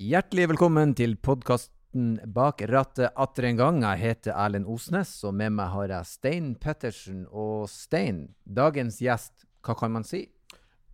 Hjertelig 0.00 0.46
velkommen 0.48 0.94
til 0.96 1.12
podkasten 1.20 2.14
Bak 2.32 2.62
rattet 2.70 3.12
atter 3.20 3.44
en 3.50 3.58
gang. 3.58 3.80
Jeg 3.84 4.00
heter 4.00 4.32
Erlend 4.32 4.64
Osnes, 4.72 5.10
og 5.28 5.34
med 5.36 5.52
meg 5.58 5.68
har 5.74 5.92
jeg 5.92 6.08
Stein 6.08 6.46
Pettersen. 6.56 7.26
Og 7.28 7.66
Stein, 7.68 8.22
dagens 8.48 8.96
gjest, 9.04 9.44
hva 9.60 9.74
kan 9.76 9.92
man 9.92 10.06
si? 10.08 10.22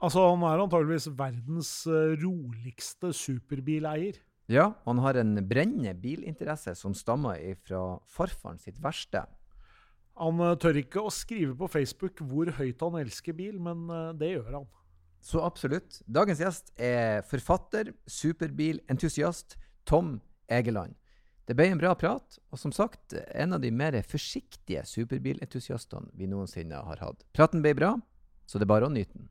Altså, 0.03 0.25
Han 0.27 0.43
er 0.43 0.65
antageligvis 0.65 1.07
verdens 1.15 1.71
eh, 1.87 2.17
roligste 2.19 3.13
superbileier. 3.15 4.19
Ja, 4.51 4.73
han 4.83 4.99
har 4.99 5.23
en 5.23 5.39
brennende 5.47 5.95
bilinteresse 5.95 6.75
som 6.75 6.91
stammer 6.91 7.39
fra 7.63 8.01
farfaren 8.11 8.59
sitt 8.59 8.83
verksted. 8.83 9.31
Han 10.19 10.43
eh, 10.43 10.59
tør 10.59 10.83
ikke 10.83 11.07
å 11.07 11.15
skrive 11.15 11.55
på 11.55 11.71
Facebook 11.71 12.27
hvor 12.27 12.51
høyt 12.59 12.83
han 12.83 12.99
elsker 13.05 13.39
bil, 13.39 13.63
men 13.63 13.87
eh, 13.87 14.15
det 14.19 14.35
gjør 14.35 14.51
han. 14.59 14.69
Så 15.27 15.41
absolutt. 15.43 15.99
Dagens 16.07 16.39
gjest 16.39 16.69
er 16.79 17.25
forfatter, 17.27 17.91
superbilentusiast 18.07 19.57
Tom 19.89 20.21
Egeland. 20.47 20.95
Det 21.47 21.55
ble 21.59 21.67
en 21.73 21.81
bra 21.81 21.93
prat, 21.99 22.39
og 22.51 22.59
som 22.59 22.73
sagt, 22.75 23.15
en 23.35 23.55
av 23.57 23.63
de 23.63 23.73
mer 23.75 23.97
forsiktige 24.07 24.85
superbilentusiastene 24.87 26.15
vi 26.19 26.31
noensinne 26.31 26.79
har 26.79 27.03
hatt. 27.03 27.27
Praten 27.35 27.63
ble 27.63 27.75
bra, 27.79 27.93
så 28.47 28.59
det 28.59 28.67
er 28.67 28.73
bare 28.77 28.87
å 28.87 28.93
nyte 28.95 29.19
den. 29.19 29.27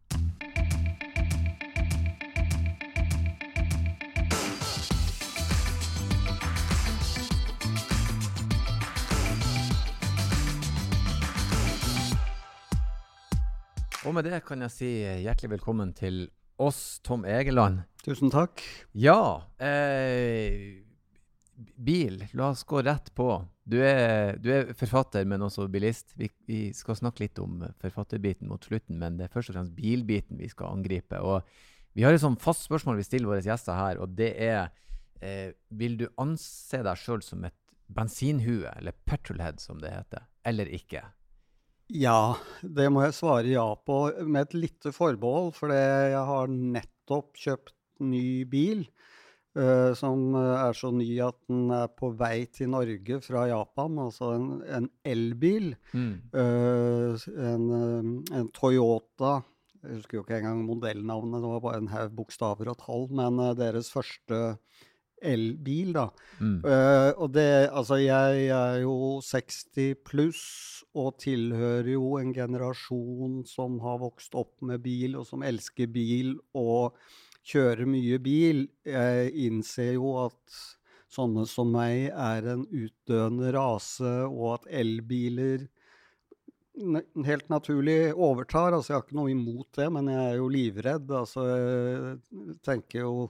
Og 14.05 14.13
med 14.13 14.27
det 14.27 14.37
kan 14.45 14.61
jeg 14.61 14.69
si 14.69 14.87
hjertelig 15.25 15.55
velkommen 15.55 15.89
til 15.97 16.27
oss, 16.61 16.99
Tom 17.01 17.23
Egeland. 17.25 17.79
Tusen 18.05 18.29
takk. 18.29 18.61
Ja, 18.93 19.41
eh, 19.57 20.85
bil. 21.73 22.19
La 22.37 22.51
oss 22.53 22.61
gå 22.69 22.83
rett 22.85 23.09
på. 23.17 23.31
Du 23.65 23.79
er, 23.81 24.37
du 24.37 24.51
er 24.53 24.69
forfatter, 24.77 25.25
men 25.25 25.41
også 25.41 25.65
bilist. 25.73 26.13
Vi, 26.21 26.29
vi, 26.45 26.59
skal 26.77 26.99
snakke 27.01 27.25
litt 27.25 27.41
om 27.41 27.65
forfatterbiten 27.81 28.45
mot 28.51 28.61
slutten, 28.61 29.01
men 29.01 29.17
det 29.17 29.25
er 29.25 29.33
først 29.33 29.49
og 29.49 29.57
fremst 29.57 29.73
bilbiten 29.73 30.37
vi 30.37 30.51
skal 30.53 30.77
angripe. 30.77 31.17
Og 31.25 31.41
vi 31.97 32.05
har 32.05 32.13
et 32.13 32.21
sånn 32.21 32.37
fast 32.37 32.69
spørsmål 32.69 33.01
vi 33.01 33.09
stiller 33.09 33.33
våre 33.33 33.41
gjester 33.41 33.73
her, 33.73 34.05
og 34.05 34.13
det 34.13 34.35
er 34.37 34.67
eh, 35.17 35.57
Vil 35.73 35.97
du 35.97 36.11
anse 36.21 36.85
deg 36.85 37.01
sjøl 37.01 37.25
som 37.25 37.41
et 37.49 37.57
bensinhue, 37.89 38.69
eller 38.69 38.93
petrolhead 39.09 39.57
som 39.65 39.81
det 39.81 39.97
heter, 39.97 40.29
eller 40.45 40.69
ikke? 40.77 41.07
Ja, 41.93 42.35
det 42.61 42.87
må 42.89 43.03
jeg 43.05 43.13
svare 43.13 43.51
ja 43.51 43.67
på, 43.77 43.99
med 44.25 44.47
et 44.47 44.55
lite 44.57 44.93
forbehold. 44.95 45.53
For 45.57 45.73
jeg 45.73 46.21
har 46.29 46.51
nettopp 46.51 47.35
kjøpt 47.37 47.75
ny 48.05 48.45
bil. 48.49 48.87
Uh, 49.55 49.93
som 49.95 50.33
er 50.35 50.75
så 50.75 50.89
ny 50.91 51.07
at 51.23 51.37
den 51.47 51.69
er 51.71 51.85
på 51.87 52.09
vei 52.19 52.43
til 52.51 52.73
Norge 52.73 53.21
fra 53.23 53.45
Japan. 53.51 53.99
Altså 54.03 54.33
en, 54.35 54.49
en 54.65 54.89
elbil. 55.07 55.75
Mm. 55.93 56.15
Uh, 56.35 57.27
en, 57.39 57.69
en, 58.33 58.49
Toyota 58.55 59.37
Jeg 59.85 60.01
husker 60.01 60.17
jo 60.17 60.25
ikke 60.25 60.41
engang 60.41 60.65
modellnavnet, 60.65 61.39
det 61.39 61.53
var 61.53 61.63
bare 61.63 61.79
en 61.83 61.93
haug 61.93 62.17
bokstaver 62.17 62.73
og 62.73 62.81
tall. 62.81 63.07
Men 63.15 63.39
deres 63.55 63.93
første 63.93 64.57
elbil, 65.27 65.91
da. 65.95 66.05
Mm. 66.39 66.57
Uh, 66.63 67.11
og 67.23 67.33
det 67.35 67.49
Altså, 67.69 67.99
jeg 68.01 68.47
er 68.53 68.79
jo 68.83 68.95
60 69.25 69.99
pluss 70.07 70.45
og 70.95 71.17
tilhører 71.19 71.91
jo 71.95 72.15
en 72.19 72.31
generasjon 72.35 73.41
som 73.49 73.79
har 73.83 73.99
vokst 74.03 74.35
opp 74.37 74.55
med 74.63 74.83
bil, 74.85 75.17
og 75.19 75.27
som 75.27 75.43
elsker 75.43 75.91
bil 75.91 76.37
og 76.55 76.95
kjører 77.45 77.85
mye 77.89 78.19
bil. 78.23 78.65
Jeg 78.87 79.33
innser 79.47 79.95
jo 79.97 80.15
at 80.23 80.59
sånne 81.15 81.45
som 81.47 81.71
meg 81.71 82.09
er 82.11 82.51
en 82.55 82.65
utdøende 82.65 83.51
rase, 83.55 84.13
og 84.27 84.59
at 84.59 84.69
elbiler 84.83 85.67
helt 87.25 87.49
naturlig 87.49 88.13
overtar. 88.13 88.73
Altså, 88.75 88.91
jeg 88.91 88.97
har 88.97 89.05
ikke 89.05 89.19
noe 89.19 89.31
imot 89.31 89.69
det, 89.77 89.89
men 89.95 90.09
jeg 90.11 90.23
er 90.23 90.39
jo 90.39 90.49
livredd. 90.51 91.13
Altså, 91.21 91.45
jeg 91.51 92.57
tenker 92.65 93.05
jo 93.05 93.29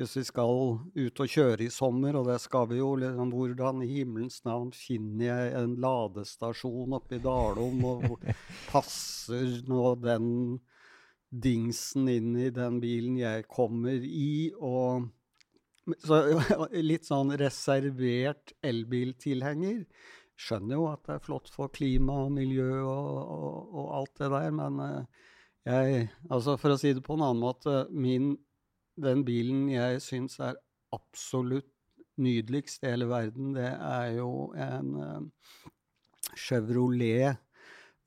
hvis 0.00 0.16
vi 0.16 0.22
skal 0.24 0.50
ut 0.96 1.20
og 1.22 1.28
kjøre 1.34 1.66
i 1.66 1.72
sommer, 1.72 2.16
og 2.16 2.30
det 2.30 2.38
skal 2.40 2.68
vi 2.70 2.80
jo, 2.80 2.94
liksom, 3.02 3.32
hvordan 3.36 3.82
i 3.84 3.90
himmelens 3.90 4.40
navn 4.46 4.72
finner 4.76 5.26
jeg 5.26 5.54
en 5.60 5.76
ladestasjon 5.82 6.96
oppe 6.96 7.18
i 7.18 7.22
Dalom, 7.22 7.84
og 7.84 8.06
hvor 8.06 8.42
passer 8.70 9.60
nå 9.68 9.94
den 10.00 10.30
dingsen 11.30 12.08
inn 12.10 12.32
i 12.40 12.48
den 12.54 12.80
bilen 12.82 13.20
jeg 13.20 13.46
kommer 13.50 14.00
i, 14.02 14.50
og 14.56 15.10
så 16.04 16.22
litt 16.90 17.08
sånn 17.08 17.34
reservert 17.40 18.54
elbiltilhenger. 18.66 19.84
Skjønner 20.40 20.78
jo 20.78 20.86
at 20.88 21.04
det 21.06 21.18
er 21.18 21.24
flott 21.24 21.50
for 21.52 21.72
klima 21.72 22.22
og 22.24 22.32
miljø 22.32 22.70
og, 22.80 23.16
og, 23.20 23.74
og 23.76 23.96
alt 24.00 24.22
det 24.22 24.30
der, 24.32 24.54
men 24.56 24.84
eh, 24.86 25.26
jeg 25.68 26.06
Altså, 26.30 26.56
for 26.56 26.72
å 26.72 26.78
si 26.80 26.94
det 26.96 27.04
på 27.04 27.18
en 27.18 27.26
annen 27.26 27.42
måte, 27.42 27.82
min 27.92 28.32
den 29.02 29.24
bilen 29.26 29.68
jeg 29.72 30.00
syns 30.04 30.38
er 30.44 30.58
absolutt 30.94 31.70
nydeligst 32.20 32.84
i 32.84 32.90
hele 32.92 33.08
verden, 33.10 33.54
det 33.56 33.70
er 33.70 34.16
jo 34.18 34.50
en 34.58 34.90
uh, 35.00 35.70
Chevrolet 36.36 37.38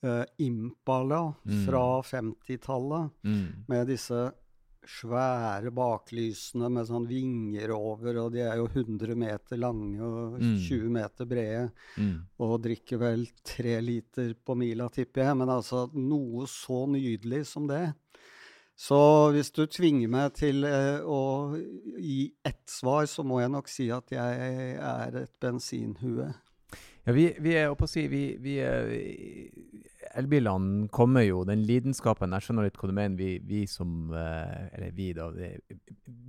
uh, 0.06 0.24
Impala 0.44 1.26
mm. 1.44 1.66
fra 1.66 1.86
50-tallet. 2.06 3.12
Mm. 3.26 3.66
Med 3.68 3.90
disse 3.90 4.22
svære 4.84 5.72
baklysene 5.72 6.68
med 6.74 6.88
sånn 6.90 7.06
vinger 7.08 7.72
over, 7.76 8.18
og 8.26 8.34
de 8.34 8.44
er 8.44 8.58
jo 8.60 8.68
100 8.68 9.16
meter 9.16 9.60
lange 9.62 10.04
og 10.04 10.38
mm. 10.42 10.58
20 10.66 10.90
meter 10.92 11.30
brede. 11.30 11.68
Mm. 11.96 12.16
Og 12.44 12.58
drikker 12.66 13.00
vel 13.02 13.26
tre 13.48 13.78
liter 13.84 14.34
på 14.36 14.58
mila, 14.60 14.90
tipper 14.92 15.28
jeg. 15.28 15.40
Men 15.40 15.54
altså, 15.56 15.86
noe 15.96 16.48
så 16.52 16.84
nydelig 16.92 17.46
som 17.54 17.70
det 17.70 17.86
så 18.76 19.00
hvis 19.36 19.52
du 19.54 19.66
tvinger 19.70 20.10
meg 20.10 20.34
til 20.40 20.66
eh, 20.66 21.04
å 21.06 21.54
gi 22.02 22.34
ett 22.46 22.64
svar, 22.70 23.06
så 23.10 23.26
må 23.26 23.40
jeg 23.44 23.54
nok 23.54 23.70
si 23.70 23.90
at 23.94 24.14
jeg 24.14 24.74
er 24.82 25.20
et 25.22 25.34
bensinhue. 25.42 26.32
Ja, 27.04 27.14
vi, 27.14 27.28
vi 27.44 27.54
er 27.60 27.70
oppe 27.70 27.86
å 27.86 27.92
si 27.92 28.06
vi, 28.08 28.24
vi 28.40 28.56
Elbilene 30.16 30.88
kommer 30.94 31.26
jo, 31.26 31.42
den 31.48 31.66
lidenskapen 31.68 32.32
Jeg 32.38 32.46
skjønner 32.46 32.68
litt 32.68 32.78
hva 32.80 32.88
du 32.90 32.94
mener. 32.96 33.18
Vi, 33.20 33.38
vi 33.44 33.64
som 33.70 34.14
eh, 34.16 34.70
Eller 34.72 34.94
vi, 34.96 35.10
da. 35.18 35.30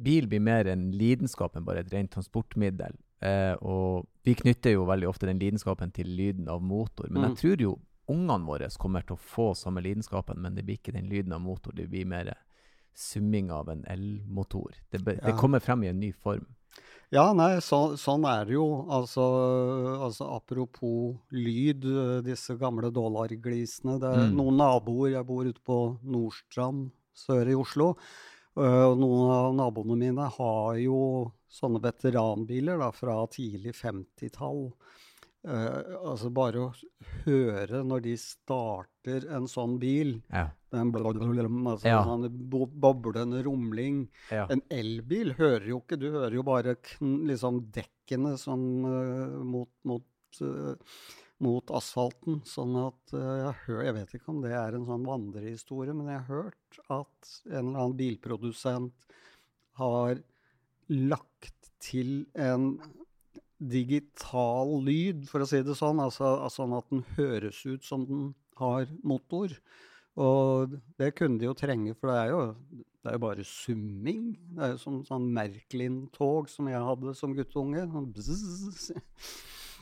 Bil 0.05 0.29
blir 0.31 0.43
mer 0.43 0.69
en 0.73 0.89
lidenskap 0.95 1.57
enn 1.57 1.67
bare 1.67 1.85
et 1.85 1.93
rent 1.95 2.13
transportmiddel. 2.15 2.97
Eh, 3.25 3.55
og 3.63 4.09
vi 4.27 4.37
knytter 4.41 4.75
jo 4.75 4.89
veldig 4.89 5.09
ofte 5.09 5.29
den 5.31 5.41
lidenskapen 5.41 5.95
til 5.95 6.11
lyden 6.11 6.51
av 6.51 6.65
motor. 6.65 7.09
Men 7.11 7.23
mm. 7.23 7.29
jeg 7.29 7.41
tror 7.43 7.67
jo 7.69 7.75
ungene 8.11 8.47
våre 8.47 8.69
kommer 8.79 9.05
til 9.07 9.17
å 9.17 9.21
få 9.21 9.53
samme 9.59 9.83
lidenskapen, 9.85 10.41
men 10.41 10.57
det 10.57 10.65
blir 10.67 10.81
ikke 10.81 10.97
den 10.97 11.09
lyden 11.13 11.37
av 11.37 11.43
motor. 11.45 11.75
Det 11.77 11.87
blir 11.91 12.09
mer 12.09 12.33
summing 12.95 13.51
av 13.53 13.71
en 13.71 13.85
elmotor. 13.91 14.75
Det, 14.91 15.01
ja. 15.07 15.21
det, 15.27 15.39
kommer 15.41 15.61
frem 15.61 15.85
i 15.85 15.91
en 15.91 16.01
ny 16.01 16.13
form. 16.13 16.47
Ja, 17.15 17.29
nei, 17.37 17.61
så, 17.63 17.95
sånn 18.01 18.25
er 18.27 18.47
det 18.49 18.57
jo. 18.57 18.67
Altså, 18.91 19.25
altså, 20.03 20.29
apropos 20.35 21.15
lyd, 21.35 21.85
disse 22.27 22.57
gamle 22.59 22.91
dollarglisene. 22.95 23.99
Det 24.03 24.11
er 24.11 24.29
mm. 24.31 24.37
noen 24.39 24.59
naboer 24.59 25.13
Jeg 25.15 25.29
bor 25.29 25.47
ute 25.47 25.63
på 25.63 25.81
Nordstrand 26.03 26.89
sør 27.15 27.51
i 27.51 27.59
Oslo. 27.59 27.93
Og 28.55 28.99
noen 28.99 29.31
av 29.35 29.55
naboene 29.59 29.99
mine 29.99 30.27
har 30.37 30.77
jo 30.79 30.99
sånne 31.51 31.81
veteranbiler 31.83 32.79
da, 32.83 32.91
fra 32.95 33.17
tidlig 33.31 33.75
50-tall. 33.79 34.69
Uh, 35.45 35.99
altså 36.09 36.31
bare 36.33 36.61
å 36.63 36.69
høre 37.27 37.83
når 37.85 38.05
de 38.07 38.15
starter 38.17 39.27
en 39.29 39.45
sånn 39.51 39.75
bil 39.77 40.15
ja. 40.31 40.47
Den 40.73 40.89
altså 40.89 41.91
ja. 41.91 41.99
sånn 42.01 42.25
boblende 42.81 43.43
rumling. 43.45 44.07
Ja. 44.33 44.47
En 44.51 44.63
elbil 44.73 45.35
hører 45.37 45.69
jo 45.69 45.83
ikke 45.83 45.99
Du 46.01 46.09
hører 46.09 46.39
jo 46.39 46.47
bare 46.49 46.75
liksom 47.05 47.61
dekkene 47.77 48.39
sånn 48.41 48.65
uh, 48.89 49.37
mot, 49.45 49.69
mot, 49.85 50.41
uh, 50.41 50.73
mot, 51.45 51.75
asfalten. 51.77 52.41
Sånn 52.49 52.81
at 52.81 53.15
jeg, 53.15 53.55
hør, 53.67 53.85
jeg 53.85 53.99
vet 54.01 54.17
ikke 54.17 54.33
om 54.33 54.41
det 54.43 54.57
er 54.57 54.81
en 54.81 54.89
sånn 54.89 55.05
vandrehistorie, 55.07 55.93
men 55.93 56.09
jeg 56.09 56.25
har 56.25 56.49
hørt 56.49 56.83
at 56.89 57.35
en 57.53 57.61
eller 57.61 57.85
annen 57.85 57.99
bilprodusent 58.01 59.09
har 59.77 60.25
lagt 60.89 61.75
til 61.85 62.25
en 62.33 62.79
digital 63.59 64.77
lyd, 64.85 65.25
for 65.31 65.45
å 65.45 65.49
si 65.49 65.63
det 65.65 65.77
sånn. 65.79 66.03
Altså, 66.03 66.37
altså 66.43 66.67
at 66.79 66.91
den 66.93 67.05
høres 67.17 67.61
ut 67.67 67.87
som 67.87 68.07
den 68.09 68.33
har 68.61 68.89
motor. 69.07 69.55
Og 70.21 70.77
det 71.01 71.15
kunne 71.19 71.41
de 71.41 71.49
jo 71.49 71.57
trenge, 71.59 71.95
for 71.99 72.13
det 72.13 72.19
er 72.21 72.31
jo, 72.31 72.43
det 73.03 73.15
er 73.15 73.23
bare 73.23 73.47
summing. 73.47 74.29
Det 74.55 74.63
er 74.63 74.75
jo 74.75 74.81
som 74.85 75.01
sånn 75.07 75.27
Merklin-tog 75.35 76.51
som 76.53 76.71
jeg 76.71 76.87
hadde 76.87 77.17
som 77.19 77.35
guttunge. 77.35 77.83
Sånn 77.91 78.13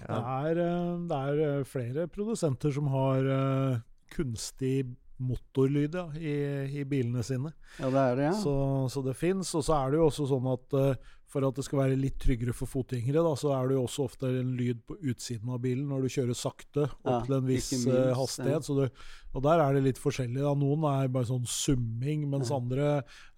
ja. 0.02 0.08
Det, 0.08 0.18
er, 0.18 0.62
eh, 0.64 0.94
det, 1.10 1.18
er, 1.18 1.42
eh, 1.46 1.68
flere 1.68 2.08
produsenter 2.10 2.72
som 2.74 2.88
har 2.90 3.28
uh, 3.28 3.82
kunstig 4.10 4.86
motorlyd 5.22 5.98
ja, 5.98 6.06
i, 6.18 6.34
i, 6.80 6.84
bilene 6.88 7.24
sine. 7.26 7.54
Ja, 7.78 7.88
det 7.88 8.04
er 8.04 8.20
det, 8.20 8.28
ja. 8.30 8.36
Så, 8.42 8.54
så 8.92 9.02
det 9.06 9.16
fins. 9.18 9.54
Og 9.58 9.66
så 9.66 9.78
er 9.78 9.92
det 9.92 10.00
jo 10.00 10.08
også 10.10 10.28
sånn 10.30 10.48
at 10.52 10.78
uh, 10.78 11.12
for 11.32 11.46
at 11.46 11.56
det 11.56 11.64
skal 11.64 11.80
være 11.80 11.98
litt 11.98 12.18
tryggere 12.20 12.52
for 12.56 12.68
fotgjengere, 12.68 13.22
da, 13.24 13.32
så 13.38 13.52
er 13.56 13.70
det 13.70 13.76
jo 13.78 13.86
også 13.86 14.04
ofte 14.04 14.28
en 14.42 14.52
lyd 14.58 14.82
på 14.88 14.98
utsiden 15.00 15.52
av 15.54 15.62
bilen 15.64 15.88
når 15.88 16.04
du 16.04 16.12
kjører 16.12 16.36
sakte 16.36 16.86
opp 16.90 17.08
Ja, 17.08 17.18
til 17.24 17.36
en 17.38 17.46
viss 17.48 17.70
minst, 17.72 17.88
eh, 17.88 18.12
hastighet. 18.18 18.66
Så 18.68 18.76
Du, 18.76 18.84
og 19.32 19.44
der 19.46 19.62
er 19.64 19.72
det 19.72 19.84
litt 19.86 20.00
forskjellig. 20.00 20.42
Da. 20.44 20.52
Noen 20.58 20.84
er 20.90 21.12
bare 21.12 21.30
sånn 21.30 21.46
summing, 21.48 22.28
mens 22.28 22.50
Ja. 22.50 22.58
andre 22.60 22.88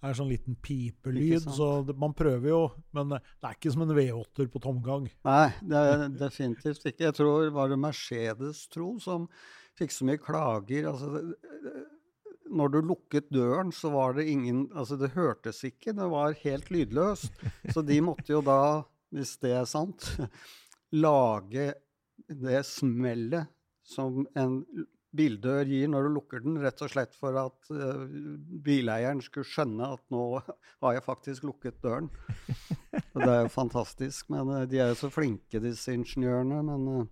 er 0.03 0.13
sånn 0.13 0.31
liten 0.31 0.57
pipelyd. 0.59 1.47
Så 1.47 1.85
det, 1.87 1.97
man 1.97 2.13
prøver 2.13 2.49
jo, 2.49 2.71
men 2.93 3.15
det 3.15 3.21
er 3.43 3.55
ikke 3.55 3.71
som 3.71 3.85
en 3.85 3.95
V8-er 3.95 4.51
på 4.51 4.61
tomgang. 4.61 5.09
Nei, 5.23 5.53
det 5.63 5.77
er 5.77 6.09
definitivt 6.09 6.83
ikke. 6.83 7.07
Jeg 7.07 7.15
tror 7.15 7.49
var 7.51 7.69
det 7.69 7.79
Mercedes, 7.79 8.67
tro, 8.67 8.99
som 8.99 9.29
fikk 9.79 9.93
så 9.93 10.07
mye 10.07 10.21
klager. 10.21 10.89
Altså, 10.91 11.23
når 12.55 12.73
du 12.73 12.79
lukket 12.91 13.31
døren, 13.33 13.71
så 13.75 13.91
var 13.93 14.15
det 14.17 14.27
ingen 14.31 14.67
Altså, 14.73 14.97
det 15.01 15.13
hørtes 15.15 15.63
ikke. 15.67 15.95
Det 15.97 16.09
var 16.11 16.37
helt 16.43 16.71
lydløst. 16.71 17.31
Så 17.73 17.83
de 17.85 17.99
måtte 18.05 18.33
jo 18.33 18.41
da, 18.45 18.85
hvis 19.15 19.35
det 19.43 19.55
er 19.59 19.69
sant, 19.69 20.11
lage 21.05 21.73
det 22.29 22.61
smellet 22.65 23.51
som 23.85 24.23
en 24.39 24.61
bildør 25.15 25.67
gir 25.69 25.89
når 25.91 26.07
du 26.07 26.15
lukker 26.17 26.43
den, 26.43 26.57
rett 26.63 26.81
og 26.83 26.91
slett 26.91 27.15
for 27.15 27.37
at 27.39 27.69
uh, 27.71 28.05
bileieren 28.65 29.21
skulle 29.23 29.47
skjønne 29.47 29.91
at 29.95 30.03
nå 30.13 30.23
har 30.83 30.97
jeg 30.97 31.05
faktisk 31.05 31.47
lukket 31.47 31.79
døren. 31.83 32.09
Og 33.13 33.21
det 33.21 33.31
er 33.31 33.45
jo 33.45 33.53
fantastisk. 33.53 34.29
Men 34.33 34.51
uh, 34.51 34.63
de 34.69 34.81
er 34.81 34.91
jo 34.91 34.99
så 35.05 35.11
flinke, 35.13 35.61
disse 35.63 35.95
ingeniørene. 35.95 36.61
Men 36.67 36.89
eh, 36.91 37.11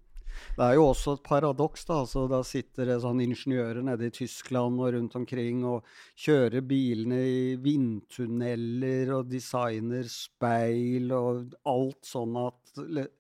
det 0.58 0.66
er 0.66 0.78
jo 0.78 0.88
også 0.90 1.16
et 1.18 1.24
paradoks. 1.26 1.86
da, 1.90 2.00
altså 2.04 2.26
Da 2.32 2.42
sitter 2.48 2.90
det 2.90 3.00
sånn 3.04 3.22
ingeniører 3.24 3.82
nede 3.86 4.10
i 4.10 4.14
Tyskland 4.14 4.82
og 4.82 4.94
rundt 4.96 5.16
omkring 5.20 5.64
og 5.70 5.88
kjører 6.26 6.66
bilene 6.68 7.22
i 7.30 7.40
vindtunneler 7.62 9.14
og 9.18 9.32
designer 9.32 10.10
speil 10.12 11.14
og 11.16 11.56
alt 11.70 12.02
sånn 12.08 12.38
at, 12.44 12.60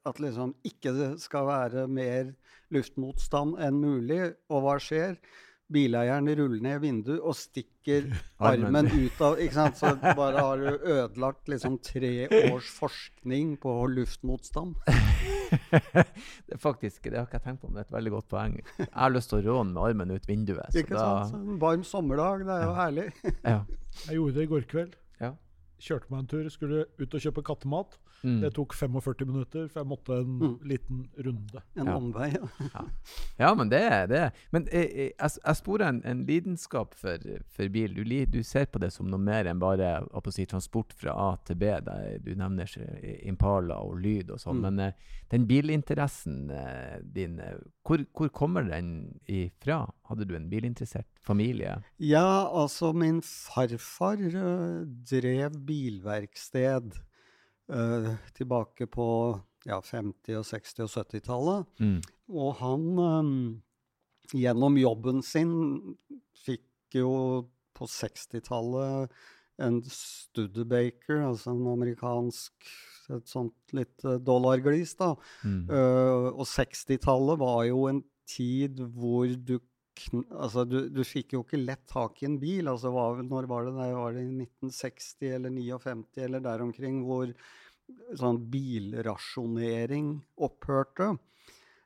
at 0.06 0.22
liksom 0.24 0.56
ikke 0.68 1.14
skal 1.22 1.50
være 1.50 1.88
mer 1.88 2.34
luftmotstand 2.74 3.58
enn 3.62 3.82
mulig. 3.82 4.22
Og 4.50 4.66
hva 4.66 4.78
skjer? 4.82 5.18
Bileieren 5.74 6.28
ruller 6.38 6.62
ned 6.64 6.82
vinduet 6.84 7.20
og 7.22 7.36
stikker 7.38 8.06
Armen. 8.40 8.68
armen 8.86 8.90
ut 8.94 9.22
av 9.26 9.40
ikke 9.42 9.56
sant? 9.58 9.80
Så 9.82 10.14
bare 10.18 10.44
har 10.46 10.62
du 10.62 10.70
ødelagt 10.94 11.50
liksom 11.52 11.80
tre 11.84 12.14
års 12.52 12.70
forskning 12.78 13.56
på 13.64 13.74
luftmotstand. 13.92 14.76
det 16.48 16.60
faktisk, 16.62 17.04
det 17.10 17.18
har 17.18 17.28
ikke 17.28 17.40
jeg 17.40 17.46
tenkt 17.48 17.62
på, 17.64 17.70
men 17.70 17.78
det 17.80 17.84
er 17.86 17.90
et 17.90 17.96
veldig 17.98 18.14
godt 18.16 18.30
poeng. 18.32 18.58
Jeg 18.80 18.90
har 18.94 19.14
lyst 19.14 19.34
til 19.34 19.42
å 19.42 19.58
råne 19.58 19.74
med 19.76 19.84
armen 19.84 20.14
ut 20.16 20.30
vinduet. 20.30 20.70
Så 20.74 20.84
Ikke 20.84 20.96
da, 20.98 21.08
sant? 21.26 21.34
Så 21.34 21.42
En 21.56 21.62
varm 21.62 21.84
sommerdag, 21.88 22.46
det 22.48 22.58
er 22.60 22.68
jo 22.68 22.76
herlig. 22.78 23.08
Ja. 23.44 23.60
Jeg 24.08 24.20
gjorde 24.20 24.38
det 24.38 24.48
i 24.48 24.52
går 24.54 24.68
kveld. 24.72 24.96
Ja. 25.22 25.34
Kjørte 25.84 26.14
meg 26.14 26.24
en 26.24 26.32
tur, 26.32 26.50
skulle 26.54 26.86
ut 27.02 27.18
og 27.18 27.26
kjøpe 27.28 27.44
kattemat. 27.46 27.98
Mm. 28.24 28.38
Det 28.42 28.54
tok 28.56 28.74
45 28.74 29.26
minutter, 29.28 29.68
for 29.68 29.82
jeg 29.82 29.88
måtte 29.90 30.18
en 30.22 30.40
Mm. 30.40 30.60
liten 30.70 31.02
runde. 31.26 31.62
En 31.76 31.86
Ja. 31.88 31.96
omvei. 31.98 32.30
Ja. 32.74 32.84
Ja, 33.40 33.54
men 33.56 33.70
det 33.70 33.82
er 33.82 34.08
det. 34.08 34.32
Men 34.52 34.68
eh, 34.72 34.82
eh, 34.86 35.12
jeg, 35.20 35.32
jeg 35.46 35.56
sporer 35.60 35.90
en, 35.90 36.02
en 36.06 36.26
lidenskap 36.26 36.94
for, 36.96 37.18
for 37.52 37.68
bil. 37.70 37.94
Du, 37.94 38.04
du 38.32 38.44
ser 38.44 38.66
på 38.72 38.80
det 38.80 38.92
som 38.94 39.08
noe 39.12 39.20
mer 39.20 39.46
enn 39.52 39.60
bare 39.60 39.90
jeg 40.08 40.34
si, 40.34 40.46
transport 40.46 40.94
fra 40.96 41.12
A 41.12 41.36
til 41.46 41.56
B. 41.60 41.66
Der 41.84 42.18
du 42.24 42.34
nevner 42.36 42.70
eh, 42.80 43.28
Impala 43.28 43.76
og 43.84 44.00
lyd 44.00 44.32
og 44.32 44.40
sånn. 44.40 44.62
Mm. 44.64 44.74
Men 44.80 44.94
den 45.34 45.48
bilinteressen 45.50 46.48
din, 47.14 47.40
hvor, 47.84 48.06
hvor 48.14 48.30
kommer 48.30 48.64
den 48.64 49.20
ifra? 49.28 49.90
Hadde 50.08 50.26
du 50.30 50.36
en 50.38 50.48
bilinteressert 50.52 51.08
familie? 51.26 51.82
Ja, 52.00 52.48
altså 52.48 52.94
min 52.94 53.22
farfar 53.22 54.18
drev 55.10 55.58
bilverksted 55.66 56.94
øh, 57.72 58.10
tilbake 58.36 58.88
på 58.88 59.08
ja, 59.66 59.80
50-, 59.80 60.38
og 60.40 60.46
60- 60.46 60.84
og 60.84 60.90
70-tallet. 60.90 61.66
Mm. 61.80 62.00
Og 62.34 62.56
han 62.60 62.88
um, 63.00 63.62
gjennom 64.34 64.78
jobben 64.78 65.22
sin 65.24 65.54
fikk 66.46 66.98
jo 67.00 67.14
på 67.74 67.88
60-tallet 67.90 69.14
en 69.62 69.84
Studebaker, 69.86 71.28
altså 71.30 71.54
en 71.54 71.68
amerikansk 71.74 72.74
et 73.12 73.28
sånt 73.30 73.76
litt 73.76 74.04
øh, 74.08 74.20
dollarglis, 74.24 74.96
da. 75.00 75.14
Mm. 75.44 75.68
Uh, 75.70 76.30
og 76.32 76.46
60-tallet 76.48 77.40
var 77.42 77.64
jo 77.68 77.86
en 77.90 78.02
tid 78.30 78.80
hvor 78.96 79.28
du 79.28 79.58
Altså, 80.34 80.64
du, 80.68 80.88
du 80.90 81.02
fikk 81.06 81.36
jo 81.36 81.44
ikke 81.44 81.62
lett 81.62 81.84
tak 81.90 82.22
i 82.22 82.28
en 82.30 82.40
bil. 82.42 82.70
Altså, 82.72 82.92
var, 82.94 83.22
når 83.26 83.50
var 83.50 83.68
det? 83.68 83.76
der? 83.78 83.94
Var 83.98 84.16
det 84.16 84.24
i 84.26 84.32
1960 84.46 85.36
eller 85.38 85.54
59 85.54 86.24
eller 86.28 86.44
der 86.44 86.66
omkring 86.66 87.04
hvor 87.08 87.32
sånn 88.18 88.40
bilrasjonering 88.54 90.16
opphørte? 90.48 91.14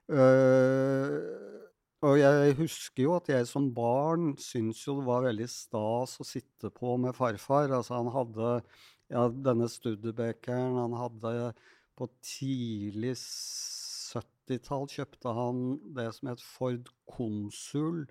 Uh, 0.08 1.18
og 2.08 2.20
jeg 2.22 2.54
husker 2.60 3.04
jo 3.08 3.16
at 3.18 3.32
jeg 3.34 3.48
som 3.50 3.72
barn 3.76 4.36
syntes 4.40 4.84
jo 4.86 5.00
det 5.00 5.08
var 5.08 5.26
veldig 5.26 5.48
stas 5.50 6.14
å 6.22 6.28
sitte 6.28 6.72
på 6.72 6.94
med 7.02 7.18
farfar. 7.18 7.74
Altså, 7.74 7.98
han 7.98 8.12
hadde 8.14 8.52
ja, 9.12 9.26
denne 9.32 9.68
Studebekeren, 9.72 10.78
han 10.78 10.96
hadde 11.00 11.34
på 11.98 12.08
tidlig 12.22 13.16
70-tall 14.48 14.88
kjøpte 14.88 15.34
han 15.36 15.62
det 15.96 16.08
som 16.16 16.30
het 16.32 16.42
Ford 16.42 16.88
Konsul 17.12 18.06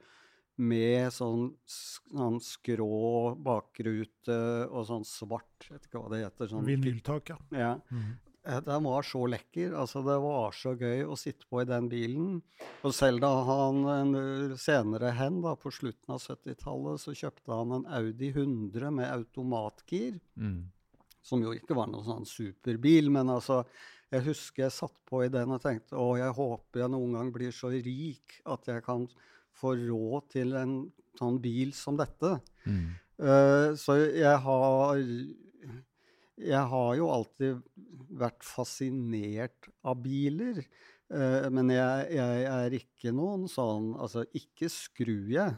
med 0.56 1.10
sånn, 1.12 1.50
sånn 1.68 2.38
skrå 2.40 3.34
bakrute 3.44 4.38
og 4.70 4.86
sånn 4.88 5.04
svart 5.04 5.66
Jeg 5.66 5.74
vet 5.76 5.88
ikke 5.90 6.00
hva 6.00 6.12
det 6.14 6.22
heter. 6.24 6.48
Sånn, 6.48 6.64
Vinyltak, 6.64 7.28
ja. 7.34 7.36
ja. 7.52 7.72
Mm. 7.92 8.14
Eh, 8.46 8.60
Den 8.64 8.84
var 8.86 9.02
så 9.04 9.26
lekker. 9.28 9.74
altså 9.76 10.00
Det 10.06 10.16
var 10.22 10.52
så 10.56 10.72
gøy 10.80 11.02
å 11.04 11.16
sitte 11.18 11.44
på 11.50 11.60
i 11.60 11.66
den 11.68 11.88
bilen. 11.92 12.38
Og 12.86 12.94
selv 12.94 13.20
da 13.20 13.32
han 13.50 14.56
senere 14.56 15.12
hen, 15.18 15.42
da, 15.44 15.56
på 15.60 15.72
slutten 15.74 16.14
av 16.16 16.22
70-tallet, 16.24 17.02
så 17.04 17.12
kjøpte 17.12 17.52
han 17.52 17.76
en 17.80 17.86
Audi 17.98 18.30
100 18.32 18.90
med 18.94 19.10
automatgir 19.12 20.20
Mm. 20.38 20.70
som 21.26 21.42
jo 21.42 21.52
ikke 21.52 21.74
var 21.74 21.88
noen 21.90 22.04
sånn 22.06 22.24
superbil, 22.28 23.10
men 23.10 23.26
altså 23.28 23.64
Jeg 24.14 24.22
husker 24.28 24.66
jeg 24.66 24.74
satt 24.74 24.94
på 25.08 25.24
i 25.24 25.30
den 25.32 25.50
og 25.54 25.62
tenkte 25.64 25.98
å, 25.98 26.12
jeg 26.18 26.34
håper 26.36 26.84
jeg 26.84 26.92
noen 26.92 27.16
gang 27.18 27.32
blir 27.34 27.54
så 27.54 27.72
rik 27.72 28.36
at 28.46 28.68
jeg 28.70 28.84
kan 28.86 29.08
få 29.56 29.72
råd 29.80 30.28
til 30.36 30.54
en 30.58 30.76
sånn 31.18 31.40
bil 31.42 31.72
som 31.74 31.98
dette. 31.98 32.36
Mm. 32.68 32.94
Uh, 33.16 33.72
så 33.80 33.96
jeg 34.12 34.36
har 34.44 34.98
Jeg 36.36 36.64
har 36.68 36.90
jo 36.98 37.06
alltid 37.08 37.62
vært 38.20 38.44
fascinert 38.44 39.70
av 39.80 39.96
biler. 40.04 40.60
Uh, 41.08 41.48
men 41.50 41.72
jeg, 41.72 42.08
jeg 42.18 42.42
er 42.50 42.75
ikke 42.76 43.12
noen 43.14 43.46
sånn 43.48 43.92
Altså, 43.94 44.26
ikke 44.36 44.68
skrur 44.70 45.30
jeg. 45.32 45.54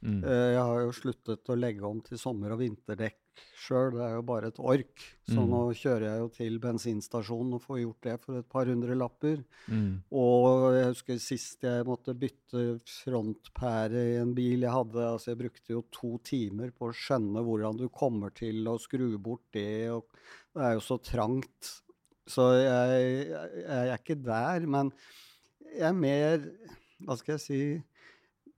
Mm. 0.00 0.22
Uh, 0.24 0.48
Jeg 0.56 0.62
har 0.62 0.80
jo 0.86 0.94
sluttet 0.96 1.52
å 1.52 1.58
legge 1.58 1.86
om 1.86 2.00
til 2.02 2.18
sommer- 2.18 2.56
og 2.56 2.62
vinterdekk 2.64 3.21
sjøl. 3.62 3.92
Det 3.94 4.02
er 4.04 4.14
jo 4.16 4.22
bare 4.26 4.48
et 4.52 4.58
ork. 4.60 5.02
Så 5.28 5.38
Mm. 5.40 5.50
nå 5.50 5.60
kjører 5.78 6.04
jeg 6.08 6.18
jo 6.20 6.28
til 6.34 6.58
bensinstasjonen 6.58 7.54
og 7.54 7.62
får 7.62 7.78
gjort 7.82 8.00
det 8.08 8.16
for 8.24 8.38
et 8.38 8.48
par 8.48 8.66
hundre 8.66 8.94
lapper. 8.98 9.44
Mm. 9.68 10.02
Og 10.12 10.72
jeg 10.74 10.88
husker 10.90 11.18
sist 11.22 11.62
jeg 11.62 11.84
måtte 11.86 12.14
bytte 12.18 12.80
frontpære 12.86 14.02
i 14.14 14.16
en 14.20 14.34
bil 14.34 14.60
jeg 14.66 14.72
hadde. 14.74 14.98
altså 15.12 15.30
Jeg 15.32 15.38
brukte 15.44 15.72
jo 15.76 15.82
to 15.92 16.18
timer 16.24 16.70
på 16.74 16.90
å 16.90 16.96
skjønne 16.96 17.42
hvordan 17.44 17.78
du 17.78 17.88
kommer 17.88 18.30
til 18.34 18.64
å 18.68 18.78
skru 18.80 19.16
bort 19.18 19.44
det. 19.52 19.90
og 19.90 20.04
Det 20.54 20.62
er 20.62 20.74
jo 20.74 20.80
så 20.80 20.98
trangt. 21.02 21.78
Så 22.26 22.44
jeg, 22.54 23.28
jeg, 23.28 23.64
jeg 23.66 23.88
er 23.88 23.98
ikke 23.98 24.18
der. 24.22 24.66
Men 24.66 24.92
jeg 25.72 25.88
er 25.88 25.92
mer 25.96 26.44
Hva 27.02 27.16
skal 27.18 27.34
jeg 27.34 27.42
si? 27.42 27.62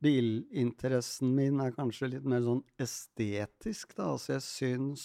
Bilinteressen 0.05 1.33
min 1.35 1.63
er 1.65 1.75
kanskje 1.75 2.13
litt 2.13 2.29
mer 2.29 2.45
sånn 2.45 2.63
estetisk, 2.81 3.97
da. 3.97 4.13
Altså 4.15 4.37
jeg 4.37 4.45
syns 4.47 5.05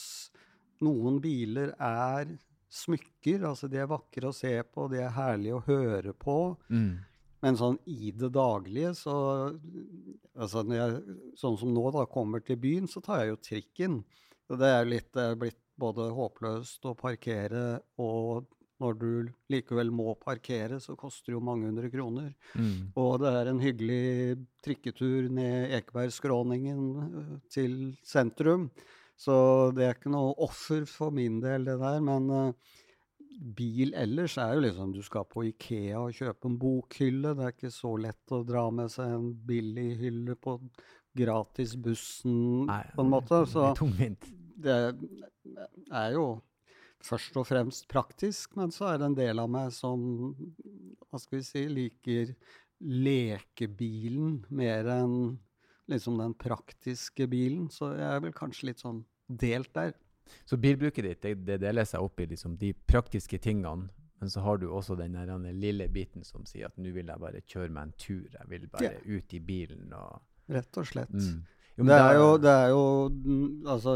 noen 0.83 1.19
biler 1.23 1.73
er 1.75 2.35
smykker. 2.69 3.45
Altså 3.49 3.69
de 3.71 3.81
er 3.81 3.89
vakre 3.89 4.29
å 4.29 4.35
se 4.35 4.53
på, 4.63 4.89
de 4.91 5.01
er 5.03 5.15
herlige 5.15 5.59
å 5.59 5.65
høre 5.67 6.13
på. 6.13 6.39
Mm. 6.69 6.99
Men 7.39 7.55
sånn 7.59 7.79
i 7.87 8.11
det 8.11 8.33
daglige, 8.35 8.93
så 8.99 9.15
altså 10.35 10.65
jeg, 10.75 11.17
Sånn 11.39 11.57
som 11.59 11.71
nå, 11.71 11.85
da, 11.95 12.03
kommer 12.11 12.43
til 12.43 12.59
byen, 12.59 12.89
så 12.91 13.01
tar 13.03 13.23
jeg 13.23 13.33
jo 13.33 13.41
trikken. 13.47 13.99
Det 14.49 14.67
er 14.67 14.81
jo 14.83 14.93
litt 14.95 15.11
det 15.15 15.23
er 15.23 15.39
blitt 15.39 15.61
både 15.79 16.09
håpløst 16.11 16.87
å 16.89 16.97
parkere, 16.99 17.79
og 18.01 18.49
når 18.79 18.99
du 18.99 19.09
likevel 19.51 19.91
må 19.91 20.13
parkere, 20.21 20.79
så 20.79 20.95
koster 20.99 21.31
det 21.31 21.37
jo 21.37 21.43
mange 21.43 21.67
hundre 21.67 21.89
kroner. 21.91 22.31
Mm. 22.55 22.91
Og 22.99 23.19
det 23.23 23.33
er 23.35 23.51
en 23.51 23.61
hyggelig 23.63 24.37
trikketur 24.63 25.27
ned 25.35 25.75
Ekebergskråningen 25.79 26.85
øh, 27.03 27.33
til 27.51 27.75
sentrum. 28.07 28.69
Så 29.19 29.35
det 29.75 29.83
er 29.83 29.97
ikke 29.97 30.13
noe 30.13 30.31
offer 30.39 30.85
for 30.87 31.11
min 31.11 31.41
del, 31.43 31.67
det 31.67 31.75
der. 31.81 31.99
Men 31.99 32.29
uh, 32.31 32.77
bil 33.57 33.91
ellers 33.99 34.37
er 34.39 34.53
jo 34.55 34.63
liksom 34.63 34.93
Du 34.95 35.01
skal 35.03 35.27
på 35.27 35.43
Ikea 35.49 35.99
og 35.99 36.15
kjøpe 36.15 36.47
en 36.47 36.55
bokhylle. 36.61 37.35
Det 37.35 37.45
er 37.45 37.57
ikke 37.57 37.73
så 37.75 37.91
lett 37.99 38.35
å 38.35 38.45
dra 38.47 38.69
med 38.71 38.91
seg 38.93 39.17
en 39.17 39.33
billig 39.49 39.89
hylle 39.99 40.39
på 40.39 40.55
gratisbussen, 41.19 42.69
Nei, 42.69 42.83
på 42.95 43.03
en 43.03 43.11
måte. 43.11 43.43
Så 43.49 43.73
det 44.63 44.77
er 45.91 46.13
jo 46.15 46.29
først 47.03 47.37
og 47.39 47.45
fremst 47.47 47.87
praktisk, 47.87 48.55
men 48.59 48.71
så 48.75 48.89
er 48.93 48.97
det 48.99 49.05
en 49.09 49.15
del 49.17 49.39
av 49.39 49.49
meg 49.49 49.71
som 49.71 50.01
hva 51.09 51.19
skal 51.19 51.39
vi 51.39 51.43
si, 51.47 51.65
liker 51.71 52.33
lekebilen 52.79 54.43
mer 54.55 54.87
enn 54.99 55.37
liksom 55.89 56.19
den 56.21 56.35
praktiske 56.37 57.27
bilen. 57.31 57.69
Så 57.73 57.93
jeg 57.97 58.05
er 58.07 58.21
vel 58.23 58.35
kanskje 58.35 58.69
litt 58.69 58.83
sånn 58.83 59.03
delt 59.29 59.71
der. 59.75 59.93
Så 60.45 60.59
bilbruket 60.61 61.05
ditt 61.07 61.21
det, 61.25 61.33
det 61.47 61.57
deler 61.63 61.87
seg 61.89 62.03
opp 62.05 62.19
i 62.21 62.27
liksom 62.29 62.57
de 62.61 62.73
praktiske 62.87 63.39
tingene, 63.41 63.89
men 64.19 64.29
så 64.29 64.43
har 64.45 64.59
du 64.61 64.67
også 64.69 64.97
den 64.99 65.15
der, 65.15 65.25
den 65.31 65.59
lille 65.61 65.87
biten 65.89 66.25
som 66.27 66.43
sier 66.45 66.67
at 66.67 66.77
nå 66.77 66.91
vil 66.93 67.07
jeg 67.09 67.21
bare 67.23 67.41
kjøre 67.47 67.71
meg 67.73 67.87
en 67.87 67.93
tur, 67.97 68.27
jeg 68.35 68.49
vil 68.51 68.67
bare 68.67 68.91
Ja. 68.91 68.99
ut 69.05 69.33
i 69.33 69.39
bilen 69.39 69.93
og 69.95 70.21
Rett 70.49 70.77
og 70.81 70.85
slett. 70.89 71.11
mm. 71.13 71.39
Jo, 71.77 71.83
men 71.85 71.87
Det 71.93 71.99
er 72.03 72.13
jo, 72.17 72.37
det 72.37 72.51
er 72.51 72.69
jo 72.69 72.83
Altså 73.69 73.91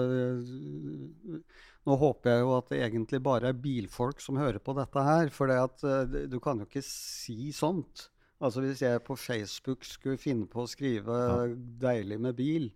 Nå 1.86 1.98
håper 2.00 2.30
jeg 2.32 2.42
jo 2.46 2.52
at 2.58 2.70
det 2.72 2.80
egentlig 2.86 3.20
bare 3.26 3.50
er 3.52 3.58
bilfolk 3.60 4.22
som 4.24 4.38
hører 4.40 4.60
på 4.64 4.74
dette 4.78 5.04
her. 5.04 5.28
For 5.36 5.52
øh, 5.52 6.28
du 6.32 6.40
kan 6.40 6.60
jo 6.64 6.66
ikke 6.70 6.84
si 6.86 7.52
sånt. 7.52 8.10
Altså 8.44 8.62
Hvis 8.64 8.82
jeg 8.82 9.04
på 9.04 9.16
Facebook 9.20 9.84
skulle 9.88 10.18
finne 10.20 10.48
på 10.48 10.64
å 10.64 10.68
skrive 10.68 11.12
Ja. 11.12 11.48
'deilig 11.48 12.20
med 12.20 12.36
bil', 12.36 12.72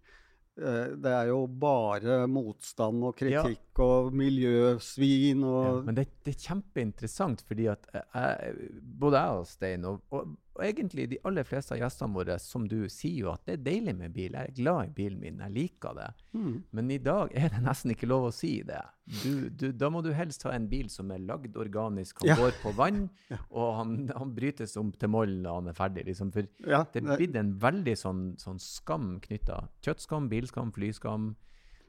øh, 0.60 0.96
det 0.98 1.12
er 1.12 1.28
jo 1.28 1.46
bare 1.48 2.28
motstand 2.28 3.04
og 3.04 3.16
Ja. 3.22 3.44
kritikk 3.44 3.80
og 3.80 4.14
miljøsvin 4.14 5.42
Ja, 5.44 5.82
men 5.84 5.96
det, 5.96 6.08
det 6.26 6.36
er 6.36 6.48
kjempeinteressant, 6.54 7.44
fordi 7.48 7.68
at 7.68 7.88
jeg, 7.94 8.04
jeg- 8.14 8.82
både 9.00 9.20
jeg 9.22 9.30
og 9.40 9.48
Stein, 9.48 9.86
og, 9.86 10.02
og, 10.12 10.38
og 10.58 10.64
egentlig 10.66 11.06
de 11.12 11.18
aller 11.30 11.46
fleste 11.46 11.76
av 11.76 11.80
gjestene 11.80 12.14
våre, 12.18 12.36
som 12.42 12.66
du 12.68 12.88
sier 12.90 13.20
jo 13.24 13.30
at 13.32 13.44
det 13.46 13.54
er 13.60 13.64
deilig 13.68 13.94
med 14.00 14.14
bil. 14.16 14.34
Jeg 14.34 14.50
er 14.50 14.56
glad 14.58 14.90
i 14.90 14.94
bilen 14.98 15.20
min, 15.22 15.38
jeg 15.46 15.54
liker 15.56 15.94
det. 15.98 16.08
mm, 16.34 16.56
Men 16.74 16.92
i 16.92 16.98
dag 16.98 17.32
er 17.38 17.50
det 17.54 17.62
nesten 17.64 17.94
ikke 17.94 18.10
lov 18.10 18.28
å 18.28 18.34
si 18.34 18.64
det. 18.66 18.82
Du, 19.24 19.50
du, 19.50 19.72
da 19.72 19.90
må 19.94 20.02
du 20.04 20.10
helst 20.18 20.44
ha 20.44 20.52
en 20.58 20.68
bil 20.68 20.90
som 20.90 21.12
er 21.16 21.20
lagd 21.24 21.56
organisk, 21.56 22.20
han 22.24 22.28
Ja. 22.34 22.36
går 22.42 22.58
på 22.64 22.74
vann, 22.76 23.10
Ja. 23.30 23.38
og 23.52 23.76
han, 23.78 23.96
han 24.18 24.34
brytes 24.36 24.76
om 24.82 24.92
til 24.92 25.10
moll 25.14 25.38
når 25.46 25.54
han 25.62 25.68
er 25.68 25.78
ferdig. 25.78 26.06
Liksom. 26.10 26.34
For 26.34 26.48
ja, 26.68 26.84
det 26.94 27.04
er 27.06 27.16
blitt 27.18 27.36
en 27.40 27.54
veldig 27.60 27.96
sånn, 27.98 28.24
sånn 28.42 28.60
skam 28.60 29.20
knytta. 29.22 29.68
Kjøttskam, 29.86 30.28
bilskam, 30.30 30.72
flyskam. 30.76 31.36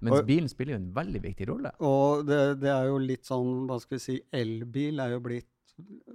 Mens 0.00 0.22
bilen 0.28 0.46
spiller 0.46 0.76
jo 0.76 0.82
en 0.84 0.92
veldig 0.94 1.20
viktig 1.25 1.48
rolle. 1.48 1.72
Og 1.82 2.20
det, 2.28 2.60
det 2.62 2.68
er 2.70 2.84
jo 2.87 2.98
litt 3.02 3.25
sånn, 3.26 3.64
hva 3.66 3.80
skal 3.82 3.96
vi 3.98 4.04
si, 4.04 4.18
elbil 4.30 5.00
er 5.02 5.16
jo 5.16 5.25
blitt 5.25 5.48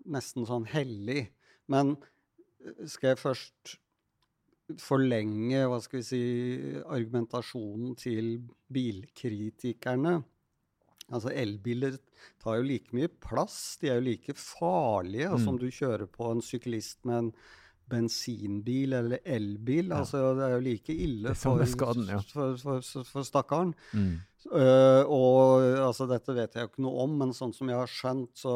nesten 0.06 0.46
sånn 0.48 0.66
hellig. 0.72 1.26
Men 1.72 1.96
skal 2.90 3.14
jeg 3.14 3.22
først 3.22 3.78
forlenge, 4.80 5.66
hva 5.68 5.80
skal 5.84 6.00
vi 6.00 6.06
si, 6.08 6.22
argumentasjonen 6.88 7.98
til 8.00 8.38
bilkritikerne? 8.74 10.22
Altså 11.14 11.34
elbiler 11.36 11.98
tar 12.42 12.62
jo 12.62 12.68
like 12.70 12.96
mye 12.96 13.10
plass, 13.22 13.76
de 13.82 13.92
er 13.92 14.00
jo 14.00 14.08
like 14.08 14.38
farlige 14.40 15.34
Mm. 15.34 15.44
som 15.44 15.58
du 15.60 15.68
kjører 15.68 16.08
på 16.08 16.32
en 16.32 16.42
syklist 16.42 17.04
med 17.06 17.18
en 17.18 17.34
bensinbil 17.92 18.94
eller 18.94 19.20
elbil. 19.26 19.90
Ja. 19.92 20.00
Altså 20.00 20.34
det 20.38 20.46
er 20.46 20.54
jo 20.56 20.64
like 20.64 20.94
ille 20.96 21.36
for, 21.36 21.66
skaden, 21.66 22.08
ja. 22.08 22.22
for, 22.32 22.56
for, 22.58 22.82
for, 22.82 23.04
for 23.04 23.28
stakkaren. 23.28 23.76
Mm. 23.92 24.22
Uh, 24.48 25.04
og 25.08 25.68
altså, 25.90 26.08
dette 26.08 26.34
vet 26.36 26.56
jeg 26.56 26.66
jo 26.66 26.72
ikke 26.72 26.86
noe 26.88 27.04
om, 27.04 27.14
men 27.20 27.36
sånn 27.36 27.54
som 27.56 27.70
jeg 27.70 27.78
har 27.80 27.92
skjønt, 27.92 28.32
så 28.40 28.56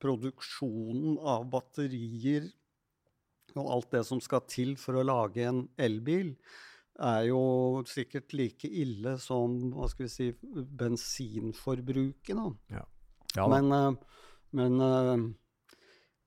produksjonen 0.00 1.16
av 1.24 1.48
batterier 1.50 2.50
og 3.60 3.70
alt 3.74 3.90
det 3.96 4.04
som 4.08 4.20
skal 4.20 4.44
til 4.50 4.76
for 4.80 4.98
å 5.00 5.04
lage 5.06 5.44
en 5.48 5.68
elbil, 5.78 6.34
er 6.96 7.26
jo 7.28 7.82
sikkert 7.84 8.32
like 8.32 8.68
ille 8.70 9.18
som 9.20 9.56
hva 9.74 9.88
skal 9.92 10.06
vi 10.06 10.12
si, 10.12 10.28
bensinforbruket. 10.80 12.36
Da. 12.36 12.46
Ja 12.78 12.84
da. 13.36 13.48
Men, 13.52 13.72
eh, 13.72 14.20
men 14.56 14.80
eh, 14.80 15.24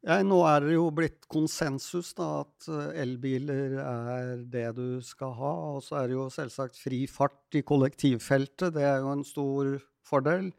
ja, 0.05 0.19
nå 0.23 0.37
er 0.47 0.67
det 0.67 0.75
jo 0.75 0.85
blitt 0.95 1.25
konsensus 1.31 2.13
da, 2.17 2.43
at 2.43 2.67
eh, 2.69 3.01
elbiler 3.01 3.79
er 3.81 4.43
det 4.45 4.67
du 4.77 4.99
skal 5.05 5.33
ha. 5.39 5.53
Og 5.73 5.81
så 5.85 5.97
er 6.01 6.11
det 6.11 6.19
jo 6.19 6.27
selvsagt 6.33 6.77
fri 6.79 7.05
fart 7.09 7.57
i 7.57 7.63
kollektivfeltet. 7.65 8.75
Det 8.77 8.85
er 8.85 9.01
jo 9.01 9.15
en 9.15 9.25
stor 9.27 9.73
fordel. 10.05 10.51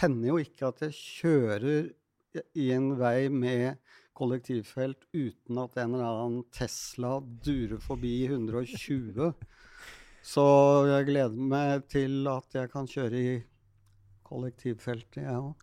Hender 0.00 0.32
jo 0.34 0.40
ikke 0.42 0.72
at 0.72 0.82
jeg 0.88 0.98
kjører 0.98 1.92
i- 2.36 2.44
i 2.66 2.70
en 2.74 2.90
vei 2.98 3.28
med 3.32 3.78
kollektivfelt 4.18 5.06
uten 5.14 5.60
at 5.62 5.78
en 5.78 5.94
eller 5.94 6.22
annen 6.24 6.44
Tesla 6.54 7.16
durer 7.44 7.78
forbi 7.82 8.16
120. 8.26 9.32
Så 10.34 10.44
jeg 10.90 11.06
gleder 11.08 11.38
meg 11.54 11.86
til 11.88 12.26
at 12.28 12.52
jeg 12.58 12.68
kan 12.72 12.88
kjøre 12.90 13.16
i 13.22 13.36
kollektivfeltet, 14.28 15.22
jeg 15.24 15.38
òg. 15.40 15.54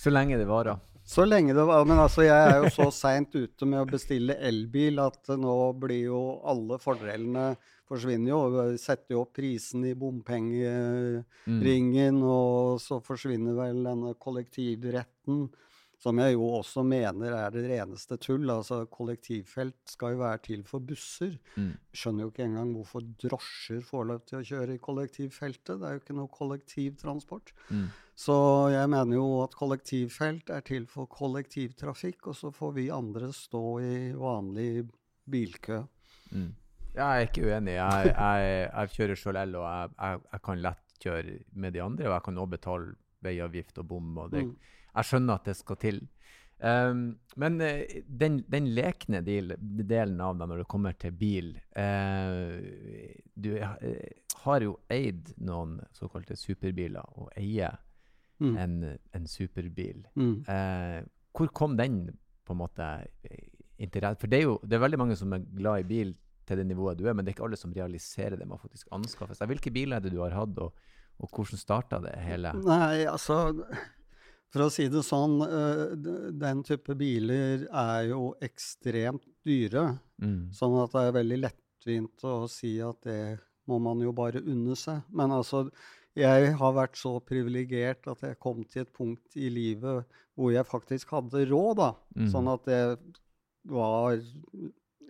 Så 0.00 0.10
lenge 0.10 0.38
det 0.40 0.48
varer. 0.50 0.80
Så 1.10 1.24
lenge 1.26 1.54
det 1.56 1.64
var 1.66 1.84
Men 1.88 1.98
altså, 1.98 2.22
jeg 2.22 2.38
er 2.52 2.56
jo 2.62 2.68
så 2.70 2.86
seint 2.94 3.32
ute 3.34 3.66
med 3.66 3.80
å 3.82 3.86
bestille 3.90 4.36
elbil 4.46 5.00
at 5.02 5.30
nå 5.38 5.54
blir 5.80 6.04
jo 6.10 6.20
alle 6.46 6.78
fordelene 6.82 7.56
forsvinner 7.90 8.30
jo. 8.30 8.40
Vi 8.54 8.78
setter 8.78 9.16
jo 9.16 9.22
opp 9.24 9.32
prisen 9.34 9.84
i 9.88 9.94
bompengeringen, 9.98 11.24
Mm. 12.20 12.22
og 12.22 12.80
så 12.82 13.00
forsvinner 13.02 13.54
vel 13.58 13.82
denne 13.84 14.14
kollektivretten. 14.22 15.48
Som 16.00 16.16
jeg 16.22 16.32
jo 16.32 16.46
også 16.56 16.80
mener 16.86 17.34
er 17.36 17.50
det 17.52 17.66
reneste 17.68 18.16
tull. 18.24 18.48
Altså, 18.48 18.86
kollektivfelt 18.88 19.92
skal 19.92 20.14
jo 20.14 20.22
være 20.22 20.38
til 20.46 20.62
for 20.68 20.80
busser. 20.80 21.34
Mm. 21.60 21.74
Skjønner 21.92 22.24
jo 22.24 22.30
ikke 22.32 22.46
engang 22.46 22.70
hvorfor 22.72 23.04
drosjer 23.20 23.82
får 23.84 24.06
lov 24.08 24.22
til 24.28 24.38
å 24.38 24.46
kjøre 24.48 24.78
i 24.78 24.80
kollektivfeltet. 24.80 25.74
Det 25.74 25.88
er 25.88 25.98
jo 25.98 26.00
ikke 26.00 26.16
noe 26.16 26.32
kollektivtransport. 26.32 27.52
Mm. 27.68 27.90
Så 28.20 28.36
jeg 28.72 28.92
mener 28.92 29.16
jo 29.20 29.26
at 29.44 29.58
kollektivfelt 29.60 30.54
er 30.56 30.64
til 30.64 30.88
for 30.88 31.08
kollektivtrafikk, 31.12 32.32
og 32.32 32.38
så 32.38 32.52
får 32.52 32.74
vi 32.80 32.88
andre 32.92 33.28
stå 33.36 33.64
i 33.84 33.94
vanlig 34.16 34.86
bilkø. 35.30 35.82
Mm. 36.32 36.50
Jeg 36.94 37.06
er 37.06 37.28
ikke 37.28 37.44
uenig. 37.44 37.76
Jeg, 37.76 38.10
jeg, 38.16 38.50
jeg 38.72 38.94
kjører 38.96 39.20
sjøl 39.20 39.38
el, 39.44 39.54
og 39.60 39.68
jeg, 39.68 40.24
jeg, 40.32 40.42
kan 40.48 40.64
lett 40.64 40.98
kjøre 41.04 41.38
med 41.52 41.76
de 41.76 41.84
andre. 41.84 42.08
Og 42.08 42.16
jeg 42.16 42.24
kan 42.26 42.40
også 42.40 42.54
betale 42.56 42.92
veiavgift 43.22 43.78
og 43.82 43.86
bom. 43.88 44.16
og 44.18 44.30
det, 44.32 44.44
Mm. 44.46 44.56
Jeg 44.94 45.04
skjønner 45.06 45.34
at 45.38 45.44
det 45.44 45.56
skal 45.56 45.76
til. 45.76 46.00
Um, 46.60 47.18
men 47.40 47.60
eh, 47.64 48.02
den, 48.04 48.40
den 48.52 48.66
lekne 48.76 49.22
del, 49.24 49.54
delen 49.88 50.20
av 50.20 50.34
deg 50.36 50.48
når 50.50 50.58
det 50.60 50.66
kommer 50.68 50.92
til 50.92 51.14
bil 51.16 51.54
uh, 51.72 52.58
Du 53.32 53.54
eh, 53.56 54.10
har 54.42 54.60
jo 54.66 54.74
eid 54.92 55.30
noen 55.40 55.78
såkalte 55.96 56.36
superbiler, 56.36 57.06
og 57.16 57.30
eier 57.36 57.78
Mm. 58.40 58.54
en, 58.56 58.76
en 59.12 59.26
superbil. 59.28 59.98
Mm. 60.16 60.46
Uh, 60.48 61.02
hvor 61.36 61.50
kom 61.52 61.74
den 61.76 62.06
på 62.48 62.54
en 62.54 62.60
måte? 62.62 62.86
For 63.76 64.26
det 64.32 64.38
er 64.38 64.46
jo 64.46 64.54
det 64.64 64.78
er 64.78 64.80
veldig 64.80 64.98
mange 65.02 65.16
som 65.20 65.34
er 65.36 65.44
glad 65.44 65.82
i 65.82 65.88
bil 65.90 66.14
til 66.48 66.56
det 66.56 66.64
nivået 66.70 66.96
du 66.96 67.04
er, 67.04 67.12
men 67.12 67.24
det 67.26 67.34
er 67.34 67.36
ikke 67.36 67.44
alle 67.50 67.58
som 67.60 67.74
realiserer 67.76 68.38
det 68.40 68.46
med 68.48 68.56
å 68.56 68.62
faktisk 68.62 68.88
anskaffe 68.96 69.36
seg. 69.36 69.50
Hvilke 69.52 69.70
biler 69.74 69.98
er 69.98 70.06
det 70.06 70.14
du 70.14 70.22
har 70.24 70.32
hatt, 70.32 70.56
og, 70.56 70.72
og 71.20 71.32
hvordan 71.34 71.60
starta 71.60 72.00
det 72.02 72.16
hele? 72.24 72.52
Nei, 72.64 73.04
altså 73.08 73.54
For 74.50 74.64
å 74.64 74.70
si 74.72 74.88
det 74.90 75.04
sånn, 75.06 75.36
øh, 75.46 75.92
den 76.34 76.64
type 76.66 76.96
biler 76.98 77.68
er 77.68 78.08
jo 78.08 78.32
ekstremt 78.42 79.22
dyre. 79.46 80.00
Mm. 80.18 80.48
Sånn 80.56 80.74
at 80.82 80.96
det 80.96 81.04
er 81.06 81.16
veldig 81.20 81.38
lettvint 81.44 82.24
å 82.26 82.34
si 82.50 82.72
at 82.82 82.98
det 83.06 83.22
må 83.70 83.78
man 83.78 84.02
jo 84.02 84.10
bare 84.16 84.42
unne 84.42 84.74
seg. 84.74 85.04
Men 85.14 85.36
altså, 85.36 85.68
jeg 86.18 86.50
har 86.58 86.74
vært 86.74 86.98
så 86.98 87.14
privilegert 87.22 88.10
at 88.10 88.26
jeg 88.26 88.40
kom 88.42 88.64
til 88.66 88.82
et 88.82 88.92
punkt 88.96 89.38
i 89.38 89.52
livet 89.54 90.18
hvor 90.34 90.50
jeg 90.50 90.66
faktisk 90.66 91.14
hadde 91.14 91.46
råd, 91.46 91.76
da. 91.78 91.90
Mm. 92.18 92.28
Sånn 92.32 92.50
at 92.50 92.66
det 92.66 92.82
var 93.70 94.18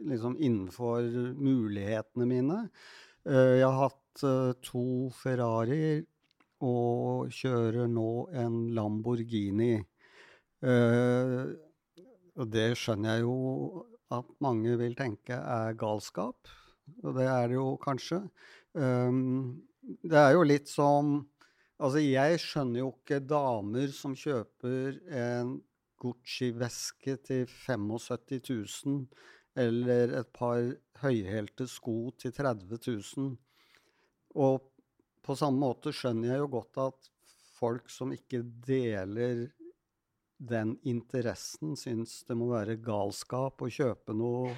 liksom 0.01 0.37
innenfor 0.37 1.07
mulighetene 1.39 2.29
mine. 2.29 2.59
Eh, 3.29 3.59
jeg 3.61 3.67
har 3.69 3.91
hatt 3.91 4.23
eh, 4.25 4.53
to 4.65 5.11
Ferrarier 5.13 6.07
og 6.65 7.29
kjører 7.35 7.89
nå 7.89 8.31
en 8.41 8.61
Lamborghini. 8.77 9.75
Eh, 10.65 11.43
og 12.41 12.49
det 12.49 12.71
skjønner 12.81 13.19
jeg 13.19 13.27
jo 13.27 13.85
at 14.17 14.31
mange 14.41 14.73
vil 14.81 14.97
tenke 14.97 15.37
er 15.37 15.77
galskap, 15.79 16.49
og 17.05 17.19
det 17.19 17.27
er 17.29 17.51
det 17.51 17.59
jo 17.59 17.67
kanskje. 17.83 18.25
Det 18.75 20.19
er 20.19 20.33
jo 20.35 20.47
litt 20.47 20.71
som 20.71 21.21
Altså, 21.81 21.97
jeg 22.05 22.37
skjønner 22.43 22.83
jo 22.83 22.89
ikke 22.91 23.23
damer 23.25 23.93
som 23.97 24.13
kjøper 24.13 24.99
en 25.17 25.55
Gucci-veske 25.97 27.15
til 27.25 27.47
75 27.49 28.51
000 28.85 29.07
eller 29.59 30.13
et 30.21 30.33
par 30.37 30.63
høyhælte 31.03 31.67
sko 31.71 32.11
til 32.21 32.35
30 32.37 32.79
000. 32.87 33.33
Og 34.41 34.61
på 35.27 35.37
samme 35.39 35.63
måte 35.63 35.93
skjønner 35.95 36.35
jeg 36.35 36.45
jo 36.45 36.51
godt 36.57 36.83
at 36.85 37.11
folk 37.61 37.91
som 37.93 38.15
ikke 38.15 38.43
deler 38.67 39.49
den 40.41 40.77
interessen, 40.89 41.75
syns 41.77 42.23
det 42.29 42.37
må 42.39 42.49
være 42.55 42.79
galskap 42.81 43.61
å 43.61 43.69
kjøpe 43.69 44.17
noe 44.17 44.55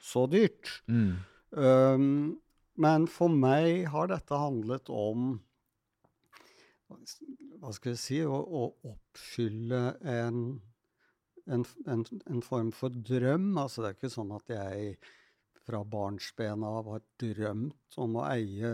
så 0.00 0.24
dyrt. 0.30 0.70
Mm. 0.88 1.18
Um, 1.50 2.06
men 2.80 3.06
for 3.10 3.32
meg 3.32 3.90
har 3.92 4.08
dette 4.08 4.38
handlet 4.40 4.88
om 4.88 5.34
hva 6.90 7.70
skal 7.76 7.92
jeg 7.92 8.00
si, 8.00 8.18
å, 8.24 8.34
å 8.34 8.62
oppfylle 8.90 9.82
en, 10.10 10.40
en, 11.46 11.64
en, 11.86 12.04
en, 12.26 12.42
form 12.42 12.70
for 12.76 12.92
drøm. 12.92 13.52
Altså, 13.58 13.82
det 13.82 13.90
er 13.90 13.98
ikke 13.98 14.12
sånn 14.12 14.32
at 14.36 14.52
jeg 14.52 14.94
fra 15.66 15.82
barnsben 15.86 16.64
av 16.66 16.88
har 16.90 17.04
drømt 17.20 18.00
om 18.00 18.18
å 18.18 18.26
eie 18.30 18.72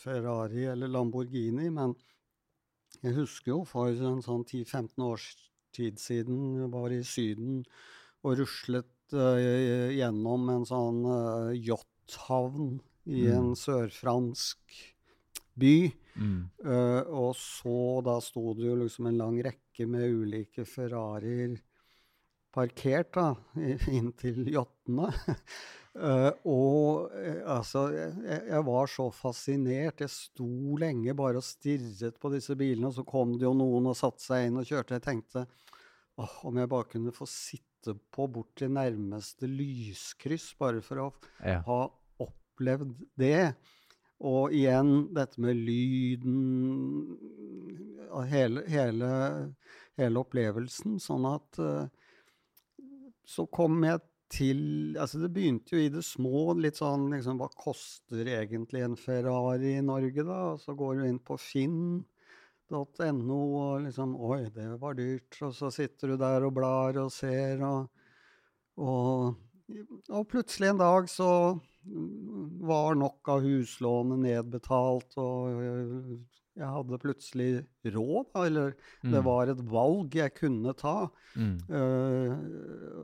Ferrari 0.00 0.66
eller 0.70 0.92
Lamborghini, 0.92 1.70
men 1.72 1.94
jeg 3.02 3.16
husker 3.16 3.52
jo 3.52 3.60
for 3.68 3.92
en 3.92 4.22
sånn 4.24 4.44
10-15 4.44 5.04
års 5.04 5.30
tid 5.76 6.00
siden 6.00 6.56
jeg 6.60 6.72
var 6.72 6.92
i 6.94 7.02
Syden 7.04 7.62
og 8.24 8.38
ruslet 8.40 9.16
uh, 9.16 9.36
gjennom 9.92 10.48
en 10.52 10.66
sånn 10.68 11.02
uh, 11.06 11.52
yachthavn 11.54 12.76
i 13.06 13.26
mm. 13.26 13.32
en 13.36 13.50
sørfransk 13.58 14.78
by. 15.56 15.76
Mm. 16.16 16.40
Uh, 16.64 17.02
og 17.12 17.32
så 17.38 18.00
da 18.04 18.16
sto 18.24 18.54
det 18.56 18.68
jo 18.70 18.78
liksom 18.82 19.10
en 19.10 19.20
lang 19.20 19.38
rekke 19.44 19.86
med 19.88 20.08
ulike 20.22 20.64
Ferrarier 20.68 21.58
parkert 22.56 23.12
da, 23.16 23.30
inntil 23.90 24.46
jottene. 24.54 25.10
Uh, 25.96 26.30
og 26.52 27.12
uh, 27.12 27.42
altså 27.56 27.86
jeg, 27.94 28.40
jeg, 28.48 28.62
var 28.68 28.90
så 28.92 29.08
fascinert. 29.14 30.02
Jeg 30.04 30.12
sto 30.12 30.48
lenge 30.80 31.14
bare 31.18 31.42
og 31.42 31.46
stirret 31.46 32.18
på 32.22 32.32
disse 32.34 32.56
bilene, 32.58 32.90
og 32.90 32.96
så 32.98 33.06
kom 33.08 33.36
det 33.36 33.48
jo 33.48 33.54
noen 33.56 33.92
og 33.92 33.98
satte 33.98 34.24
seg 34.24 34.48
inn 34.48 34.60
og 34.60 34.68
kjørte. 34.68 34.98
Jeg 34.98 35.06
tenkte 35.06 35.46
oh, 36.16 36.36
om 36.48 36.60
jeg 36.60 36.72
bare 36.72 36.90
kunne 36.92 37.14
få 37.14 37.28
sitte 37.30 37.96
på 38.12 38.26
bort 38.32 38.56
til 38.58 38.72
nærmeste 38.74 39.46
lyskryss, 39.46 40.50
bare 40.58 40.82
for 40.82 41.04
å 41.04 41.08
ja. 41.44 41.60
ha 41.68 41.80
opplevd 42.24 42.96
det. 43.20 43.52
Og 44.26 44.54
igjen 44.56 45.10
dette 45.12 45.42
med 45.44 45.58
lyden 45.60 46.38
Hele, 48.30 48.62
hele, 48.72 49.08
hele 50.00 50.20
opplevelsen. 50.22 50.94
Sånn 51.02 51.26
at 51.28 51.58
uh, 51.60 52.05
Så 53.26 53.46
kom 53.50 53.80
jeg 53.86 54.02
til 54.32 54.96
Altså, 54.98 55.20
det 55.22 55.30
begynte 55.34 55.76
jo 55.76 55.84
i 55.84 55.92
det 55.92 56.02
små, 56.06 56.50
litt 56.58 56.80
sånn 56.80 57.08
liksom 57.14 57.40
Hva 57.40 57.48
koster 57.54 58.26
egentlig 58.26 58.84
en 58.86 58.98
Ferrari 58.98 59.76
i 59.78 59.86
Norge, 59.86 60.26
da? 60.26 60.40
Og 60.52 60.62
så 60.62 60.74
går 60.78 61.00
du 61.00 61.08
inn 61.10 61.22
på 61.22 61.38
finn.no 61.38 63.40
og 63.60 63.86
liksom 63.86 64.16
Oi, 64.18 64.42
det 64.54 64.72
var 64.82 64.98
dyrt. 64.98 65.38
Og 65.46 65.54
så 65.54 65.70
sitter 65.74 66.14
du 66.14 66.20
der 66.22 66.46
og 66.46 66.56
blar 66.58 66.98
og 67.02 67.12
ser, 67.14 67.62
og, 67.66 67.86
og, 68.82 69.36
og 70.10 70.26
plutselig 70.30 70.72
en 70.72 70.82
dag 70.82 71.10
så 71.10 71.30
var 72.66 72.98
nok 72.98 73.30
av 73.30 73.44
huslånet 73.46 74.24
nedbetalt, 74.24 75.14
og 75.22 75.60
jeg 76.56 76.72
hadde 76.72 76.98
plutselig 77.00 77.50
råd, 77.92 78.30
eller 78.40 78.72
mm. 79.04 79.10
det 79.12 79.20
var 79.26 79.52
et 79.52 79.60
valg 79.68 80.16
jeg 80.16 80.32
kunne 80.38 80.72
ta. 80.78 80.94
Mm. 81.36 81.56
Uh, 81.68 82.32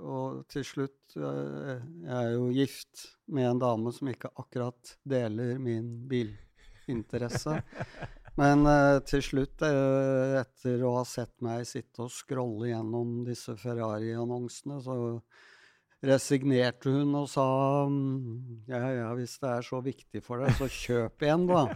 og 0.00 0.40
til 0.52 0.64
slutt 0.64 1.16
uh, 1.20 1.76
Jeg 1.76 2.16
er 2.16 2.30
jo 2.32 2.48
gift 2.56 3.04
med 3.28 3.50
en 3.50 3.60
dame 3.60 3.92
som 3.92 4.08
ikke 4.12 4.32
akkurat 4.40 4.96
deler 5.04 5.60
min 5.60 5.92
bilinteresse. 6.08 7.60
Men 8.40 8.64
uh, 8.64 9.02
til 9.04 9.20
slutt, 9.24 9.60
etter 9.60 10.84
å 10.88 10.96
ha 10.96 11.06
sett 11.08 11.34
meg 11.44 11.68
sitte 11.68 12.06
og 12.06 12.12
scrolle 12.14 12.72
gjennom 12.72 13.20
disse 13.28 13.58
Ferrari-annonsene, 13.60 14.80
så 14.80 14.96
resignerte 16.02 16.90
hun 16.90 17.14
og 17.14 17.28
sa 17.30 17.44
mm, 17.86 18.64
ja, 18.70 18.80
ja, 18.96 19.10
hvis 19.14 19.36
det 19.42 19.50
er 19.52 19.66
så 19.66 19.78
viktig 19.84 20.22
for 20.24 20.42
deg, 20.42 20.56
så 20.58 20.66
kjøp 20.66 21.28
en, 21.28 21.46
da. 21.50 21.66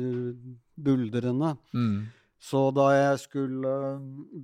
buldrende. 0.80 1.50
Mm. 1.76 1.98
Så 2.40 2.70
da 2.76 2.86
jeg 2.96 3.18
skulle 3.26 3.74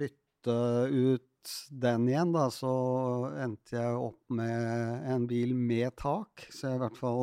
bytte 0.01 0.57
ut 0.88 1.22
den 1.70 2.09
igjen, 2.11 2.33
da, 2.35 2.51
så 2.51 2.75
endte 3.38 3.77
jeg 3.77 4.01
opp 4.01 4.31
med 4.35 5.07
en 5.12 5.27
bil 5.31 5.55
med 5.57 5.90
tak. 6.01 6.46
Så 6.51 6.66
jeg 6.70 6.77
i 6.77 6.81
hvert 6.83 6.99
fall 7.01 7.20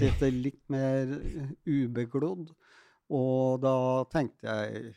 sitter 0.00 0.30
litt 0.32 0.70
mer 0.72 1.02
ubeglodd. 1.68 2.46
Og 3.12 3.60
da 3.62 4.04
tenkte 4.12 4.48
jeg 4.48 4.94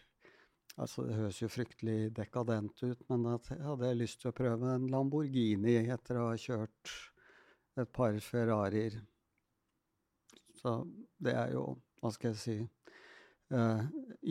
Altså, 0.75 1.05
det 1.07 1.15
høres 1.15 1.37
jo 1.39 1.47
fryktelig 1.47 2.09
dekadent 2.17 2.81
ut, 2.83 3.03
men 3.07 3.27
jeg 3.31 3.61
hadde 3.63 3.93
lyst 3.95 4.19
til 4.21 4.33
å 4.33 4.35
prøve 4.35 4.73
en 4.75 4.89
Lamborghini 4.91 5.77
etter 5.93 6.19
å 6.19 6.29
ha 6.33 6.39
kjørt 6.39 6.95
et 7.79 7.91
par 7.95 8.17
Ferrarier. 8.23 8.97
Så 10.59 10.81
det 11.23 11.35
er 11.35 11.53
jo, 11.55 11.69
hva 12.01 12.11
skal 12.11 12.33
jeg 12.33 12.41
si 12.41 12.57
uh, 13.55 13.85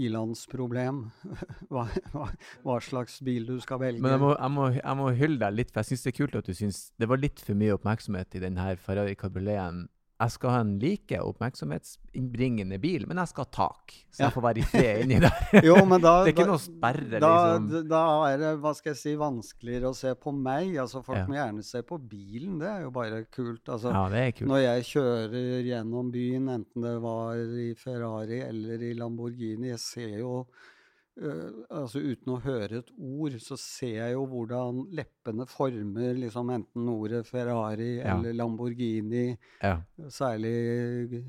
ilandsproblem. 0.05 1.01
hva, 1.73 1.87
hva, 2.13 2.29
hva, 2.65 2.79
slags 2.85 3.21
bil 3.25 3.49
du 3.49 3.57
skal 3.65 3.81
velge. 3.81 4.05
Men 4.05 4.17
jeg 4.17 4.23
må, 4.27 4.33
jeg 4.35 4.55
må, 4.57 4.69
jeg 4.77 5.01
må 5.01 5.11
hylle 5.17 5.41
deg 5.47 5.59
litt, 5.63 5.73
for 5.73 5.81
jeg 5.81 5.95
syns 5.95 6.07
det 6.07 6.13
er 6.13 6.19
kult 6.19 6.39
at 6.41 6.51
du 6.51 6.57
syns 6.57 6.85
det 7.01 7.11
var 7.11 7.23
litt 7.23 7.41
for 7.45 7.59
mye 7.59 7.77
oppmerksomhet 7.79 8.37
i 8.37 8.45
denne 8.45 8.69
Ferrari 8.85 9.17
Cabrioleten 9.19 9.87
jeg 10.15 10.31
skal 10.31 10.53
ha 10.55 10.59
en 10.63 10.77
like 10.79 11.19
oppmerksomhetsinnbringende 11.19 12.77
bil, 12.79 13.03
men 13.11 13.19
jeg 13.19 13.31
skal 13.33 13.49
ha 13.49 13.51
tak. 13.57 13.95
Så 14.15 14.23
ja. 14.23 14.29
jeg 14.29 14.35
får 14.37 14.45
være 14.45 14.61
i 14.63 14.67
fred 14.71 15.01
inni 15.03 15.17
der. 15.25 15.65
jo, 15.67 15.75
da, 15.91 15.99
det 15.99 16.13
er 16.13 16.31
ikke 16.31 16.47
noe 16.47 16.63
sperre, 16.63 17.19
da, 17.19 17.31
liksom. 17.57 17.89
Da 17.91 18.03
er 18.29 18.39
det 18.45 18.53
hva 18.63 18.75
skal 18.79 18.93
jeg 18.93 19.01
si, 19.01 19.15
vanskeligere 19.19 19.91
å 19.91 19.97
se 19.99 20.13
på 20.15 20.35
meg. 20.37 20.77
Altså, 20.85 21.03
Folk 21.07 21.19
ja. 21.19 21.27
må 21.31 21.39
gjerne 21.39 21.67
se 21.67 21.83
på 21.87 21.99
bilen. 21.99 22.61
Det 22.63 22.71
er 22.71 22.85
jo 22.87 22.93
bare 22.95 23.25
kult. 23.27 23.65
Altså, 23.67 23.91
ja, 23.91 24.05
det 24.13 24.23
er 24.23 24.37
kult. 24.39 24.51
Når 24.53 24.63
jeg 24.63 24.87
kjører 24.93 25.51
gjennom 25.73 26.15
byen, 26.15 26.53
enten 26.61 26.87
det 26.87 26.95
var 27.03 27.59
i 27.67 27.73
Ferrari 27.79 28.39
eller 28.47 28.87
i 28.87 28.95
Lamborghini, 29.01 29.73
jeg 29.75 29.83
ser 29.83 30.15
jo 30.23 30.45
altså 31.15 32.01
Uten 32.03 32.33
å 32.35 32.41
høre 32.43 32.81
et 32.81 32.89
ord, 32.99 33.37
så 33.43 33.59
ser 33.61 33.93
jeg 34.01 34.15
jo 34.17 34.25
hvordan 34.33 34.81
leppene 34.99 35.47
former 35.47 36.19
liksom 36.19 36.51
enten 36.55 36.89
ordet 36.91 37.23
Ferrari 37.29 38.01
ja. 38.01 38.17
eller 38.17 38.35
Lamborghini. 38.35 39.29
Ja. 39.63 39.77
Særlig 40.11 41.23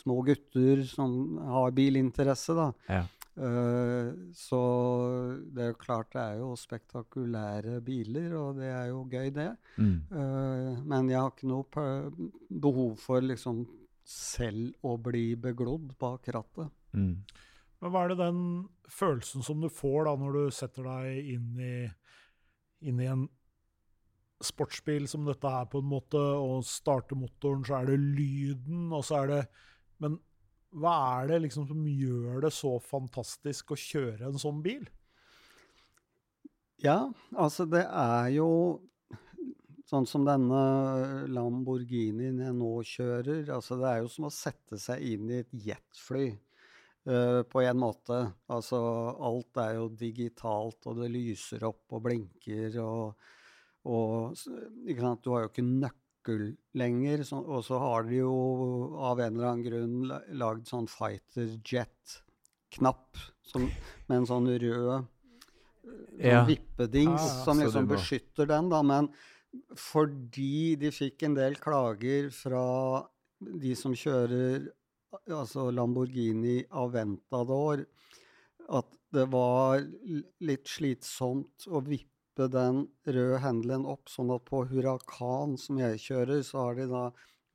små 0.00 0.20
gutter 0.26 0.82
som 0.90 1.38
har 1.52 1.76
bilinteresse, 1.76 2.58
da. 2.58 2.72
Ja. 2.90 3.04
Uh, 3.38 4.10
så 4.34 4.58
det 5.54 5.62
er 5.62 5.68
jo 5.70 5.78
klart 5.78 6.10
det 6.16 6.22
er 6.24 6.40
jo 6.40 6.48
spektakulære 6.58 7.78
biler, 7.86 8.32
og 8.34 8.58
det 8.58 8.70
er 8.72 8.88
jo 8.90 9.04
gøy, 9.06 9.30
det. 9.34 9.52
Mm. 9.78 9.98
Uh, 10.10 10.80
men 10.82 11.12
jeg 11.12 11.20
har 11.20 11.30
ikke 11.30 11.50
noe 11.50 12.32
behov 12.66 12.96
for 12.98 13.22
liksom 13.22 13.62
selv 14.08 14.72
å 14.88 14.96
bli 14.98 15.36
beglodd 15.38 15.92
bak 16.00 16.26
rattet. 16.34 16.72
Mm. 16.96 17.20
Men 17.78 17.94
hva 17.94 18.04
er 18.04 18.12
det 18.12 18.20
den 18.20 18.42
følelsen 18.90 19.44
som 19.46 19.60
du 19.62 19.68
får 19.70 20.08
da 20.08 20.14
når 20.18 20.36
du 20.36 20.54
setter 20.54 20.86
deg 20.88 21.32
inn 21.36 21.60
i, 21.62 21.74
inn 22.90 23.02
i 23.02 23.10
en 23.10 23.26
sportsbil 24.44 25.06
som 25.10 25.26
dette 25.26 25.50
her, 25.50 25.66
på 25.70 25.80
en 25.82 25.90
måte, 25.90 26.18
og 26.18 26.66
starter 26.66 27.18
motoren, 27.18 27.64
så 27.66 27.80
er 27.80 27.90
det 27.90 27.98
lyden, 27.98 28.88
og 28.94 29.02
så 29.06 29.22
er 29.22 29.32
det 29.32 29.42
Men 29.98 30.18
hva 30.78 30.94
er 31.22 31.32
det 31.32 31.40
liksom 31.46 31.66
som 31.66 31.86
gjør 31.86 32.44
det 32.44 32.52
så 32.54 32.76
fantastisk 32.82 33.72
å 33.72 33.78
kjøre 33.78 34.28
en 34.28 34.38
sånn 34.38 34.60
bil? 34.62 34.84
Ja, 36.78 37.08
altså 37.34 37.66
det 37.66 37.86
er 37.86 38.28
jo 38.36 38.50
Sånn 39.88 40.04
som 40.04 40.26
denne 40.26 41.24
Lamborghinien 41.32 42.42
jeg 42.42 42.52
nå 42.58 42.72
kjører. 42.84 43.46
altså 43.54 43.78
Det 43.80 43.86
er 43.88 44.02
jo 44.02 44.10
som 44.12 44.26
å 44.28 44.30
sette 44.34 44.76
seg 44.76 45.00
inn 45.14 45.30
i 45.32 45.38
et 45.40 45.54
jetfly. 45.64 46.26
Uh, 47.08 47.40
på 47.48 47.62
en 47.64 47.78
måte. 47.80 48.18
Altså, 48.52 48.78
alt 49.24 49.56
er 49.62 49.78
jo 49.78 49.86
digitalt, 49.96 50.82
og 50.90 50.98
det 51.00 51.08
lyser 51.14 51.64
opp 51.64 51.96
og 51.96 52.02
blinker 52.04 52.74
og, 52.84 53.30
og 53.88 54.36
Du 54.36 55.30
har 55.32 55.46
jo 55.46 55.48
ikke 55.48 55.64
nøkkel 55.64 56.50
lenger, 56.76 57.24
så, 57.24 57.40
og 57.40 57.64
så 57.64 57.78
har 57.80 58.04
de 58.10 58.18
jo 58.18 58.34
av 59.00 59.22
en 59.24 59.38
eller 59.38 59.48
annen 59.48 59.64
grunn 59.64 60.36
lagd 60.36 60.68
sånn 60.68 60.90
fighter 60.90 61.54
jet-knapp 61.64 63.22
med 63.56 64.16
en 64.18 64.28
sånn 64.28 64.52
rød 64.52 64.90
sånn 64.92 65.08
ja. 66.20 66.44
vippedings 66.44 67.22
ah, 67.22 67.44
som 67.44 67.60
liksom 67.62 67.88
beskytter 67.88 68.48
den, 68.50 68.68
da. 68.72 68.82
Men 68.84 69.08
fordi 69.78 70.76
de 70.80 70.92
fikk 70.94 71.24
en 71.24 71.36
del 71.38 71.56
klager 71.60 72.28
fra 72.34 72.66
de 73.38 73.74
som 73.78 73.94
kjører 73.96 74.68
altså 75.26 75.68
Lamborghini 75.72 76.62
Aventador, 76.70 77.84
at 78.68 78.94
det 79.14 79.24
var 79.32 79.80
litt 80.44 80.68
slitsomt 80.68 81.68
å 81.68 81.80
vippe 81.84 82.48
den 82.52 82.84
røde 83.08 83.40
handelen 83.42 83.86
opp, 83.88 84.10
sånn 84.12 84.30
at 84.34 84.44
på 84.46 84.62
Huracan, 84.70 85.56
som 85.58 85.80
jeg 85.80 86.02
kjører, 86.04 86.42
så 86.46 86.68
har 86.68 86.78
de 86.78 86.88
da 86.92 87.04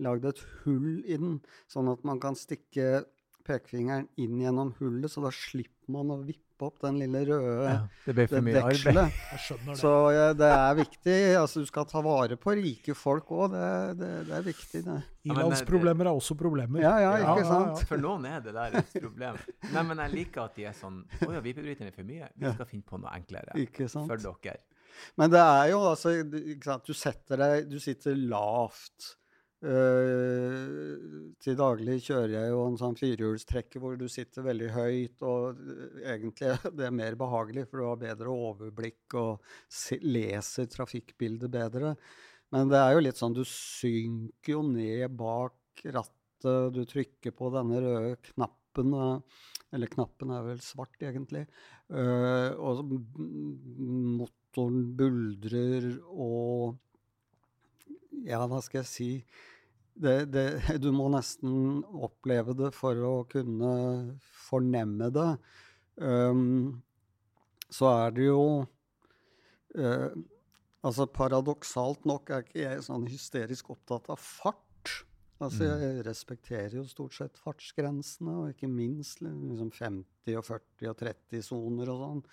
lagd 0.03 0.25
et 0.25 0.41
hull 0.63 1.03
i 1.05 1.17
den, 1.19 1.37
sånn 1.71 1.91
at 1.91 2.03
man 2.07 2.19
kan 2.23 2.35
stikke 2.35 3.05
pekefingeren 3.47 4.07
inn 4.21 4.41
gjennom 4.41 4.73
hullet, 4.79 5.11
så 5.11 5.23
da 5.23 5.31
slipper 5.33 5.93
man 5.93 6.11
å 6.13 6.17
vippe 6.23 6.63
opp 6.63 6.77
den 6.83 6.99
lille 7.01 7.23
røde 7.27 7.63
ja, 7.65 7.79
det 8.05 8.13
ble 8.15 8.25
for 8.31 8.45
mye 8.45 8.61
dekselet. 8.61 9.15
Det. 9.63 9.75
Så 9.79 9.91
ja, 10.15 10.27
det 10.37 10.47
er 10.47 10.75
viktig. 10.77 11.15
altså 11.39 11.63
Du 11.63 11.67
skal 11.67 11.87
ta 11.89 12.01
vare 12.05 12.37
på 12.39 12.53
rike 12.55 12.95
folk 12.95 13.31
òg. 13.35 13.55
Det, 13.55 13.69
det, 13.99 14.11
det, 14.29 14.35
er 14.37 14.45
viktig. 14.45 14.83
det. 14.85 14.99
Ilandsproblemer 15.27 16.09
er 16.11 16.19
også 16.19 16.37
problemer. 16.39 16.83
Ja, 16.83 16.93
ja, 17.03 17.15
ikke 17.23 17.47
sant? 17.49 17.83
For 17.89 17.99
noen 17.99 18.27
er 18.29 18.43
det 18.45 18.53
der 18.55 18.77
et 18.79 18.93
problem. 18.95 19.39
Nei, 19.73 19.85
men 19.89 20.03
jeg 20.05 20.15
liker 20.15 20.45
at 20.45 20.59
de 20.59 20.69
er 20.69 20.77
sånn 20.77 21.01
Å 21.03 21.33
ja, 21.35 21.41
vippebryteren 21.43 21.91
er 21.91 21.97
for 21.97 22.07
mye. 22.07 22.29
Vi 22.37 22.53
skal 22.55 22.69
finne 22.69 22.87
på 22.87 23.01
noe 23.01 23.17
enklere 23.17 23.57
ikke 23.65 23.89
sant? 23.91 24.07
for 24.11 24.23
dere. 24.43 24.61
Men 25.19 25.33
det 25.33 25.41
er 25.41 25.73
jo 25.73 25.81
altså 25.89 26.15
ikke 26.21 26.67
sant? 26.67 26.87
Du 26.87 26.95
setter 26.95 27.41
deg 27.41 27.67
Du 27.71 27.79
sitter 27.81 28.15
lavt. 28.19 29.15
Uh, 29.63 31.35
til 31.39 31.55
daglig 31.55 32.01
kjører 32.03 32.33
jeg 32.33 32.49
jo 32.51 32.63
en 32.67 32.73
sånn 32.81 32.97
firehjulstrekker 32.99 33.79
hvor 33.79 33.93
du 33.95 34.09
sitter 34.11 34.43
veldig 34.43 34.71
høyt, 34.75 35.23
og 35.23 35.55
uh, 35.55 36.01
egentlig 36.03 36.49
det 36.77 36.89
er 36.89 36.95
mer 36.95 37.15
behagelig, 37.19 37.63
for 37.69 37.79
du 37.79 37.85
har 37.87 38.01
bedre 38.01 38.33
overblikk 38.33 39.15
og 39.21 39.53
se, 39.71 40.01
leser 40.03 40.67
trafikkbildet 40.67 41.53
bedre. 41.53 41.93
Men 42.51 42.67
det 42.73 42.81
er 42.81 42.91
jo 42.91 43.05
litt 43.05 43.21
sånn, 43.21 43.37
du 43.37 43.45
synker 43.47 44.57
jo 44.57 44.65
ned 44.67 45.15
bak 45.15 45.85
rattet, 45.85 46.75
du 46.75 46.83
trykker 46.83 47.31
på 47.31 47.53
denne 47.55 47.79
røde 47.85 48.17
knappen, 48.33 48.91
uh, 48.91 49.47
eller 49.73 49.93
knappen 49.95 50.35
er 50.35 50.43
vel 50.49 50.59
svart, 50.61 50.99
egentlig, 51.01 51.47
og 51.93 52.83
motoren 54.19 54.83
buldrer 54.97 55.87
og 56.11 56.75
Ja, 58.23 58.43
hva 58.47 58.59
skal 58.63 58.83
jeg 58.83 58.89
si? 58.91 59.09
Det, 59.93 60.17
det, 60.33 60.45
du 60.83 60.89
må 60.95 61.09
nesten 61.13 61.83
oppleve 61.93 62.55
det 62.57 62.73
for 62.75 62.99
å 63.05 63.13
kunne 63.29 63.73
fornemme 64.47 65.09
det. 65.13 65.29
Um, 65.95 66.81
så 67.73 67.89
er 67.91 68.15
det 68.15 68.29
jo 68.31 68.45
uh, 69.77 70.13
Altså 70.83 71.05
Paradoksalt 71.07 72.03
nok 72.09 72.31
er 72.33 72.41
ikke 72.43 72.59
jeg 72.59 72.81
sånn 72.83 73.05
hysterisk 73.07 73.69
opptatt 73.71 74.09
av 74.11 74.19
fart. 74.19 74.89
Altså 75.39 75.63
mm. 75.63 75.83
Jeg 75.83 76.01
respekterer 76.09 76.75
jo 76.75 76.83
stort 76.89 77.15
sett 77.15 77.39
fartsgrensene, 77.39 78.33
og 78.41 78.49
ikke 78.51 78.67
minst 78.67 79.21
liksom 79.23 79.69
50 79.71 80.35
og 80.41 80.43
40 80.49 80.91
og 80.91 80.97
30 80.99 81.45
soner 81.47 81.93
og 81.93 82.01
sånn 82.01 82.25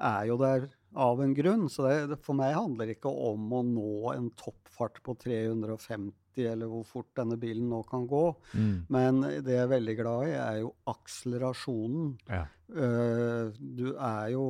er 0.00 0.28
jo 0.30 0.38
der 0.40 0.68
av 0.94 1.22
en 1.22 1.34
grunn. 1.34 1.68
Så 1.70 1.86
det, 1.86 2.18
for 2.24 2.38
meg 2.38 2.56
handler 2.56 2.88
det 2.88 2.98
ikke 2.98 3.12
om 3.12 3.52
å 3.54 3.62
nå 3.66 3.92
en 4.14 4.30
toppfart 4.38 5.00
på 5.06 5.14
350 5.20 6.16
eller 6.50 6.70
hvor 6.70 6.84
fort 6.86 7.10
denne 7.18 7.36
bilen 7.40 7.68
nå 7.70 7.82
kan 7.88 8.06
gå. 8.10 8.24
Mm. 8.54 8.74
Men 8.92 9.22
det 9.44 9.56
jeg 9.56 9.64
er 9.64 9.72
veldig 9.74 9.96
glad 9.98 10.28
i, 10.28 10.34
er 10.38 10.60
jo 10.62 10.74
akselerasjonen. 10.90 12.12
Ja. 12.30 12.44
Uh, 12.70 13.50
du 13.58 13.90
er 13.96 14.36
jo 14.36 14.44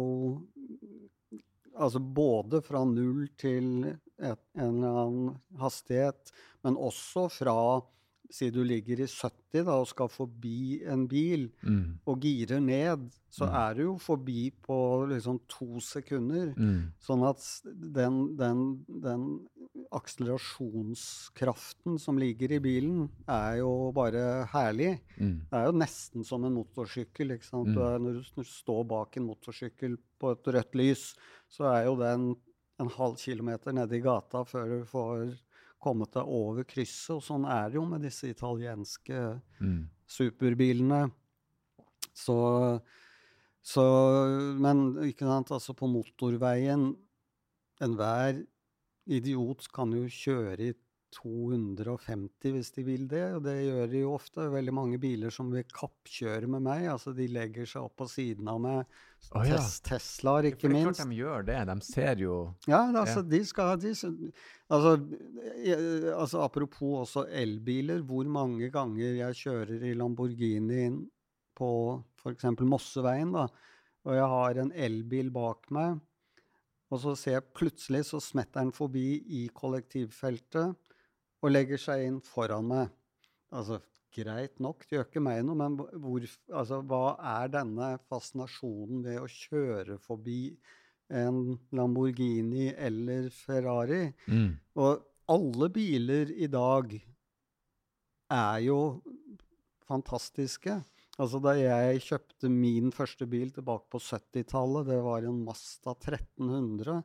Altså 1.81 2.01
både 2.03 2.59
fra 2.61 2.83
null 2.85 3.29
til 3.41 3.87
et, 3.87 4.41
en 4.59 4.81
eller 4.83 4.97
annen 5.01 5.61
hastighet, 5.63 6.33
men 6.67 6.77
også 6.77 7.23
fra 7.33 7.55
Si 8.31 8.47
du 8.55 8.61
ligger 8.63 9.03
i 9.03 9.09
70 9.11 9.65
da, 9.67 9.75
og 9.75 9.89
skal 9.91 10.11
forbi 10.13 10.85
en 10.87 11.09
bil 11.11 11.49
mm. 11.67 12.07
og 12.07 12.21
girer 12.23 12.61
ned, 12.63 13.09
så 13.31 13.47
mm. 13.47 13.55
er 13.61 13.75
du 13.75 13.83
jo 13.85 13.95
forbi 14.03 14.51
på 14.63 14.77
liksom 15.11 15.41
to 15.51 15.81
sekunder. 15.83 16.53
Mm. 16.55 16.93
Sånn 17.03 17.25
at 17.27 17.43
den, 17.65 18.21
den, 18.39 18.63
den, 19.03 19.27
akselerasjonskraften 19.95 21.99
som 21.99 22.19
ligger 22.19 22.53
i 22.55 22.61
bilen, 22.63 23.09
er 23.31 23.57
jo 23.63 23.93
bare 23.95 24.47
herlig. 24.53 24.99
Mm. 25.17 25.41
Det 25.51 25.59
er 25.59 25.67
jo 25.67 25.81
nesten 25.83 26.25
som 26.27 26.45
en 26.47 26.57
motorsykkel. 26.59 27.31
ikke 27.35 27.49
sant? 27.49 27.75
Mm. 27.75 27.83
Er, 27.87 27.99
når, 28.03 28.13
du, 28.19 28.23
når, 28.37 28.45
du, 28.47 28.55
står 28.55 28.83
bak 28.95 29.11
en 29.19 29.29
motorsykkel 29.31 29.93
på 30.21 30.27
et 30.37 30.45
rødt 30.55 30.73
lys, 30.79 31.03
så 31.51 31.63
er 31.73 31.81
jo 31.89 31.95
den 32.03 32.21
en 32.81 32.91
halv 32.97 33.15
kilometer 33.21 33.71
nede 33.77 33.99
i 33.99 34.05
gata 34.05 34.39
før 34.49 34.65
du 34.71 34.79
får 34.89 35.17
kommet 35.83 36.13
deg 36.17 36.29
over 36.29 36.67
krysset. 36.69 37.17
Og 37.17 37.25
sånn 37.25 37.47
er 37.49 37.71
det 37.71 37.81
jo 37.81 37.87
med 37.89 38.05
disse 38.05 38.31
italienske 38.31 39.21
mm. 39.61 39.83
superbilene. 40.11 41.07
Så, 42.17 42.37
så 43.63 43.85
Men 44.61 44.89
ikke 45.07 45.29
sant, 45.29 45.53
altså 45.55 45.77
på 45.79 45.89
motorveien 45.89 46.91
Enhver 47.81 48.43
idiot 49.09 49.65
kan 49.73 49.93
jo 49.97 50.05
kjøre 50.05 50.67
i 50.69 50.75
250 51.17 52.53
hvis 52.55 52.71
de 52.77 52.85
vil 52.87 53.07
det, 53.11 53.25
og 53.37 53.43
det 53.45 53.57
gjør 53.65 53.89
de 53.91 54.03
jo 54.05 54.13
ofte. 54.15 54.47
Veldig 54.53 54.75
mange 54.75 54.99
biler 55.03 55.33
som 55.35 55.51
vil 55.53 55.65
kappkjøre 55.75 56.49
med 56.51 56.65
meg. 56.67 56.87
altså 56.93 57.13
De 57.17 57.27
legger 57.31 57.69
seg 57.69 57.87
opp 57.89 57.97
på 58.01 58.07
siden 58.11 58.51
av 58.51 58.61
meg. 58.63 58.99
Oh, 59.35 59.43
ja. 59.45 59.59
Tes 59.59 59.81
Teslaer, 59.87 60.51
ikke 60.53 60.69
For 60.69 60.75
minst. 60.75 60.85
Det 60.85 60.93
er 60.93 60.99
klart 61.01 61.11
de 61.11 61.19
gjør 61.19 61.49
det. 61.49 61.59
De 61.71 61.87
ser 61.87 62.23
jo 62.25 62.37
Ja, 62.71 62.83
altså, 62.89 63.21
ja. 63.21 63.29
de 63.35 63.41
skal 63.49 63.73
de, 63.83 63.95
altså, 64.71 64.93
altså, 66.17 66.45
Apropos 66.45 67.01
også 67.05 67.27
elbiler. 67.43 68.05
Hvor 68.07 68.29
mange 68.31 68.71
ganger 68.73 69.19
jeg 69.21 69.41
kjører 69.43 69.89
i 69.91 69.97
Lamborghini 69.99 70.85
på 71.59 71.73
f.eks. 72.23 72.47
Mosseveien, 72.65 73.35
da, 73.35 73.49
og 74.07 74.17
jeg 74.17 74.29
har 74.33 74.63
en 74.63 74.71
elbil 74.73 75.29
bak 75.35 75.69
meg, 75.75 75.99
og 76.91 77.03
så 77.03 77.15
ser 77.19 77.37
jeg 77.37 77.51
plutselig 77.57 78.07
så 78.09 78.21
smetter 78.23 78.65
den 78.65 78.73
forbi 78.75 79.21
i 79.41 79.45
kollektivfeltet 79.55 80.77
og 81.41 81.53
legger 81.53 81.81
seg 81.81 82.07
inn 82.07 82.19
foran 82.25 82.69
meg. 82.69 82.91
Altså, 83.51 83.81
greit 84.15 84.61
nok, 84.63 84.85
det 84.87 84.99
gjør 84.99 85.09
ikke 85.09 85.23
meg 85.25 85.43
noe, 85.47 85.59
men 85.59 85.79
hvor, 85.79 86.27
altså, 86.53 86.81
hva 86.87 87.05
er 87.39 87.53
denne 87.55 87.93
fascinasjonen 88.11 89.05
ved 89.07 89.21
å 89.23 89.31
kjøre 89.31 89.99
forbi 90.03 90.43
en 91.11 91.57
Lamborghini 91.75 92.71
eller 92.77 93.31
Ferrari? 93.35 94.05
Mm. 94.31 94.53
Og 94.79 95.07
alle 95.31 95.71
biler 95.75 96.33
i 96.35 96.51
dag 96.51 96.95
er 98.31 98.63
jo 98.67 98.81
fantastiske. 99.91 100.81
Altså 101.21 101.41
Da 101.43 101.53
jeg 101.59 102.01
kjøpte 102.07 102.49
min 102.49 102.93
første 102.95 103.27
bil 103.29 103.51
tilbake 103.53 103.91
på 103.93 104.01
70-tallet, 104.01 104.89
det 104.89 105.01
var 105.05 105.27
en 105.27 105.43
Mazda 105.45 105.93
1300. 105.93 107.03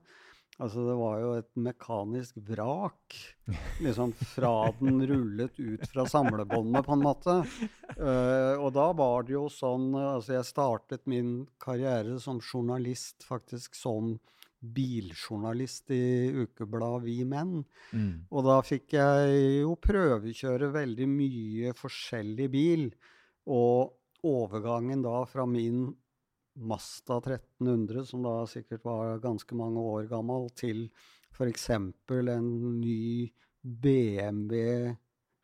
Altså, 0.55 0.85
det 0.87 0.93
var 0.95 1.17
jo 1.19 1.31
et 1.35 1.49
mekanisk 1.59 2.37
vrak. 2.47 3.17
Liksom 3.83 4.13
fra 4.35 4.53
den 4.79 5.01
rullet 5.09 5.59
ut 5.59 5.83
fra 5.91 6.05
samlebåndet, 6.07 6.85
på 6.85 6.95
en 6.95 7.03
måte. 7.03 7.35
Uh, 7.99 8.55
og 8.63 8.69
da 8.77 8.85
var 8.95 9.27
det 9.27 9.35
jo 9.35 9.45
sånn 9.51 9.91
Altså, 9.99 10.37
jeg 10.37 10.47
startet 10.47 11.03
min 11.11 11.43
karriere 11.61 12.15
som 12.23 12.39
journalist 12.39 13.27
faktisk 13.27 13.75
som 13.75 14.15
biljournalist 14.65 15.91
i 15.93 16.31
ukebladet 16.45 17.03
Vi 17.03 17.17
Menn. 17.27 17.59
Mm. 17.91 18.25
Og 18.31 18.47
da 18.47 18.61
fikk 18.65 18.95
jeg 18.95 19.35
jo 19.61 19.75
prøvekjøre 19.77 20.71
veldig 20.73 21.09
mye 21.11 21.75
forskjellig 21.77 22.49
bil. 22.53 22.87
Og 23.51 23.91
overgangen 24.25 25.03
da 25.05 25.19
fra 25.29 25.45
min 25.49 25.89
Masta 26.55 27.17
1300, 27.19 28.05
som 28.07 28.23
da 28.23 28.45
sikkert 28.47 28.83
var 28.87 29.19
ganske 29.23 29.55
mange 29.55 29.79
år 29.81 30.07
gammel, 30.09 30.49
til 30.55 30.89
f.eks. 31.35 31.69
en 31.69 32.79
ny 32.81 33.31
BMW 33.63 34.95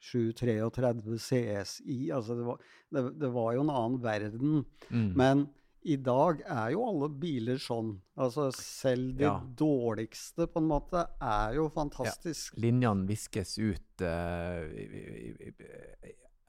733 0.01 1.17
CSI. 1.19 1.97
Altså 2.15 2.35
det 2.39 2.45
var, 2.47 2.61
det, 2.89 3.03
det 3.21 3.31
var 3.33 3.53
jo 3.57 3.65
en 3.65 3.73
annen 3.73 3.99
verden. 4.01 4.63
Mm. 4.89 5.11
Men 5.19 5.43
i 5.83 5.95
dag 5.97 6.41
er 6.45 6.71
jo 6.75 6.83
alle 6.85 7.09
biler 7.21 7.57
sånn. 7.61 7.95
Altså 8.21 8.51
selv 8.53 9.15
de 9.17 9.25
Ja. 9.27 9.35
dårligste 9.41 10.47
på 10.47 10.61
en 10.61 10.67
måte 10.69 11.03
er 11.19 11.55
jo 11.57 11.67
fantastisk. 11.73 12.55
Linjene 12.61 13.07
viskes 13.09 13.57
ut. 13.59 14.01
eh, 14.01 14.69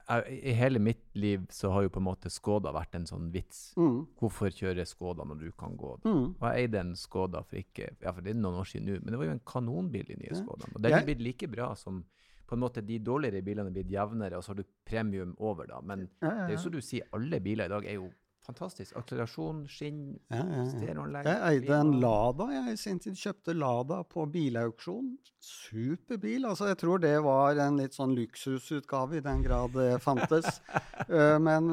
i, 0.09 0.13
i, 0.13 0.33
i, 0.33 0.35
i, 0.35 0.49
I 0.49 0.53
hele 0.53 0.79
mitt 0.79 1.03
liv 1.15 1.45
så 1.49 1.71
har 1.71 1.83
jo 1.85 1.89
på 1.89 1.99
en 2.01 2.07
måte 2.07 2.29
Skoda 2.29 2.71
vært 2.75 2.95
en 2.95 3.05
sånn 3.07 3.29
vits. 3.33 3.73
Mm. 3.77 4.07
Hvorfor 4.19 4.49
kjøre 4.51 4.85
Skoda 4.85 5.23
når 5.27 5.39
du 5.45 5.51
kan 5.51 5.77
gå? 5.77 5.93
Mm. 6.05 6.25
Og 6.39 6.43
jeg 6.49 6.67
eide 6.67 6.79
en 6.81 6.95
Skoda 6.95 7.43
for 7.43 7.59
ikke 7.61 7.91
Ja, 8.01 8.11
for 8.11 8.21
det 8.21 8.33
er 8.33 8.39
noen 8.41 8.59
år 8.61 8.67
siden 8.69 8.89
nå, 8.89 8.99
men 9.03 9.13
det 9.15 9.19
var 9.21 9.25
jo 9.29 9.35
en 9.37 9.45
kanonbil, 9.45 10.05
de 10.09 10.19
nye 10.19 10.31
Ja. 10.33 10.39
Skodaene. 10.41 10.75
Og 10.75 10.81
den 10.83 10.93
er 10.97 11.05
blitt 11.07 11.21
like 11.23 11.47
bra 11.47 11.73
som 11.79 12.03
på 12.47 12.57
en 12.57 12.59
måte 12.59 12.81
de 12.85 12.99
dårligere 12.99 13.41
bilene 13.41 13.71
er 13.71 13.73
blitt 13.77 13.89
jevnere, 13.89 14.37
og 14.37 14.43
så 14.43 14.51
har 14.51 14.59
du 14.59 14.65
premium 14.85 15.31
over, 15.39 15.65
da. 15.65 15.79
Men 15.81 16.09
Ja, 16.21 16.27
det 16.29 16.37
ja, 16.37 16.43
er 16.47 16.51
jo 16.57 16.57
som 16.65 16.71
du 16.75 16.81
sier, 16.81 17.07
alle 17.15 17.39
biler 17.39 17.65
i 17.65 17.71
dag 17.71 17.85
er 17.87 17.93
jo 17.93 18.09
fantastisk. 18.45 18.95
Akselerasjon, 18.99 19.63
skinn, 19.71 20.19
Ja, 20.29 20.37
ja, 20.43 20.57
ja. 20.57 20.65
stereoanlegg 20.71 21.25
Jeg 21.25 21.41
eide 21.49 21.77
en. 21.79 21.91
Lada. 22.01 22.47
Jeg 22.51 22.73
i 22.73 22.77
sin 22.81 22.99
tid 22.99 23.15
kjøpte 23.15 23.55
Lada 23.55 24.01
på 24.03 24.25
bilauksjon. 24.31 25.13
Superbil. 25.43 26.45
Altså, 26.45 26.67
jeg 26.71 26.77
tror 26.83 26.99
det 27.03 27.15
var 27.23 27.59
en 27.63 27.77
litt 27.79 27.93
sånn 27.95 28.15
luksusutgave, 28.17 29.17
i 29.17 29.25
den 29.25 29.43
grad 29.43 29.73
det 29.77 30.01
fantes. 30.03 30.59
Eh, 31.09 31.37
men 31.39 31.67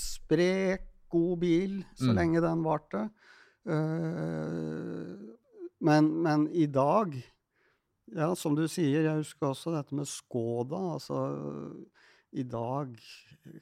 sprek, 0.00 0.86
god 1.12 1.38
bil, 1.42 1.74
så 1.94 2.10
Mm. 2.10 2.16
lenge 2.16 2.40
den 2.40 2.62
varte. 2.64 3.02
Eh, 3.66 5.14
men, 5.80 6.08
men 6.22 6.48
i 6.52 6.66
dag 6.66 7.14
Ja, 8.14 8.34
som 8.36 8.54
du 8.54 8.66
sier, 8.68 9.02
jeg 9.02 9.16
husker 9.22 9.48
også 9.48 9.72
dette 9.74 9.94
med 9.96 10.04
Skoda. 10.06 10.76
Altså, 10.94 11.16
i 12.34 12.42
dag 12.42 12.96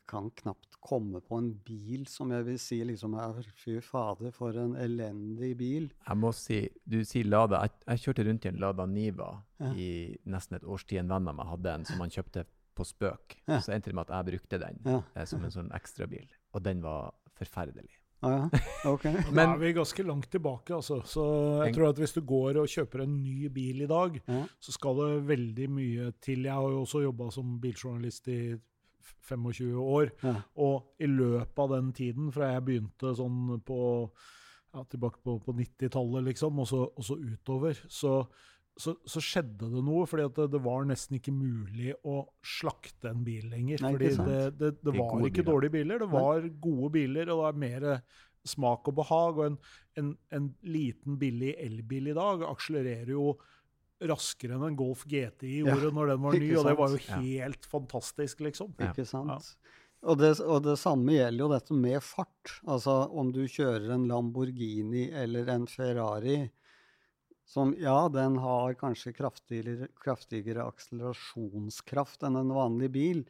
kan 0.09 0.31
knapt 0.31 0.77
komme 0.81 1.21
på 1.21 1.37
en 1.39 1.51
bil 1.67 2.07
som 2.11 2.31
jeg 2.33 2.45
vil 2.47 2.59
si 2.63 2.79
liksom 2.87 3.15
er 3.21 3.43
Fy 3.59 3.77
fader, 3.85 4.31
for 4.35 4.57
en 4.59 4.75
elendig 4.81 5.53
bil. 5.61 5.89
Jeg 6.07 6.17
må 6.19 6.31
si, 6.37 6.61
du 6.89 7.01
sier 7.05 7.27
Lada. 7.29 7.61
Jeg, 7.67 7.71
jeg 7.89 8.03
kjørte 8.07 8.27
rundt 8.29 8.47
i 8.47 8.53
en 8.53 8.61
Lada 8.63 8.87
Niva 8.87 9.31
Ja. 9.63 9.73
i 9.79 10.17
nesten 10.27 10.57
et 10.57 10.65
års 10.65 10.85
tid. 10.87 11.03
En 11.05 11.13
venn 11.13 11.29
av 11.29 11.37
meg 11.39 11.47
hadde 11.53 11.75
en 11.77 11.85
som 11.85 12.01
han 12.03 12.11
kjøpte 12.11 12.47
på 12.75 12.87
spøk. 12.89 13.37
Ja. 13.47 13.61
Så 13.61 13.75
endte 13.75 13.91
det 13.93 13.95
med 13.99 14.09
at 14.09 14.15
jeg 14.17 14.31
brukte 14.33 14.59
den 14.65 14.81
Ja. 14.87 15.03
eh, 15.15 15.25
som 15.29 15.45
en 15.45 15.51
sånn 15.55 15.71
ekstrabil. 15.77 16.27
Og 16.55 16.63
den 16.65 16.81
var 16.83 17.13
forferdelig. 17.39 17.91
Ah, 18.23 18.49
ja. 18.53 18.61
okay. 18.91 19.13
Men, 19.35 19.41
da 19.41 19.47
er 19.55 19.61
vi 19.63 19.73
ganske 19.77 20.05
langt 20.07 20.29
tilbake, 20.31 20.75
altså. 20.77 21.01
Så 21.09 21.25
jeg 21.65 21.75
tror 21.75 21.89
at 21.91 21.99
hvis 22.03 22.15
du 22.15 22.21
går 22.27 22.61
og 22.63 22.69
kjøper 22.71 23.03
en 23.05 23.17
ny 23.23 23.49
bil 23.53 23.83
i 23.83 23.89
dag, 23.91 24.21
Ja. 24.29 24.45
så 24.63 24.75
skal 24.77 25.01
det 25.01 25.27
veldig 25.33 25.71
mye 25.71 26.13
til. 26.23 26.45
Jeg 26.47 26.55
har 26.55 26.69
jo 26.71 26.85
også 26.85 27.03
jobba 27.03 27.31
som 27.35 27.57
biljournalist 27.63 28.29
i 28.31 28.41
25 29.29 29.75
år. 29.83 30.13
Ja. 30.23 30.37
Og 30.63 30.95
i 31.03 31.09
løpet 31.11 31.59
av 31.59 31.75
den 31.75 31.91
tiden, 31.93 32.31
fra 32.35 32.53
jeg 32.55 32.65
begynte 32.69 33.15
sånn 33.19 33.59
på 33.67 33.81
ja, 34.73 34.85
tilbake 34.89 35.21
på, 35.23 35.37
på 35.45 35.53
90-tallet, 35.59 36.25
liksom, 36.31 36.63
og 36.63 36.69
så, 36.71 36.85
og 36.97 37.05
så 37.05 37.19
utover, 37.21 37.77
så, 37.93 38.15
så, 38.81 38.95
så 39.05 39.21
skjedde 39.21 39.69
det 39.69 39.83
noe. 39.85 40.07
fordi 40.09 40.25
at 40.27 40.37
det, 40.39 40.47
det 40.55 40.61
var 40.65 40.85
nesten 40.89 41.19
ikke 41.19 41.35
mulig 41.35 41.93
å 42.09 42.23
slakte 42.41 43.11
en 43.13 43.23
bil 43.27 43.49
lenger. 43.53 43.83
Nei, 43.85 43.93
fordi 43.95 44.11
det, 44.17 44.41
det, 44.59 44.71
det 44.83 44.95
var 44.97 45.17
ikke 45.27 45.43
biler. 45.43 45.49
dårlige 45.51 45.75
biler, 45.77 46.03
det 46.05 46.09
Nei. 46.11 46.21
var 46.23 46.47
gode 46.65 46.93
biler, 46.97 47.29
og 47.29 47.33
det 47.33 47.41
var 47.45 47.59
mer 47.67 47.89
smak 48.49 48.89
og 48.91 48.97
behag. 49.03 49.39
Og 49.41 49.45
en, 49.51 49.59
en, 50.01 50.13
en 50.35 50.49
liten, 50.65 51.19
billig 51.21 51.53
elbil 51.63 52.13
i 52.13 52.17
dag 52.17 52.47
akselererer 52.49 53.13
jo 53.15 53.35
raskere 54.03 54.57
enn 54.57 54.65
en 54.67 54.75
Golf 54.81 55.05
GTI 55.07 55.61
Ja, 55.61 55.77
gjorde 55.77 55.93
når 55.95 56.09
den 56.11 56.23
var 56.25 56.35
ny, 56.35 56.49
og 56.59 56.65
det 56.67 56.75
var 56.81 56.91
jo 56.97 57.03
helt 57.21 57.69
Ja. 57.69 57.71
fantastisk, 57.71 58.41
liksom. 58.43 58.73
Ja. 58.81 58.89
Ikke 58.91 59.07
sant? 59.07 59.53
Og 60.03 60.19
det, 60.19 60.33
og 60.43 60.65
det 60.65 60.75
samme 60.81 61.15
gjelder 61.15 61.45
jo 61.45 61.51
dette 61.53 61.77
med 61.79 62.01
fart. 62.03 62.57
Altså 62.67 62.97
om 63.15 63.29
du 63.31 63.45
kjører 63.47 63.93
en 63.95 64.09
Lamborghini 64.11 65.05
eller 65.15 65.47
en 65.55 65.69
Ferrari 65.71 66.41
som 67.53 67.75
ja, 67.77 68.09
den 68.09 68.39
har 68.41 68.73
kanskje 68.81 69.13
kraftigere, 69.13 69.91
kraftigere 70.01 70.65
akselerasjonskraft 70.71 72.25
enn 72.25 72.39
en 72.41 72.55
vanlig 72.57 72.89
bil, 72.95 73.27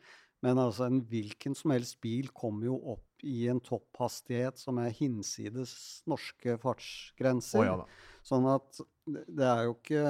men 0.47 0.61
altså 0.63 0.87
en 0.87 1.01
hvilken 1.11 1.57
som 1.59 1.75
helst 1.75 1.99
bil 2.03 2.29
kommer 2.35 2.69
jo 2.69 2.77
opp 2.95 3.25
i 3.27 3.49
en 3.51 3.61
topphastighet 3.63 4.59
som 4.59 4.79
er 4.83 4.95
hinsides 4.95 5.75
norske 6.11 6.55
fartsgrenser. 6.63 7.67
fartsgrenser. 7.67 7.67
ja. 7.67 8.23
Sånn 8.27 8.47
at 8.51 8.79
det 8.79 9.27
det 9.27 9.49
er 9.49 9.67
jo 9.67 9.77
ikke 9.81 10.07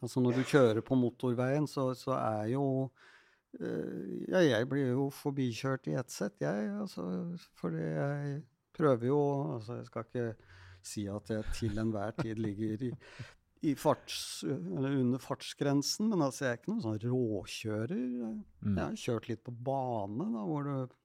Altså 0.00 0.20
når 0.20 0.38
du 0.38 0.46
kjører 0.48 0.80
på 0.84 0.96
motorveien, 0.96 1.66
så, 1.68 1.90
så 1.96 2.14
er 2.16 2.54
jo 2.54 2.64
eh, 3.60 4.30
Ja, 4.32 4.40
jeg 4.40 4.68
blir 4.70 4.94
jo 4.94 5.10
forbikjørt 5.12 5.90
i 5.92 5.96
ett 6.00 6.12
sett, 6.12 6.38
jeg. 6.40 6.70
Altså, 6.80 7.04
fordi 7.60 7.84
jeg 7.84 8.38
prøver 8.76 9.10
jo 9.12 9.20
Altså, 9.54 9.76
jeg 9.82 9.90
skal 9.90 10.08
ikke 10.08 10.28
si 10.88 11.06
at 11.10 11.32
jeg 11.32 11.56
til 11.56 11.80
enhver 11.80 12.14
tid 12.18 12.40
ligger 12.42 12.84
i, 12.88 12.90
i 13.70 13.74
farts, 13.78 14.44
eller 14.46 14.98
under 15.00 15.22
fartsgrensen, 15.22 16.10
men 16.12 16.24
altså, 16.26 16.46
jeg 16.46 16.52
er 16.52 16.60
ikke 16.60 16.72
noen 16.72 16.84
sånn 16.84 17.02
råkjører. 17.04 18.02
Mm. 18.64 18.74
Jeg 18.74 18.82
har 18.82 19.00
kjørt 19.06 19.30
litt 19.30 19.44
på 19.46 19.54
bane, 19.66 20.28
da, 20.34 20.44
hvor 20.48 20.68
du 20.68 20.96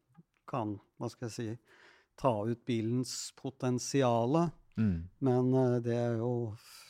kan, 0.50 0.76
hva 1.00 1.12
skal 1.12 1.30
jeg 1.30 1.36
si, 1.36 1.78
ta 2.20 2.34
ut 2.50 2.66
bilens 2.68 3.14
potensiale. 3.40 4.50
Mm. 4.80 5.10
Men 5.28 5.54
eh, 5.60 5.78
det 5.84 5.96
er 5.96 6.20
jo 6.22 6.34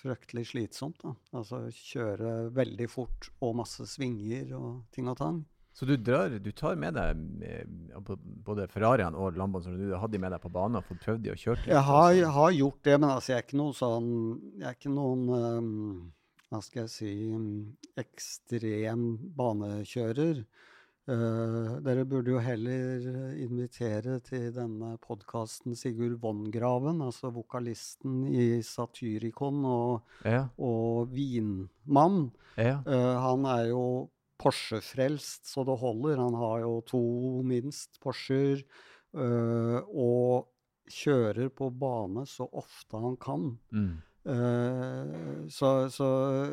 fryktelig 0.02 0.50
slitsomt, 0.52 1.02
da. 1.04 1.14
Altså 1.38 1.64
kjøre 1.74 2.50
veldig 2.54 2.90
fort 2.90 3.32
og 3.46 3.58
masse 3.62 3.86
svinger 3.90 4.54
og 4.58 4.84
ting 4.96 5.10
og 5.10 5.18
tang. 5.22 5.42
Så 5.74 5.86
du, 5.86 5.94
drar, 5.96 6.34
du 6.44 6.50
tar 6.52 6.76
med 6.76 6.96
deg 6.98 7.20
eh, 7.46 7.66
både 8.46 8.66
Ferrariene 8.72 9.16
og 9.16 9.38
Lamboen 9.40 9.64
som 9.64 9.76
du 9.80 9.94
hadde 9.96 10.20
med 10.20 10.34
deg 10.34 10.42
på 10.44 10.52
banen 10.52 10.80
og 10.82 10.88
fått 10.88 11.04
prøvd 11.06 11.22
de 11.24 11.32
og 11.32 11.40
kjørt 11.40 11.62
litt? 11.64 11.72
Jeg 11.72 11.86
har, 11.88 12.08
jeg 12.18 12.32
har 12.36 12.56
gjort 12.58 12.80
det, 12.90 12.96
men 13.00 13.10
altså 13.14 13.32
jeg 13.32 13.38
er 13.38 13.46
ikke 13.46 13.60
noen 13.62 13.78
sånn 13.78 14.10
Jeg 14.60 14.68
er 14.68 14.76
ikke 14.80 14.92
noen 14.96 15.22
um, 15.30 15.70
Hva 16.50 16.62
skal 16.66 16.82
jeg 16.88 16.92
si 16.96 17.14
ekstrem 18.02 19.06
banekjører. 19.38 20.42
Uh, 21.10 21.80
dere 21.82 22.04
burde 22.06 22.36
jo 22.36 22.42
heller 22.44 23.06
invitere 23.42 24.20
til 24.22 24.52
denne 24.54 24.92
podkasten 25.02 25.74
Sigurd 25.78 26.20
Vongraven, 26.22 27.00
altså 27.02 27.32
vokalisten 27.34 28.28
i 28.30 28.60
Satyricon 28.66 29.64
og, 29.66 30.04
Ja, 30.26 30.44
og 30.58 31.10
Vinmann. 31.16 32.28
ja. 32.58 32.82
Uh, 32.86 33.16
han 33.24 33.48
er 33.50 33.70
jo 33.72 33.84
Porsche-frelst 34.40 35.50
så 35.52 35.66
det 35.68 35.80
holder. 35.82 36.22
Han 36.22 36.38
har 36.40 36.64
jo 36.64 36.78
to 36.88 37.02
minst 37.48 38.00
Porscher. 38.04 38.64
eh, 39.10 39.80
og 39.90 40.48
kjører 40.90 41.50
på 41.54 41.70
bane 41.74 42.26
så 42.30 42.48
ofte 42.58 43.00
han 43.02 43.18
kan. 43.22 43.52
Mm. 43.74 43.98
Uh, 44.30 45.48
så, 45.50 45.88
så 45.90 46.08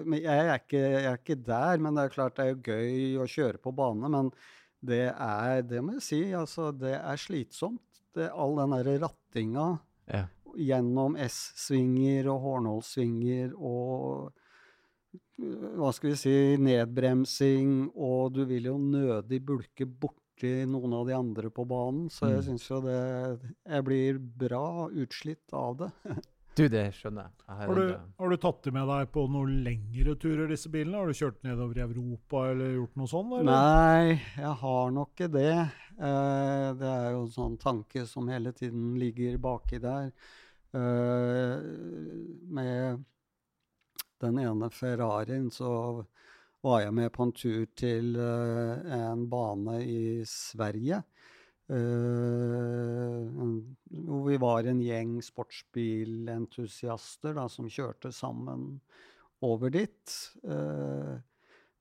men 0.06 0.22
jeg 0.22 0.44
er, 0.46 0.60
ikke, 0.60 0.80
jeg 0.80 1.08
er 1.10 1.18
ikke 1.18 1.38
der, 1.48 1.82
men 1.82 1.96
det 1.98 2.06
er 2.06 2.14
klart 2.14 2.36
det 2.38 2.46
er 2.46 2.62
gøy 2.62 3.18
å 3.20 3.26
kjøre 3.28 3.60
på 3.60 3.72
bane. 3.76 4.10
Men 4.12 4.30
det 4.86 5.08
er, 5.10 5.64
det 5.66 5.82
må 5.84 5.96
jeg 5.98 6.06
si, 6.06 6.22
altså 6.36 6.70
det 6.76 6.94
er 6.98 7.20
slitsomt. 7.20 7.82
Det, 8.16 8.30
all 8.32 8.56
den 8.56 8.72
derre 8.72 8.96
rattinga 9.02 9.66
ja. 10.08 10.22
gjennom 10.56 11.18
S-svinger 11.20 12.30
og 12.32 12.46
Hornål-svinger 12.46 13.52
og 13.58 14.30
øh, 14.30 14.45
hva 15.38 15.90
skal 15.92 16.10
vi 16.14 16.16
si 16.16 16.34
nedbremsing, 16.56 17.90
og 17.94 18.32
du 18.36 18.44
vil 18.48 18.70
jo 18.70 18.78
nødig 18.80 19.42
bulke 19.44 19.84
borti 19.86 20.64
noen 20.68 20.92
av 20.96 21.06
de 21.08 21.14
andre 21.16 21.50
på 21.52 21.64
banen. 21.68 22.08
Så 22.12 22.28
jeg 22.30 22.38
Mm. 22.42 22.46
syns 22.50 22.68
jo 22.70 22.80
det 22.84 23.40
Jeg 23.66 23.84
blir 23.84 24.18
bra 24.18 24.88
utslitt 24.88 25.52
av 25.52 25.76
det. 25.78 25.90
Du, 26.56 26.62
det 26.72 26.86
skjønner 26.96 27.26
jeg. 27.26 27.32
jeg. 27.48 27.56
har 27.68 27.74
du, 27.76 27.96
har 28.18 28.30
du 28.32 28.36
tatt 28.40 28.62
det 28.64 28.72
med 28.72 28.86
deg 28.88 29.10
på 29.12 29.26
noen 29.28 29.58
lengre 29.62 30.14
turer, 30.16 30.48
disse 30.48 30.70
bilene? 30.72 30.96
Har 30.96 31.06
du 31.06 31.12
kjørt 31.12 31.42
nedover 31.44 31.76
i 31.76 31.82
Europa 31.84 32.44
eller 32.48 32.70
gjort 32.78 32.96
noe 32.96 33.06
sånt? 33.12 33.34
Eller? 33.36 33.50
Nei, 33.52 34.20
jeg 34.40 34.54
har 34.62 34.90
nok 34.96 35.10
ikke 35.12 35.28
det. 35.34 35.50
Eh, 36.00 36.68
det 36.80 36.88
er 36.94 37.10
jo 37.12 37.26
en 37.26 37.34
sånn 37.34 37.58
tanke 37.60 38.06
som 38.08 38.26
hele 38.32 38.54
tiden 38.56 38.94
ligger 38.96 39.36
baki 39.36 39.82
der. 39.84 40.08
Eh, 40.72 41.60
med 42.56 43.04
den 44.22 44.38
ene 44.42 44.70
Ferrarien 44.72 45.50
så 45.52 46.04
var 46.66 46.80
jeg 46.82 46.94
med 46.96 47.12
på 47.14 47.22
en 47.26 47.32
tur 47.36 47.66
til 47.78 48.16
eh, 48.18 48.76
en 48.96 49.26
bane 49.30 49.76
i 49.84 50.24
Sverige. 50.26 51.02
eh, 51.68 53.26
hvor 54.06 54.22
vi 54.28 54.36
var 54.42 54.64
en 54.66 54.80
gjeng 54.82 55.22
sportsbilentusiaster 55.24 57.34
da, 57.38 57.48
som 57.50 57.68
kjørte 57.70 58.12
sammen 58.14 58.80
over 59.46 59.70
dit. 59.74 60.12
Eh, 60.46 61.14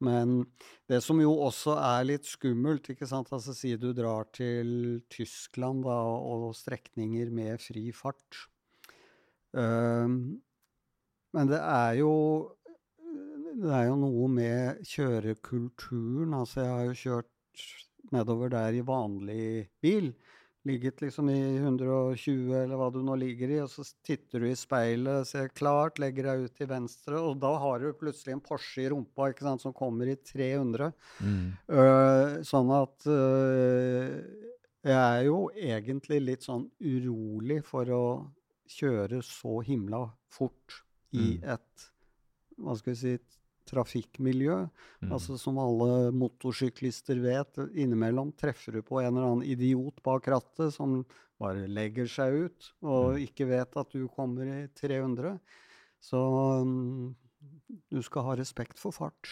men 0.06 0.45
det 0.89 1.02
som 1.06 1.21
jo 1.21 1.32
også 1.48 1.71
er 1.80 2.04
litt 2.10 2.26
skummelt, 2.28 2.89
ikke 2.91 3.08
sant, 3.10 3.34
altså 3.34 3.54
si 3.56 3.76
du 3.80 3.93
drar 3.95 4.24
til 4.36 5.02
Tyskland 5.10 5.84
da, 5.88 6.00
og 6.19 6.56
strekninger 6.58 7.28
med 7.34 7.62
fri 7.63 7.91
fart. 7.95 8.48
Men 11.36 11.50
det 11.52 11.60
er 11.60 12.00
jo 12.00 12.13
det 13.56 13.71
er 13.71 13.86
jo 13.89 13.98
noe 14.00 14.30
med 14.32 14.86
kjørekulturen. 14.88 16.34
Altså, 16.36 16.63
jeg 16.63 16.71
har 16.74 16.88
jo 16.89 17.02
kjørt 17.02 17.65
nedover 18.15 18.52
der 18.54 18.76
i 18.76 18.86
vanlig 18.86 19.67
bil. 19.84 20.13
ligget 20.65 21.02
liksom 21.04 21.28
i 21.30 21.58
120 21.60 22.56
eller 22.58 22.80
hva 22.80 22.88
du 22.89 22.98
nå 23.06 23.13
ligger 23.21 23.52
i, 23.54 23.60
og 23.62 23.69
så 23.69 23.84
titter 24.02 24.41
du 24.41 24.48
i 24.50 24.56
speilet, 24.58 25.28
ser 25.30 25.52
klart, 25.54 26.00
legger 26.02 26.26
deg 26.26 26.48
ut 26.48 26.56
til 26.58 26.69
venstre, 26.71 27.19
og 27.21 27.38
da 27.38 27.52
har 27.62 27.84
du 27.84 27.91
plutselig 27.93 28.34
en 28.34 28.41
Porsche 28.41 28.82
i 28.82 28.88
rumpa 28.89 29.28
ikke 29.30 29.45
sant, 29.45 29.62
som 29.62 29.76
kommer 29.78 30.10
i 30.10 30.15
300. 30.17 30.89
Mm. 31.21 31.43
Uh, 31.69 32.41
sånn 32.50 32.74
at 32.74 33.06
uh, 33.06 34.10
jeg 34.82 34.98
er 34.98 35.21
jo 35.28 35.38
egentlig 35.54 36.24
litt 36.24 36.50
sånn 36.50 36.65
urolig 36.82 37.62
for 37.69 37.93
å 37.93 38.04
kjøre 38.65 39.21
så 39.21 39.60
himla 39.69 40.02
fort 40.34 40.82
i 41.15 41.38
Mm. 41.39 41.49
et 41.56 41.89
hva 42.60 42.75
skal 42.80 42.93
vi 42.93 42.99
si 42.99 43.17
trafikkmiljø. 43.65 44.58
Mm. 45.01 45.12
Altså 45.12 45.38
Som 45.41 45.58
alle 45.58 46.12
motorsyklister 46.13 47.19
vet, 47.23 47.58
innimellom 47.73 48.32
treffer 48.38 48.73
du 48.78 48.82
på 48.86 49.01
en 49.01 49.10
eller 49.17 49.25
annen 49.32 49.43
idiot 49.47 50.01
bak 50.06 50.28
rattet 50.32 50.73
som 50.75 51.04
bare 51.41 51.65
legger 51.67 52.06
seg 52.08 52.34
ut 52.45 52.69
og 52.84 53.15
Mm. 53.15 53.25
ikke 53.28 53.47
vet 53.49 53.75
at 53.78 53.89
du 53.91 54.08
kommer 54.08 54.45
i 54.45 54.67
300. 54.67 55.39
Så 55.99 56.21
um, 56.62 57.15
du 57.91 58.01
skal 58.06 58.23
ha 58.23 58.36
respekt 58.38 58.78
for 58.80 58.91
fart. 58.93 59.28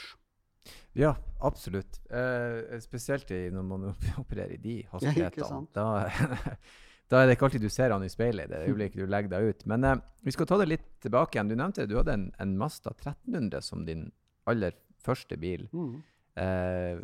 Ja, 0.95 1.15
absolutt. 1.41 1.99
Eh, 2.09 2.79
spesielt 2.79 3.27
når 3.29 3.63
man 3.67 3.87
opererer 4.17 4.53
i 4.53 4.57
de 4.57 4.75
hastighetene. 4.91 5.45
sant? 5.47 5.73
Da, 5.73 6.09
da 7.11 7.21
er 7.21 7.27
det 7.27 7.35
ikke 7.37 7.49
alltid 7.49 7.65
du 7.65 7.71
ser 7.73 7.93
han 7.93 8.05
i 8.05 8.11
speilet 8.11 8.47
i 8.47 8.51
det 8.51 8.61
øyeblikket 8.67 9.03
du 9.03 9.09
legger 9.09 9.33
deg 9.33 9.49
ut. 9.49 9.65
Men 9.69 9.87
eh, 9.87 9.99
vi 10.25 10.33
skal 10.35 10.49
ta 10.49 10.57
det 10.61 10.69
litt 10.71 10.87
tilbake 11.03 11.37
igjen. 11.37 11.51
Du 11.51 11.57
nevnte 11.59 11.87
du 11.89 11.97
hadde 11.99 12.15
en, 12.15 12.27
en 12.41 12.57
Mazda 12.57 12.95
1300 12.95 13.61
som 13.65 13.85
din 13.87 14.07
aller 14.49 14.75
første 15.03 15.37
bil. 15.39 15.67
Mm. 15.75 15.97
Eh, 16.39 17.01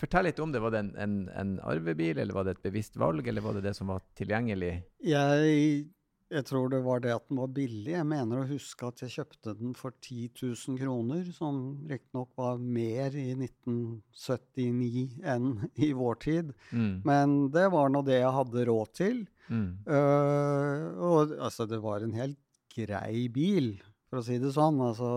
fortell 0.00 0.28
litt 0.28 0.40
om 0.42 0.52
det. 0.52 0.62
Var 0.62 0.74
det 0.74 0.82
en, 0.84 0.92
en, 1.04 1.16
en 1.42 1.54
arvebil, 1.72 2.18
eller 2.18 2.36
var 2.36 2.46
det 2.46 2.58
et 2.58 2.68
bevisst 2.68 2.98
valg, 3.00 3.26
eller 3.26 3.44
var 3.44 3.58
det 3.58 3.64
det 3.68 3.74
som 3.78 3.90
var 3.92 4.04
tilgjengelig? 4.18 4.74
Jeg, 5.04 5.88
jeg 6.30 6.46
tror 6.46 6.70
det 6.70 6.78
var 6.84 7.02
det 7.02 7.10
at 7.14 7.24
den 7.26 7.40
var 7.40 7.50
billig. 7.54 7.90
Jeg 7.90 8.06
mener 8.06 8.40
å 8.40 8.48
huske 8.48 8.86
at 8.86 9.02
jeg 9.02 9.14
kjøpte 9.16 9.54
den 9.58 9.72
for 9.78 9.94
10 9.98 10.28
000 10.38 10.78
kroner, 10.78 11.24
som 11.34 11.58
riktignok 11.90 12.30
var 12.38 12.60
mer 12.62 13.16
i 13.18 13.32
1979 13.34 15.18
enn 15.26 15.48
i 15.82 15.90
vår 15.96 16.20
tid. 16.22 16.52
Mm. 16.70 16.92
Men 17.08 17.34
det 17.54 17.66
var 17.74 17.90
nå 17.90 18.04
det 18.06 18.20
jeg 18.20 18.36
hadde 18.36 18.66
råd 18.70 18.92
til. 19.00 19.24
Mm. 19.50 19.70
Uh, 19.90 20.86
og 21.02 21.34
altså, 21.34 21.66
det 21.66 21.80
var 21.82 22.06
en 22.06 22.14
helt 22.14 22.38
grei 22.70 23.26
bil, 23.34 23.72
for 24.06 24.20
å 24.20 24.26
si 24.26 24.38
det 24.38 24.54
sånn. 24.54 24.78
Altså, 24.86 25.10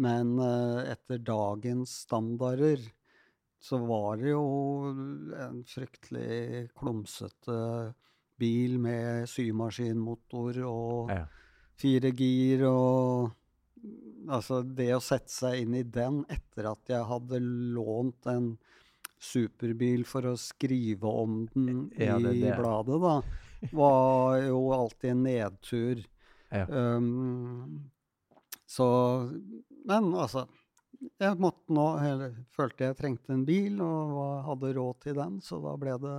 men 0.00 0.38
uh, 0.40 0.80
etter 0.88 1.20
dagens 1.20 2.00
standarder 2.06 2.80
så 3.64 3.76
var 3.84 4.16
det 4.20 4.32
jo 4.32 4.46
en 5.40 5.60
fryktelig 5.68 6.70
klumsete 6.76 7.60
bil 8.38 8.78
med 8.82 9.28
symaskinmotor 9.30 10.58
og 10.66 11.10
Ja. 11.14 11.24
fire 11.76 12.10
gir 12.12 12.66
og 12.68 13.32
Altså, 14.26 14.62
det 14.64 14.86
å 14.96 15.00
sette 15.04 15.28
seg 15.28 15.58
inn 15.60 15.74
i 15.76 15.82
den 15.82 16.22
etter 16.32 16.70
at 16.70 16.88
jeg 16.88 17.04
hadde 17.04 17.36
lånt 17.76 18.24
en 18.32 18.46
superbil 19.20 20.06
for 20.08 20.22
å 20.30 20.38
skrive 20.40 21.04
om 21.04 21.42
den 21.52 21.90
Ja, 21.98 22.16
det 22.18 22.32
det. 22.40 22.48
i 22.48 22.54
bladet, 22.56 22.96
da, 23.02 23.20
var 23.76 24.38
jo 24.40 24.62
alltid 24.72 25.10
en 25.10 25.22
nedtur. 25.26 26.00
Ja. 26.50 26.64
Um, 26.70 27.90
så 28.66 29.30
Men 29.84 30.14
altså 30.14 30.46
Jeg 31.20 31.36
måtte 31.36 31.68
nå 31.68 31.98
eller, 32.00 32.32
følte 32.56 32.86
jeg 32.88 32.96
trengte 32.96 33.34
en 33.34 33.44
bil, 33.44 33.80
og 33.84 34.44
hadde 34.46 34.72
råd 34.78 35.00
til 35.04 35.14
den, 35.18 35.40
så 35.44 35.60
da 35.60 35.76
ble 35.76 35.98
det 36.00 36.18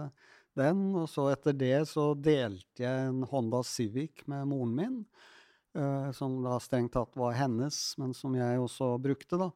den. 0.59 0.87
Og 0.95 1.07
så 1.11 1.29
etter 1.33 1.55
det 1.57 1.77
så 1.91 2.11
delte 2.17 2.85
jeg 2.85 3.07
en 3.09 3.23
Honda 3.29 3.61
Civic 3.67 4.25
med 4.31 4.47
moren 4.51 4.75
min. 4.75 4.99
uh, 5.75 6.11
som 6.15 6.37
da 6.43 6.59
strengt 6.63 6.93
tatt 6.95 7.17
var 7.19 7.35
hennes, 7.35 7.79
men 7.99 8.13
som 8.15 8.35
jeg 8.37 8.61
også 8.61 8.95
brukte, 9.03 9.39
da. 9.41 9.49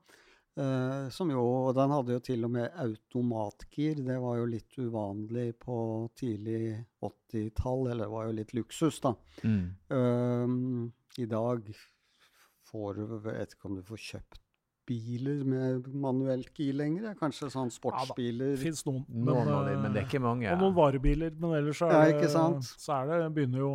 Uh, 0.59 1.07
som 1.13 1.29
jo, 1.31 1.39
og 1.39 1.71
den 1.77 1.93
hadde 1.93 2.17
jo 2.17 2.23
til 2.25 2.43
og 2.43 2.51
med 2.51 2.73
automatgir. 2.83 4.01
Det 4.03 4.17
var 4.19 4.41
jo 4.41 4.49
litt 4.49 4.75
uvanlig 4.81 5.53
på 5.61 5.77
tidlig 6.19 6.75
80-tall, 6.99 7.87
eller 7.93 8.03
det 8.03 8.11
var 8.17 8.27
jo 8.27 8.35
litt 8.41 8.53
luksus, 8.57 8.99
da. 9.05 9.13
Mm. 9.47 9.63
Uh, 9.93 11.23
I 11.23 11.29
dag 11.29 11.71
får 12.69 12.99
du 12.99 13.05
Jeg 13.07 13.23
vet 13.25 13.55
ikke 13.55 13.69
om 13.71 13.79
du 13.79 13.85
får 13.87 14.05
kjøpt 14.09 14.48
biler 14.89 15.43
med 15.47 15.87
manuelt 16.01 16.49
gir 16.57 16.73
lenger. 16.79 17.13
Kanskje 17.19 17.51
sånn 17.53 17.69
sportsbiler. 17.73 18.55
Det 18.55 18.61
fins 18.65 18.81
noen. 18.89 19.03
Noen 19.29 19.49
av 19.53 19.67
de, 19.69 19.75
men 19.79 19.93
det 19.93 20.01
er 20.01 20.07
eh, 20.07 20.09
ikke 20.09 20.23
mange. 20.25 20.49
Og 20.51 20.63
noen 20.65 20.75
varebiler, 20.77 21.35
men 21.39 21.55
ellers 21.61 21.79
så 21.83 21.91
Ja, 21.93 22.01
er, 22.07 22.15
ikke 22.17 22.25
det, 22.27 22.33
sant? 22.33 22.71
så 22.81 22.95
er 22.99 23.11
det 23.13 23.33
begynner 23.37 23.65
jo 23.67 23.73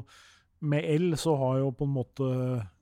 Med 0.64 0.86
el 0.88 1.12
så 1.20 1.34
har 1.36 1.58
jo 1.60 1.70
på 1.76 1.84
en 1.84 1.92
måte 1.92 2.26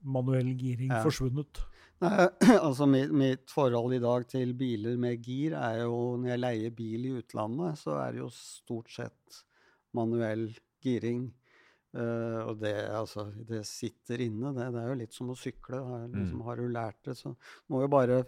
manuell 0.07 0.53
giring 0.61 0.93
Ja. 0.93 1.01
forsvunnet. 1.03 1.63
Nei, 2.03 2.27
altså 2.67 2.87
mitt, 2.91 3.11
mitt 3.15 3.51
forhold 3.51 3.95
i 3.97 4.03
dag 4.03 4.27
til 4.31 4.53
biler 4.59 4.97
med 4.99 5.23
gir 5.23 5.55
er 5.59 5.81
jo 5.85 6.17
Når 6.21 6.33
jeg 6.33 6.43
leier 6.43 6.75
bil 6.79 7.07
i 7.09 7.15
utlandet, 7.21 7.79
så 7.79 7.97
er 8.03 8.13
det 8.17 8.23
jo 8.25 8.29
stort 8.35 8.91
sett 8.91 9.43
manuell 9.95 10.49
giring. 10.83 11.29
Eh, 11.95 12.39
og 12.49 12.59
det, 12.63 12.73
altså, 12.89 13.27
det 13.49 13.65
sitter 13.69 14.23
inne. 14.25 14.55
Det, 14.57 14.71
det 14.73 14.81
er 14.81 14.89
jo 14.95 15.01
litt 15.03 15.13
som 15.17 15.29
å 15.33 15.37
sykle. 15.37 15.83
Har, 15.85 16.07
liksom, 16.09 16.39
Mm. 16.39 16.47
har 16.47 16.57
du 16.57 16.69
lært 16.69 17.03
det, 17.05 17.17
så 17.19 17.35
må 17.69 17.83
jo 17.85 17.89
bare 17.93 18.25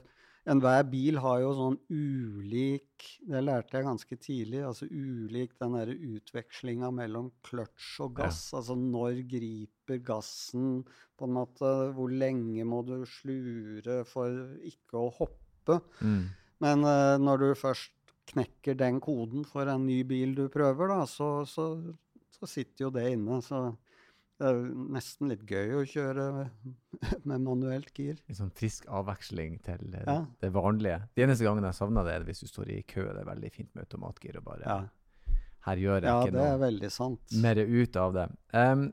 Enhver 0.46 0.82
bil 0.92 1.16
har 1.24 1.38
jo 1.40 1.54
sånn 1.56 1.76
ulik 1.88 3.06
Det 3.24 3.40
lærte 3.40 3.78
jeg 3.78 3.86
ganske 3.86 4.16
tidlig. 4.20 4.60
altså 4.60 4.84
Ulik 4.90 5.54
den 5.58 5.72
derre 5.72 5.94
utvekslinga 5.96 6.90
mellom 6.92 7.30
kløtsj 7.42 8.00
og 8.04 8.18
Ja. 8.18 8.26
gass. 8.26 8.52
Altså 8.52 8.76
når 8.76 9.22
griper 9.26 10.02
gassen 10.04 10.84
på 11.16 11.24
en 11.24 11.32
måte 11.32 11.94
Hvor 11.96 12.10
lenge 12.12 12.62
må 12.68 12.82
du 12.84 13.06
slure 13.06 14.04
for 14.04 14.28
ikke 14.60 15.00
å 15.00 15.08
hoppe? 15.16 15.80
Mm. 16.02 16.28
Men 16.60 16.84
uh, 16.84 17.16
når 17.16 17.38
du 17.38 17.54
først 17.54 17.90
knekker 18.28 18.76
den 18.76 19.00
koden 19.00 19.44
for 19.48 19.64
en 19.68 19.86
ny 19.86 20.02
bil 20.04 20.34
du 20.34 20.48
prøver, 20.52 20.88
da, 20.88 21.04
så, 21.08 21.46
så, 21.48 21.70
så 22.34 22.48
sitter 22.50 22.86
jo 22.86 22.90
det 22.94 23.04
inne. 23.14 23.40
Så 23.44 23.60
det 24.40 24.48
er 24.48 24.56
jo 24.58 24.88
nesten 24.90 25.28
litt 25.30 25.44
gøy 25.46 25.76
å 25.78 25.84
kjøre 25.86 26.24
med, 27.28 27.44
manuelt 27.46 27.92
gir. 27.94 28.18
En 28.28 28.34
sånn 28.40 28.50
frisk 28.58 28.88
avveksling 28.90 29.60
til 29.62 29.94
eh, 29.94 30.04
Ja. 30.08 30.18
det 30.42 30.50
vanlige. 30.54 31.00
De 31.14 31.22
eneste 31.26 31.46
gangene 31.46 31.70
jeg 31.70 31.78
savner 31.78 32.04
det, 32.08 32.16
er 32.18 32.26
hvis 32.26 32.42
du 32.42 32.50
står 32.50 32.72
i 32.74 32.82
kø. 32.82 33.06
Det 33.14 33.22
er 33.22 33.30
veldig 33.30 33.52
fint 33.54 33.70
med 33.74 33.86
automatgir. 33.86 34.36
og 34.42 34.44
bare, 34.50 34.66
Ja, 34.66 34.80
Her 35.64 35.76
gjør 35.80 36.02
jeg 36.02 36.10
ja 36.10 36.18
ikke 36.26 36.32
det 36.36 36.42
er 36.50 36.58
veldig 36.60 36.90
sant. 36.92 37.38
mer 37.40 37.56
ut 37.64 37.96
av 37.96 38.12
det. 38.18 38.26
Um, 38.52 38.92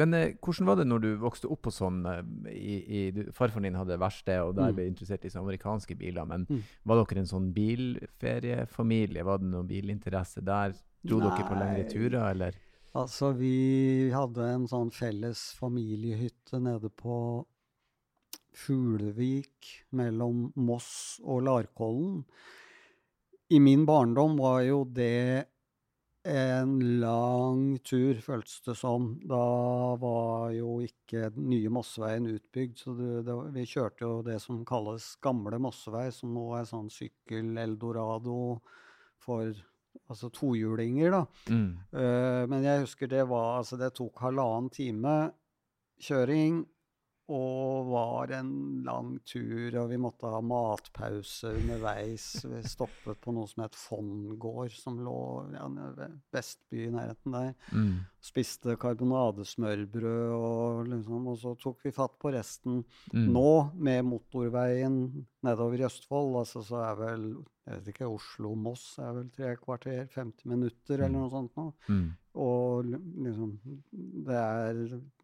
men 0.00 0.14
eh, 0.16 0.30
hvordan 0.40 0.64
var 0.70 0.76
det 0.78 0.86
når 0.88 1.00
du 1.04 1.08
vokste 1.20 1.50
opp 1.52 1.60
på 1.66 1.72
sånn 1.76 1.98
eh, 2.08 2.22
i, 2.54 2.76
i, 2.88 3.00
du, 3.12 3.18
Farfaren 3.36 3.66
din 3.66 3.74
hadde 3.76 3.98
verksted, 4.00 4.38
og 4.40 4.54
der 4.56 4.70
Mm. 4.70 4.76
ble 4.78 4.86
interessert 4.88 5.26
i 5.28 5.32
amerikanske 5.36 5.98
biler. 5.98 6.24
Men 6.24 6.46
Mm. 6.48 6.62
var 6.86 7.02
dere 7.04 7.18
en 7.20 7.26
sånn 7.28 7.50
bilferiefamilie? 7.52 9.24
Var 9.24 9.38
det 9.42 9.50
noen 9.50 9.68
bilinteresse 9.68 10.40
der? 10.44 10.72
Dro 11.00 11.20
dere 11.22 11.46
på 11.48 11.56
lengre 11.56 11.84
Nei. 11.84 11.88
turer, 11.88 12.18
eller? 12.34 12.58
Altså, 12.98 13.30
vi 13.38 14.10
hadde 14.10 14.48
en 14.50 14.66
sånn 14.68 14.90
felles 14.92 15.50
familiehytte 15.56 16.58
nede 16.60 16.90
på 16.90 17.16
Fuglevik 18.60 19.68
mellom 19.96 20.48
Moss 20.58 21.20
og 21.22 21.44
Larkollen. 21.46 22.24
I 23.50 23.60
min 23.62 23.86
barndom 23.86 24.36
var 24.38 24.64
jo 24.66 24.82
det 24.84 25.46
en 26.26 26.74
lang 27.00 27.78
tur, 27.86 28.18
føltes 28.20 28.60
det 28.66 28.74
som. 28.76 29.14
Da 29.24 29.96
var 30.02 30.50
jo 30.52 30.80
ikke 30.84 31.30
den 31.34 31.48
nye 31.54 31.72
Mosseveien 31.72 32.28
utbygd, 32.28 32.76
så 32.82 32.94
det, 32.98 33.24
det, 33.30 33.38
vi 33.54 33.64
kjørte 33.70 34.04
jo 34.04 34.20
det 34.26 34.36
som 34.42 34.60
kalles 34.68 35.14
gamle 35.22 35.62
Mossevei, 35.62 36.10
som 36.12 36.34
nå 36.36 36.44
er 36.58 36.68
sånn 36.68 36.90
sykkel-eldorado 36.92 38.36
for 39.20 39.54
altså 40.10 40.30
tohjulinger, 40.34 41.14
da. 41.14 41.22
Mm. 41.50 41.70
Uh, 41.94 42.42
men 42.50 42.66
jeg 42.66 42.84
husker 42.84 43.10
det 43.10 43.24
var 43.30 43.60
Altså, 43.60 43.78
det 43.80 43.92
tok 43.96 44.20
halvannen 44.24 44.70
time 44.74 45.16
kjøring. 46.02 46.64
Og 47.30 47.86
var 47.92 48.32
en 48.34 48.48
lang 48.82 49.12
tur, 49.28 49.76
og 49.78 49.90
vi 49.92 49.98
måtte 50.02 50.26
ha 50.32 50.40
matpause 50.42 51.52
underveis. 51.60 52.24
Vi 52.42 52.62
stoppet 52.66 53.20
på 53.22 53.34
noe 53.36 53.46
som 53.46 53.62
het 53.62 53.76
Fondgård, 53.78 54.72
som 54.74 54.98
lå 55.04 55.14
ja, 55.54 55.68
ved 55.94 56.16
Vestby 56.34 56.86
i 56.88 56.90
nærheten 56.90 57.36
der. 57.36 57.52
Mm. 57.70 58.00
Spiste 58.20 58.74
karbonadesmørbrød, 58.82 60.32
og, 60.34 60.82
liksom, 60.90 61.28
og 61.30 61.38
så 61.40 61.54
tok 61.62 61.84
vi 61.86 61.92
fatt 61.94 62.18
på 62.20 62.32
resten. 62.34 62.82
Mm. 63.14 63.30
Nå, 63.34 63.46
med 63.78 64.04
motorveien 64.10 64.98
nedover 65.46 65.80
i 65.80 65.86
Østfold, 65.88 66.34
altså, 66.42 66.64
så 66.66 66.82
er 66.90 66.98
vel 67.00 67.30
jeg 67.70 67.76
vet 67.84 67.88
ikke, 67.92 68.06
Oslo-Moss 68.10 68.84
er 68.98 69.12
vel 69.14 69.28
tre 69.30 69.50
kvarter, 69.60 70.08
50 70.16 70.48
minutter 70.50 70.96
eller 70.96 71.12
Mm. 71.12 71.20
noe 71.20 71.30
sånt 71.30 71.52
nå. 71.60 71.68
Mm. 71.86 72.08
Og 72.38 72.86
liksom 72.86 73.56
Det 73.90 74.36
er 74.36 74.74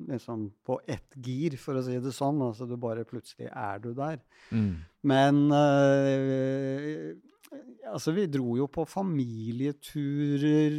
liksom 0.09 0.51
på 0.67 0.81
ett 0.87 1.15
gir, 1.23 1.57
for 1.61 1.79
å 1.79 1.83
si 1.87 2.01
det 2.03 2.13
sånn. 2.15 2.43
Altså 2.43 2.67
du 2.67 2.77
bare 2.81 3.05
plutselig 3.07 3.49
er 3.53 3.79
du 3.83 3.93
der. 3.95 4.19
Mm. 4.51 4.75
Men 5.07 5.53
eh, 5.55 7.15
altså 7.93 8.13
vi 8.17 8.27
dro 8.31 8.57
jo 8.59 8.67
på 8.73 8.85
familieturer 8.91 10.73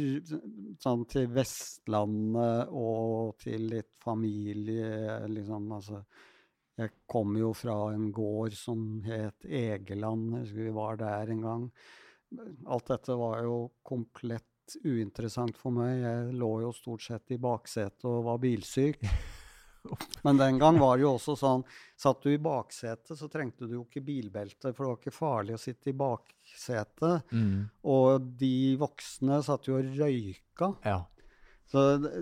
sånn 0.82 1.04
til 1.10 1.28
Vestlandet 1.32 2.68
og 2.76 3.38
til 3.42 3.68
litt 3.72 3.94
familie, 4.04 5.26
liksom. 5.32 5.72
Altså, 5.78 6.02
jeg 6.78 6.90
kom 7.10 7.36
jo 7.40 7.52
fra 7.58 7.92
en 7.94 8.12
gård 8.14 8.54
som 8.54 9.02
het 9.06 9.44
Egeland. 9.44 10.34
Jeg 10.36 10.40
husker 10.44 10.68
vi 10.68 10.76
var 10.76 11.00
der 11.00 11.32
en 11.34 11.42
gang. 11.42 11.64
Alt 12.68 12.86
dette 12.92 13.16
var 13.18 13.42
jo 13.46 13.56
komplett 13.82 14.46
uinteressant 14.84 15.56
for 15.58 15.74
meg. 15.74 16.02
Jeg 16.02 16.38
lå 16.38 16.52
jo 16.64 16.72
stort 16.76 17.04
sett 17.04 17.34
i 17.34 17.40
baksetet 17.40 18.06
og 18.08 18.24
var 18.28 18.40
bilsyk. 18.42 19.02
Men 20.26 20.40
den 20.40 20.58
gang 20.60 20.78
var 20.80 20.98
det 20.98 21.04
jo 21.06 21.12
også 21.14 21.36
sånn 21.38 21.62
Satt 21.98 22.24
du 22.24 22.32
i 22.32 22.40
baksetet, 22.42 23.14
så 23.16 23.28
trengte 23.30 23.68
du 23.68 23.76
jo 23.78 23.84
ikke 23.86 24.02
bilbelte, 24.04 24.72
for 24.74 24.84
det 24.84 24.90
var 24.90 24.98
ikke 24.98 25.14
farlig 25.14 25.54
å 25.56 25.60
sitte 25.62 25.92
i 25.92 25.96
baksetet. 25.98 27.32
Mm. 27.32 27.68
Og 27.90 28.26
de 28.40 28.58
voksne 28.78 29.40
satt 29.46 29.70
jo 29.70 29.78
og 29.78 29.94
røyka. 29.98 30.72
Ja. 30.86 31.00
Så 31.68 31.84
det, 32.00 32.12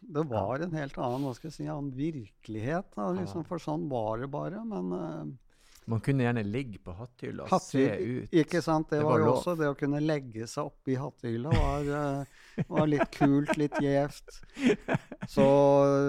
det 0.00 0.22
var 0.30 0.62
en 0.64 0.76
helt 0.78 0.96
annen 0.96 1.26
hva 1.26 1.34
skal 1.36 1.50
jeg 1.50 1.56
si, 1.58 1.66
annen 1.68 1.90
virkelighet. 1.96 2.94
Da, 2.94 3.10
liksom, 3.18 3.44
for 3.48 3.60
sånn 3.60 3.88
var 3.90 4.22
det 4.22 4.30
bare. 4.32 4.62
Men 4.64 4.94
uh, 4.94 5.45
Man 5.88 6.00
kunne 6.02 6.24
gjerne 6.26 6.42
ligge 6.42 6.78
på 6.82 6.92
hatthylla 6.98 7.44
og 7.44 7.48
Hatthy- 7.52 7.86
se 7.86 7.96
ut. 8.24 8.30
Ikke 8.32 8.60
sant? 8.62 8.88
Det, 8.90 8.98
Det 8.98 9.04
var 9.04 9.12
var 9.12 9.18
jo 9.20 9.26
lov. 9.26 9.36
også 9.38 9.56
det 9.60 9.68
å 9.70 9.76
kunne 9.78 10.00
legge 10.02 10.46
seg 10.50 10.66
oppi 10.66 10.96
hatthylla 10.98 11.52
var, 11.54 11.90
eh, 12.00 12.64
var 12.68 12.86
litt 12.90 13.10
kult, 13.14 13.52
litt 13.56 13.78
gjevt. 13.80 14.40
Så 15.30 15.46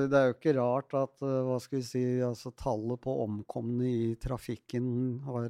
det 0.10 0.18
er 0.18 0.28
jo 0.32 0.36
ikke 0.38 0.56
rart 0.58 0.94
at 0.98 1.22
eh, 1.22 1.42
hva 1.46 1.60
skal 1.62 1.80
vi 1.80 1.86
si, 1.86 2.04
altså 2.26 2.52
tallet 2.58 3.02
på 3.06 3.20
omkomne 3.28 3.86
i 3.86 4.16
trafikken 4.16 5.22
har 5.30 5.50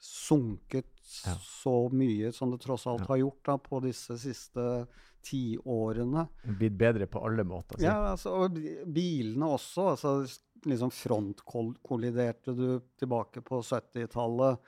sunket 0.00 0.86
Ja. 1.24 1.34
så 1.40 1.88
mye 1.90 2.32
som 2.34 2.50
det 2.52 2.60
tross 2.60 2.86
alt 2.86 3.06
har 3.08 3.16
gjort 3.16 3.44
da, 3.46 3.56
på 3.58 3.80
disse 3.82 4.18
siste 4.18 4.86
tiårene. 5.24 6.26
Blitt 6.58 6.76
bedre 6.78 7.06
på 7.10 7.22
alle 7.26 7.44
måter. 7.44 7.78
Så. 7.78 7.84
Ja, 7.84 8.12
altså, 8.12 8.34
og 8.44 8.54
bilene 8.94 9.48
også. 9.54 9.88
altså 9.94 10.12
liksom 10.66 10.90
Frontkolliderte 10.94 12.54
du 12.56 12.80
tilbake 12.98 13.42
på 13.44 13.60
70-tallet, 13.62 14.58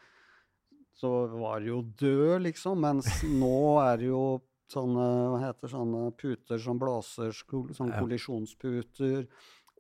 så 1.01 1.11
var 1.33 1.61
det 1.61 1.71
jo 1.71 1.81
død, 1.83 2.43
liksom. 2.45 2.83
Mens 2.85 3.09
nå 3.25 3.81
er 3.83 4.01
det 4.03 4.11
jo 4.11 4.25
sånne, 4.71 5.07
hva 5.33 5.41
heter 5.47 5.73
sånne 5.73 6.05
puter 6.21 6.61
som 6.63 6.79
blåser, 6.81 7.33
sånne 7.33 7.99
kollisjonsputer. 7.99 9.27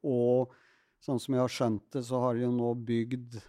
Og 0.09 0.55
sånn 1.05 1.21
som 1.21 1.37
jeg 1.37 1.45
har 1.45 1.57
skjønt 1.57 1.89
det, 1.97 2.05
så 2.09 2.23
har 2.25 2.37
de 2.37 2.47
jo 2.47 2.53
nå 2.55 2.73
bygd 2.89 3.41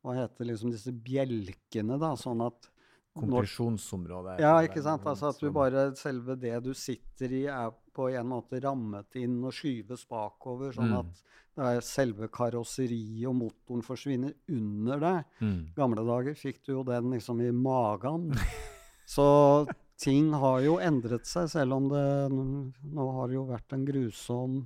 hva 0.00 0.16
heter 0.16 0.48
liksom 0.48 0.72
disse 0.72 0.92
bjelkene, 0.94 1.98
da, 2.00 2.14
sånn 2.16 2.46
at 2.46 2.70
Kompresjonsområdet. 3.10 4.38
ja, 4.38 4.52
ikke 4.62 4.82
sant. 4.84 5.02
Altså 5.10 5.32
at 5.32 5.40
du 5.42 5.48
bare 5.50 5.88
Selve 5.98 6.36
det 6.38 6.54
du 6.62 6.70
sitter 6.78 7.32
i, 7.34 7.40
er 7.50 7.72
på 8.00 8.08
en 8.16 8.30
måte 8.32 8.60
rammet 8.64 9.20
inn 9.20 9.36
og 9.44 9.52
skyves 9.52 10.06
bakover, 10.08 10.72
sånn 10.72 10.90
Mm. 10.90 10.98
at 11.04 11.22
det 11.60 11.66
er 11.76 11.80
selve 11.84 12.28
karosseriet 12.32 13.26
og 13.28 13.34
motoren 13.36 13.82
forsvinner 13.84 14.32
under 14.48 15.00
deg. 15.02 15.24
mm. 15.42 15.60
Gamle 15.76 16.04
dager 16.06 16.34
fikk 16.38 16.62
du 16.64 16.72
jo 16.78 16.82
den 16.88 17.10
liksom 17.12 17.40
i 17.44 17.50
magen. 17.52 18.30
Så 19.10 19.66
ting 20.00 20.30
har 20.32 20.60
jo 20.64 20.78
endret 20.80 21.26
seg, 21.26 21.48
selv 21.50 21.74
om 21.76 21.88
det 21.90 22.04
Nå 22.30 23.06
har 23.16 23.26
det 23.28 23.34
jo 23.34 23.44
vært 23.50 23.74
en 23.74 23.84
grusom 23.84 24.60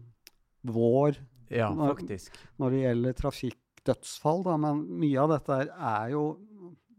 vår 0.69 1.17
Ja, 1.51 1.71
når, 1.75 2.05
når 2.61 2.71
det 2.77 2.83
gjelder 2.85 3.17
trafikkdødsfall, 3.23 4.45
da, 4.47 4.57
men 4.61 4.85
mye 5.01 5.19
av 5.25 5.33
dette 5.35 5.59
er 5.75 6.13
jo 6.15 6.25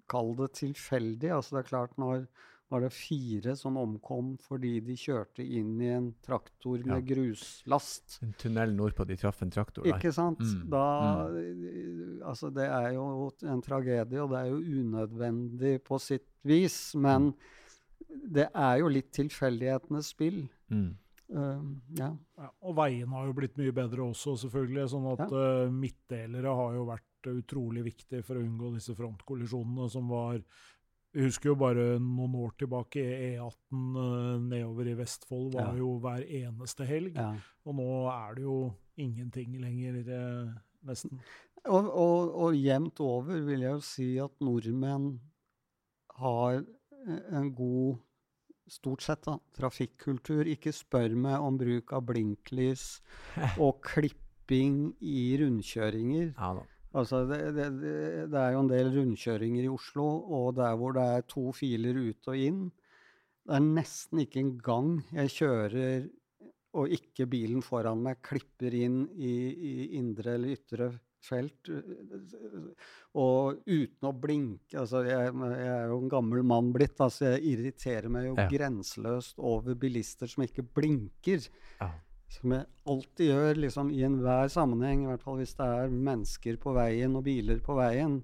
Kall 0.10 0.36
det 0.38 0.52
tilfeldig. 0.60 1.32
altså 1.34 1.56
Det 1.56 1.64
er 1.64 1.70
klart, 1.70 1.96
når 1.98 2.28
var 2.76 2.84
det 2.84 2.92
fire 2.92 3.56
som 3.56 3.78
omkom 3.80 4.34
fordi 4.44 4.74
de 4.84 4.98
kjørte 5.00 5.44
inn 5.44 5.76
i 5.80 5.92
en 5.96 6.10
traktor 6.26 6.82
med 6.84 7.06
gruslast. 7.08 8.18
En 8.26 8.34
tunnel 8.40 8.76
nordpå, 8.76 9.06
de 9.08 9.16
traff 9.20 9.40
en 9.46 9.54
traktor 9.54 9.88
der. 9.88 9.96
Ikke 9.96 10.12
sant? 10.16 10.44
Mm, 10.44 10.66
Da 10.74 10.86
Altså, 12.26 12.50
det 12.52 12.66
er 12.68 12.92
jo 12.98 13.30
en 13.46 13.62
tragedie, 13.64 14.22
og 14.22 14.34
det 14.34 14.42
er 14.42 14.52
jo 14.52 14.82
unødvendig 14.82 15.78
på 15.86 16.00
sitt 16.02 16.28
vis. 16.44 16.78
Men 17.00 17.32
det 18.10 18.50
er 18.52 18.78
jo 18.82 18.92
litt 18.92 19.12
tilfeldighetenes 19.16 20.12
spill. 20.16 20.44
Mm. 20.74 20.94
Uh, 21.26 21.62
ja. 21.98 22.12
Ja, 22.38 22.52
og 22.62 22.76
veiene 22.78 23.16
har 23.16 23.30
jo 23.30 23.36
blitt 23.38 23.58
mye 23.58 23.74
bedre 23.76 24.10
også, 24.10 24.36
selvfølgelig. 24.44 24.90
Sånn 24.92 25.08
at 25.16 25.26
eh, 25.26 25.74
midtdelere 25.74 26.54
har 26.60 26.76
jo 26.76 26.86
vært 26.92 27.32
utrolig 27.32 27.86
viktig 27.88 28.22
for 28.26 28.38
å 28.38 28.44
unngå 28.44 28.76
disse 28.76 28.94
frontkollisjonene 28.98 29.88
som 29.90 30.12
var 30.12 30.42
Vi 31.16 31.24
husker 31.24 31.54
jo 31.54 31.56
bare 31.56 31.84
noen 32.04 32.34
år 32.44 32.52
tilbake, 32.60 33.00
E18 33.00 34.00
eh, 34.02 34.40
nedover 34.50 34.90
i 34.92 34.96
Vestfold 35.00 35.54
var 35.56 35.70
Ja. 35.72 35.78
jo 35.80 35.94
hver 36.04 36.26
eneste 36.28 36.86
helg. 36.90 37.16
ja. 37.16 37.30
Og 37.66 37.76
nå 37.78 37.86
er 38.12 38.36
det 38.36 38.44
jo 38.44 38.58
ingenting 39.00 39.56
lenger, 39.62 40.02
eh, 40.04 40.50
nesten. 40.86 41.22
Og, 41.66 41.88
og, 41.88 42.36
og 42.46 42.54
jevnt 42.60 43.00
over 43.02 43.40
vil 43.48 43.64
jeg 43.64 43.72
jo 43.72 43.80
si 43.82 44.10
at 44.22 44.36
nordmenn 44.44 45.08
har 46.20 46.60
eh, 47.08 47.22
en 47.40 47.54
god 47.56 48.02
Stort 48.68 49.04
sett, 49.06 49.22
da. 49.28 49.36
Trafikkultur. 49.54 50.40
Ikke 50.50 50.72
spør 50.74 51.14
meg 51.14 51.36
om 51.40 51.54
bruk 51.62 51.92
av 51.94 52.02
blinklys 52.08 53.00
og 53.62 53.78
klipping 53.86 54.96
i 55.06 55.38
rundkjøringer. 55.38 56.32
Ja 56.34 56.48
da. 56.58 56.64
Altså, 56.96 57.26
det, 57.28 57.40
det, 57.58 57.70
det, 58.32 58.40
er 58.40 58.54
jo 58.56 58.62
en 58.64 58.72
del 58.72 58.92
rundkjøringer 58.94 59.66
i 59.66 59.72
Oslo, 59.72 60.06
og 60.38 60.54
der 60.60 60.78
hvor 60.80 60.96
det 60.96 61.04
er 61.04 61.26
to 61.28 61.50
filer 61.56 61.98
ut 62.00 62.30
og 62.32 62.40
inn 62.40 62.62
Det 63.46 63.58
er 63.58 63.66
nesten 63.66 64.22
ikke 64.24 64.40
en 64.42 64.54
gang 64.64 64.94
jeg 65.14 65.34
kjører 65.36 66.06
og 66.76 66.92
ikke 66.92 67.28
bilen 67.32 67.64
foran 67.64 68.02
meg 68.04 68.20
klipper 68.26 68.74
inn 68.76 69.06
i, 69.16 69.36
i 69.56 69.76
indre 70.00 70.36
eller 70.36 70.56
ytre 70.58 70.90
felt. 71.26 71.70
Og 73.18 73.62
uten 73.66 74.10
å 74.10 74.12
blinke 74.12 74.78
altså 74.82 75.02
jeg, 75.08 75.32
jeg 75.32 75.70
er 75.72 75.88
jo 75.90 76.00
en 76.02 76.12
gammel 76.12 76.44
mann 76.48 76.72
blitt, 76.76 77.00
altså 77.02 77.32
jeg 77.32 77.46
irriterer 77.54 78.12
meg 78.12 78.30
jo 78.30 78.36
Ja. 78.38 78.48
grenseløst 78.52 79.40
over 79.40 79.78
bilister 79.80 80.30
som 80.30 80.44
ikke 80.46 80.66
blinker. 80.76 81.48
Ja. 81.80 81.90
Som 82.32 82.56
jeg 82.56 82.66
alltid 82.90 83.32
gjør 83.32 83.62
liksom, 83.64 83.90
i 83.94 84.04
enhver 84.08 84.50
sammenheng, 84.52 85.06
i 85.06 85.10
hvert 85.12 85.24
fall 85.24 85.40
hvis 85.40 85.56
det 85.60 85.66
er 85.66 85.94
mennesker 85.94 86.60
på 86.62 86.74
veien 86.76 87.16
og 87.16 87.26
biler 87.28 87.62
på 87.64 87.78
veien. 87.78 88.20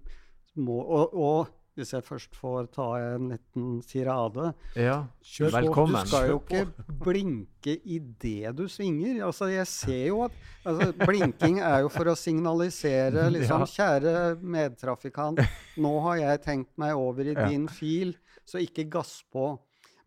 Må, 0.60 0.82
og, 0.82 1.14
og 1.16 1.52
hvis 1.80 1.93
jeg 1.95 2.04
først 2.04 2.36
får 2.36 2.68
ta 2.76 2.88
en 2.99 3.30
liten 3.32 3.68
tirade 3.88 4.49
ja. 4.76 4.97
Kjør. 5.24 5.54
Velkommen. 5.56 6.04
Du 6.04 6.12
skal 6.12 6.28
jo 6.28 6.39
ikke 6.41 6.66
blinke 7.06 7.78
idet 7.80 8.52
du 8.58 8.66
svinger. 8.70 9.22
Altså, 9.30 9.47
jeg 9.54 9.68
ser 9.72 10.04
jo 10.10 10.20
at 10.28 10.36
altså, 10.68 10.91
Blinking 11.06 11.62
er 11.64 11.86
jo 11.86 11.91
for 11.93 12.12
å 12.12 12.18
signalisere 12.20 13.30
liksom. 13.36 13.64
Kjære 13.72 14.16
medtrafikant, 14.43 15.39
nå 15.80 15.93
har 16.08 16.20
jeg 16.26 16.43
tenkt 16.43 16.72
meg 16.82 16.97
over 16.99 17.32
i 17.32 17.38
din 17.38 17.70
fil, 17.72 18.16
så 18.43 18.60
ikke 18.60 18.89
gass 18.91 19.22
på. 19.32 19.54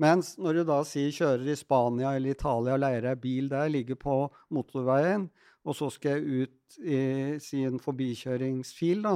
Mens 0.04 0.34
når 0.40 0.58
du 0.58 0.62
da 0.68 0.80
sier 0.84 1.12
kjører 1.14 1.48
i 1.48 1.56
Spania 1.56 2.12
eller 2.16 2.34
Italia, 2.34 2.76
leier 2.80 3.06
deg 3.06 3.20
bil 3.22 3.48
der, 3.52 3.70
ligger 3.72 3.96
på 4.00 4.16
motorveien, 4.52 5.28
og 5.64 5.76
så 5.78 5.88
skal 5.92 6.18
jeg 6.18 6.44
ut 6.44 6.78
i 6.84 6.98
si 7.40 7.62
en 7.64 7.80
forbikjøringsfil, 7.80 9.04
da. 9.06 9.14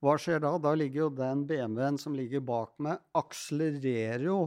Hva 0.00 0.14
skjer 0.16 0.40
da? 0.40 0.54
Da 0.62 0.72
ligger 0.78 1.02
jo 1.02 1.08
den 1.12 1.42
BMW-en 1.48 1.98
som 2.00 2.14
ligger 2.16 2.40
bak 2.46 2.72
meg, 2.80 3.02
akselererer 3.20 4.24
jo 4.30 4.38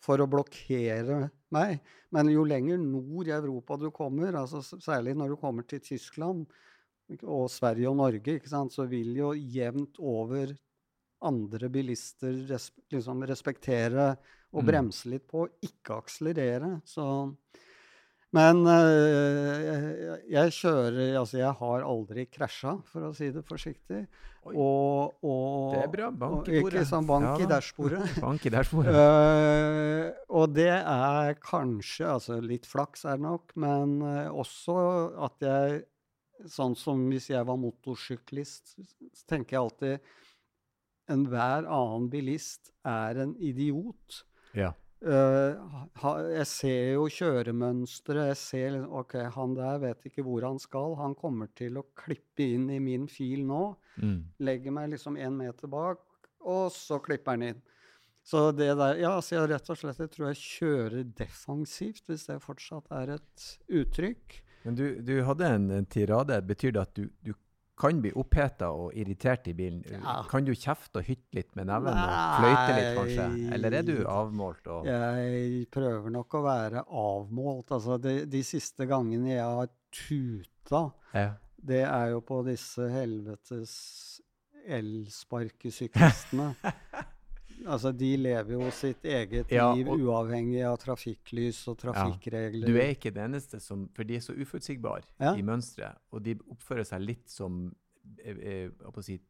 for 0.00 0.22
å 0.22 0.28
blokkere 0.30 1.26
meg. 1.52 1.82
Men 2.14 2.30
jo 2.32 2.46
lenger 2.48 2.80
nord 2.80 3.28
i 3.28 3.34
Europa 3.36 3.76
du 3.80 3.90
kommer, 3.92 4.38
altså 4.40 4.62
særlig 4.64 5.16
når 5.18 5.34
du 5.34 5.40
kommer 5.42 5.66
til 5.68 5.82
Tyskland 5.84 6.46
og 7.20 7.50
Sverige 7.52 7.90
og 7.90 8.00
Norge, 8.00 8.38
så 8.48 8.88
vil 8.88 9.12
jo 9.18 9.34
jevnt 9.36 10.00
over 10.00 10.54
andre 11.26 11.68
bilister 11.72 12.40
liksom 12.92 13.24
respektere 13.28 14.14
og 14.56 14.62
Mm. 14.64 14.68
bremse 14.72 15.10
litt 15.12 15.26
på, 15.28 15.44
ikke 15.62 16.00
akselerere. 16.00 16.80
Så 16.88 17.04
men 18.36 18.66
øh, 18.66 20.16
jeg, 20.28 20.50
kjører 20.52 21.14
Altså, 21.20 21.38
jeg 21.38 21.52
har 21.60 21.84
aldri 21.86 22.26
krasja, 22.28 22.74
for 22.90 23.08
å 23.08 23.12
si 23.16 23.30
det 23.32 23.44
forsiktig. 23.46 24.02
Og, 24.46 25.14
og 25.26 25.72
Det 25.74 25.80
er 25.84 25.90
bra. 25.90 26.10
Bank 26.10 26.48
i 26.50 26.60
bordet. 26.60 26.82
Ikke 26.82 26.88
sånn 26.90 27.06
bank 27.08 27.24
Ja 27.26 27.34
i 27.42 27.48
dashbordet. 27.50 28.02
Bank 28.26 28.44
i 28.46 28.52
dashbordet. 28.54 28.92
uh, 28.94 30.10
og 30.38 30.52
det 30.54 30.68
er 30.74 31.32
kanskje 31.42 32.06
altså 32.12 32.36
Litt 32.44 32.68
flaks 32.70 33.06
er 33.08 33.16
det 33.18 33.24
nok, 33.26 33.56
men 33.58 33.96
uh, 34.04 34.28
også 34.38 34.76
at 35.28 35.46
jeg 35.46 35.84
Sånn 36.52 36.74
som 36.76 37.00
hvis 37.08 37.30
jeg 37.30 37.46
var 37.48 37.56
motorsyklist, 37.56 38.74
så 38.76 39.22
tenker 39.32 39.56
jeg 39.56 39.62
alltid 39.62 40.10
Enhver 41.08 41.64
annen 41.64 42.10
bilist 42.12 42.74
er 42.84 43.22
en 43.22 43.32
idiot. 43.40 44.18
Ja. 44.56 44.72
Uh, 45.06 45.84
ha, 46.00 46.12
jeg 46.32 46.46
ser 46.48 46.92
jo 46.96 47.04
kjøremønsteret. 47.12 48.30
Jeg 48.32 48.38
ser 48.40 48.70
liksom, 48.74 48.92
OK, 48.96 49.14
han 49.36 49.54
der 49.54 49.78
vet 49.82 50.06
ikke 50.08 50.24
hvor 50.26 50.46
han 50.48 50.58
skal. 50.62 50.96
Han 50.98 51.14
kommer 51.14 51.50
til 51.54 51.76
å 51.78 51.84
klippe 51.98 52.46
inn 52.56 52.70
i 52.72 52.80
min 52.82 53.08
fil 53.12 53.44
nå 53.46 53.76
Mm. 53.96 54.26
legger 54.44 54.74
meg 54.76 54.90
liksom 54.92 55.14
én 55.16 55.32
meter 55.32 55.70
bak, 55.72 56.02
og 56.44 56.66
så 56.68 56.98
klipper 57.00 57.32
han 57.32 57.42
inn. 57.46 57.62
Så 58.26 58.50
det 58.52 58.74
der 58.76 58.98
Ja, 59.00 59.14
så 59.24 59.38
jeg 59.38 59.48
rett 59.48 59.70
og 59.72 59.78
slett 59.80 60.02
jeg 60.02 60.10
tror 60.12 60.26
jeg 60.28 60.36
kjører 60.42 61.04
defensivt, 61.16 62.02
hvis 62.10 62.26
det 62.28 62.42
fortsatt 62.44 62.90
er 62.92 63.14
et 63.14 63.46
uttrykk. 63.70 64.42
Men 64.66 64.74
du, 64.74 65.00
du 65.00 65.22
hadde 65.24 65.48
en, 65.48 65.70
en 65.70 65.86
tirade. 65.86 66.42
Betyr 66.44 66.72
det 66.76 66.82
at 66.82 66.92
du, 66.98 67.08
du 67.24 67.32
kan 67.76 68.00
bli 68.00 68.10
oppheta 68.16 68.70
og 68.72 68.94
irritert 68.96 69.48
i 69.50 69.54
bilen? 69.56 69.82
Ja. 69.90 70.18
Kan 70.30 70.46
du 70.46 70.52
kjefte 70.56 71.02
og 71.02 71.08
hytte 71.08 71.36
litt 71.36 71.50
med 71.58 71.68
neven 71.68 71.92
og 71.92 72.12
fløyte 72.38 72.76
litt, 72.76 72.90
kanskje? 72.96 73.26
Eller 73.56 73.78
er 73.80 73.86
du 73.86 73.96
avmålt 74.08 74.70
og 74.72 74.88
Jeg 74.88 75.66
prøver 75.72 76.14
nok 76.14 76.38
å 76.38 76.44
være 76.46 76.84
avmålt. 76.86 77.74
Altså, 77.76 77.98
de, 78.00 78.14
de 78.32 78.42
siste 78.46 78.88
gangene 78.88 79.34
jeg 79.34 79.58
har 79.60 79.68
tuta, 79.96 80.86
ja. 81.12 81.28
det 81.56 81.82
er 81.84 82.14
jo 82.14 82.22
på 82.24 82.40
disse 82.48 82.88
helvetes 82.92 83.76
elsparkesyklistene. 84.66 86.54
altså, 87.66 87.92
de 87.96 88.10
lever 88.16 88.56
jo 88.56 88.70
sitt 88.74 89.04
eget 89.04 89.52
Ja, 89.52 89.68
liv 89.74 89.88
og- 89.88 90.00
uavhengig 90.00 90.62
av 90.66 90.76
trafikklys 90.82 91.62
og 91.68 91.78
trafikkregler. 91.78 92.66
Du 92.66 92.76
er 92.76 92.94
ikke 92.94 93.12
den 93.14 93.32
eneste 93.32 93.60
som 93.60 93.88
For 93.94 94.04
de 94.04 94.16
er 94.16 94.20
så 94.20 94.34
uforutsigbare 94.34 95.04
Ja. 95.20 95.34
i 95.34 95.42
mønsteret, 95.42 95.98
og 96.12 96.22
de 96.22 96.34
oppfører 96.50 96.86
seg 96.86 97.00
litt 97.02 97.28
som 97.28 97.74
eh, 98.24 98.36
eh, 98.36 99.00
si, 99.02 99.20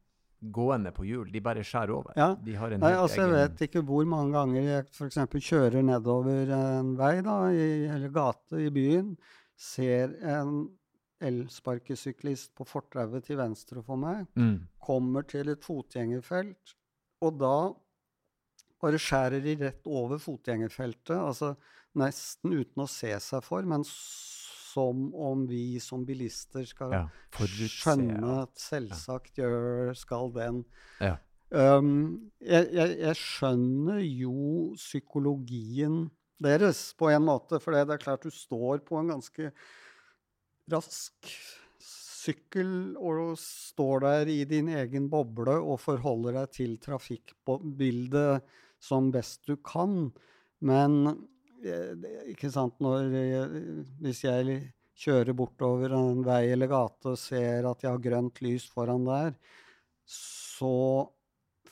gående 0.41 0.91
på 0.93 1.05
hjul. 1.07 1.31
De 1.31 1.41
bare 1.41 1.63
skjærer 1.65 1.93
over. 1.95 2.13
Ja. 2.15 2.35
De 2.35 2.55
har 2.55 2.71
en 2.71 2.79
Nei, 2.79 2.93
altså, 2.93 3.21
egen... 3.23 3.33
Jeg 3.33 3.49
vet 3.49 3.61
ikke 3.67 3.81
hvor 3.87 4.05
mange 4.05 4.33
ganger 4.35 4.61
jeg 4.61 4.85
f.eks. 4.91 5.17
kjører 5.49 5.83
nedover 5.83 6.51
en 6.53 6.95
vei 6.99 7.21
da, 7.25 7.37
i, 7.51 7.69
eller 7.89 8.13
gate 8.13 8.61
i 8.61 8.69
byen, 8.73 9.15
ser 9.57 10.13
en 10.21 10.69
elsparkesyklist 11.25 12.53
på 12.57 12.65
fortauet 12.67 13.25
til 13.25 13.39
venstre 13.39 13.81
for 13.85 13.97
meg, 13.97 14.27
mm. 14.37 14.67
kommer 14.85 15.25
til 15.25 15.49
et 15.49 15.65
fotgjengerfelt, 15.65 16.75
og 17.25 17.39
da 17.41 17.55
bare 18.83 18.99
skjærer 19.01 19.43
de 19.43 19.55
rett 19.61 19.87
over 19.89 20.21
fotgjengerfeltet, 20.21 21.15
altså 21.17 21.55
nesten 21.97 22.53
uten 22.59 22.83
å 22.83 22.89
se 22.91 23.13
seg 23.23 23.45
for, 23.45 23.65
men 23.65 23.85
som 23.87 25.07
om 25.15 25.45
vi 25.49 25.79
som 25.81 26.03
bilister 26.05 26.67
skal 26.69 26.93
ja. 26.93 27.05
Skjønne 27.37 28.43
at 28.43 28.59
selvsagt 28.61 29.39
gjør 29.41 29.95
skal 29.97 30.29
den. 30.35 30.61
Ja. 31.01 31.15
Um, 31.49 32.29
jeg, 32.43 32.67
jeg, 32.75 32.97
jeg 32.99 33.17
skjønner 33.17 34.01
jo 34.03 34.73
psykologien 34.75 36.09
deres 36.43 36.91
på 36.99 37.09
en 37.09 37.23
måte, 37.25 37.61
for 37.63 37.73
det 37.73 37.87
er 37.87 38.01
klart 38.03 38.27
du 38.27 38.33
står 38.33 38.83
på 38.85 38.99
en 38.99 39.15
ganske 39.15 39.53
rask 40.69 41.31
sykkel 42.27 42.97
og 42.99 43.37
står 43.39 44.03
der 44.03 44.31
i 44.33 44.41
din 44.49 44.69
egen 44.75 45.07
boble 45.11 45.55
og 45.61 45.79
forholder 45.79 46.41
deg 46.41 46.55
til 46.57 46.75
trafikkbildet 46.83 48.57
som 48.79 49.11
best 49.13 49.47
du 49.49 49.55
kan. 49.57 50.09
Men 50.65 50.99
eh, 51.63 51.93
ikke 52.33 52.51
sant, 52.53 52.77
når 52.83 53.13
jeg, 53.13 53.61
hvis 54.03 54.23
jeg 54.25 54.57
kjører 54.97 55.37
bortover 55.37 55.93
en 55.93 56.23
vei 56.25 56.47
eller 56.53 56.69
gate 56.71 57.13
og 57.13 57.21
ser 57.21 57.67
at 57.69 57.83
jeg 57.83 57.93
har 57.93 58.03
grønt 58.03 58.41
lys 58.45 58.65
foran 58.73 59.05
der, 59.07 59.35
så 60.07 61.05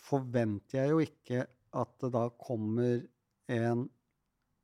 forventer 0.05 0.83
jeg 0.83 0.93
jo 0.93 1.01
ikke 1.01 1.45
at 1.75 1.95
det 2.03 2.11
da 2.13 2.27
kommer 2.39 3.01
en 3.51 3.87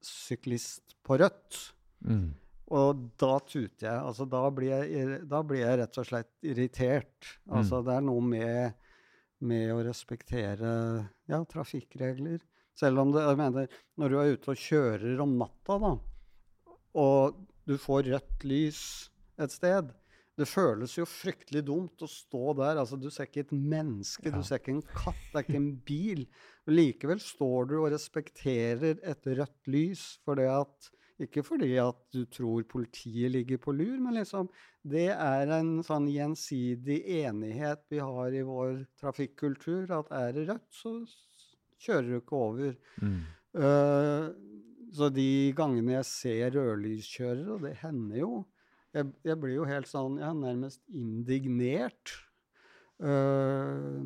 syklist 0.01 0.95
på 1.05 1.17
rødt. 1.21 1.57
Mm. 2.05 2.31
Og 2.71 3.01
da 3.19 3.33
tuter 3.43 3.87
jeg. 3.87 3.97
Altså, 3.99 4.25
da 4.29 4.45
blir 4.53 4.71
jeg, 4.71 5.17
da 5.29 5.41
blir 5.43 5.65
jeg 5.65 5.79
rett 5.81 5.99
og 5.99 6.07
slett 6.07 6.47
irritert. 6.47 7.33
Altså, 7.51 7.81
det 7.85 7.97
er 7.97 8.05
noe 8.05 8.23
med, 8.23 8.77
med 9.43 9.73
å 9.73 9.81
respektere 9.85 10.71
ja, 11.31 11.39
trafikkregler. 11.47 12.41
Selv 12.77 13.01
om 13.03 13.11
det, 13.15 13.23
jeg 13.25 13.39
mener, 13.39 13.71
når 13.99 14.11
du 14.13 14.17
er 14.21 14.35
ute 14.35 14.51
og 14.53 14.59
kjører 14.61 15.23
om 15.23 15.33
natta, 15.39 15.77
da, 15.81 15.95
og 17.01 17.41
du 17.67 17.75
får 17.79 18.07
rødt 18.11 18.45
lys 18.47 18.79
et 19.41 19.51
sted 19.53 19.91
Det 20.39 20.47
føles 20.47 20.93
jo 20.97 21.03
fryktelig 21.05 21.61
dumt 21.67 22.01
å 22.01 22.07
stå 22.09 22.53
der. 22.57 22.79
altså 22.81 22.97
Du 22.97 23.09
ser 23.11 23.27
ikke 23.27 23.43
et 23.43 23.51
menneske, 23.53 24.29
Ja. 24.31 24.37
du 24.37 24.43
ser 24.47 24.59
ikke 24.61 24.71
en 24.77 24.81
katt, 24.95 25.19
det 25.31 25.37
er 25.41 25.43
ikke 25.45 25.59
en 25.59 25.75
bil. 25.91 26.23
Og 26.65 26.73
likevel 26.73 27.19
står 27.21 27.67
du 27.69 27.75
og 27.81 27.91
respekterer 27.93 28.97
et 29.03 29.27
rødt 29.27 29.67
lys 29.67 30.05
for 30.25 30.39
det 30.39 30.47
at 30.49 30.89
ikke 31.25 31.43
fordi 31.45 31.75
at 31.81 31.97
du 32.13 32.23
tror 32.31 32.63
politiet 32.69 33.31
ligger 33.33 33.59
på 33.61 33.73
lur, 33.75 33.97
men 34.01 34.17
liksom 34.19 34.49
det 34.81 35.09
er 35.13 35.51
en 35.59 35.75
sånn 35.85 36.07
gjensidig 36.09 37.01
enighet 37.21 37.83
vi 37.91 37.99
har 38.01 38.33
i 38.33 38.45
vår 38.45 38.81
trafikkultur, 39.01 39.91
at 39.93 40.09
er 40.15 40.33
det 40.37 40.47
rødt, 40.49 40.69
så 40.73 40.95
kjører 41.81 42.09
du 42.09 42.15
ikke 42.17 42.41
over. 42.47 42.73
Mm. 43.01 43.19
Uh, 43.57 44.31
så 44.91 45.11
de 45.13 45.53
gangene 45.55 45.99
jeg 45.99 46.09
ser 46.09 46.57
rødlyskjørere, 46.57 47.47
og 47.55 47.67
det 47.67 47.77
hender 47.83 48.21
jo, 48.23 48.33
jeg, 48.91 49.07
jeg 49.23 49.39
blir 49.39 49.55
jo 49.55 49.67
helt 49.69 49.87
sånn, 49.87 50.17
Jeg 50.19 50.27
er 50.27 50.39
nærmest 50.41 50.81
indignert. 50.91 52.15
Uh, 53.01 54.01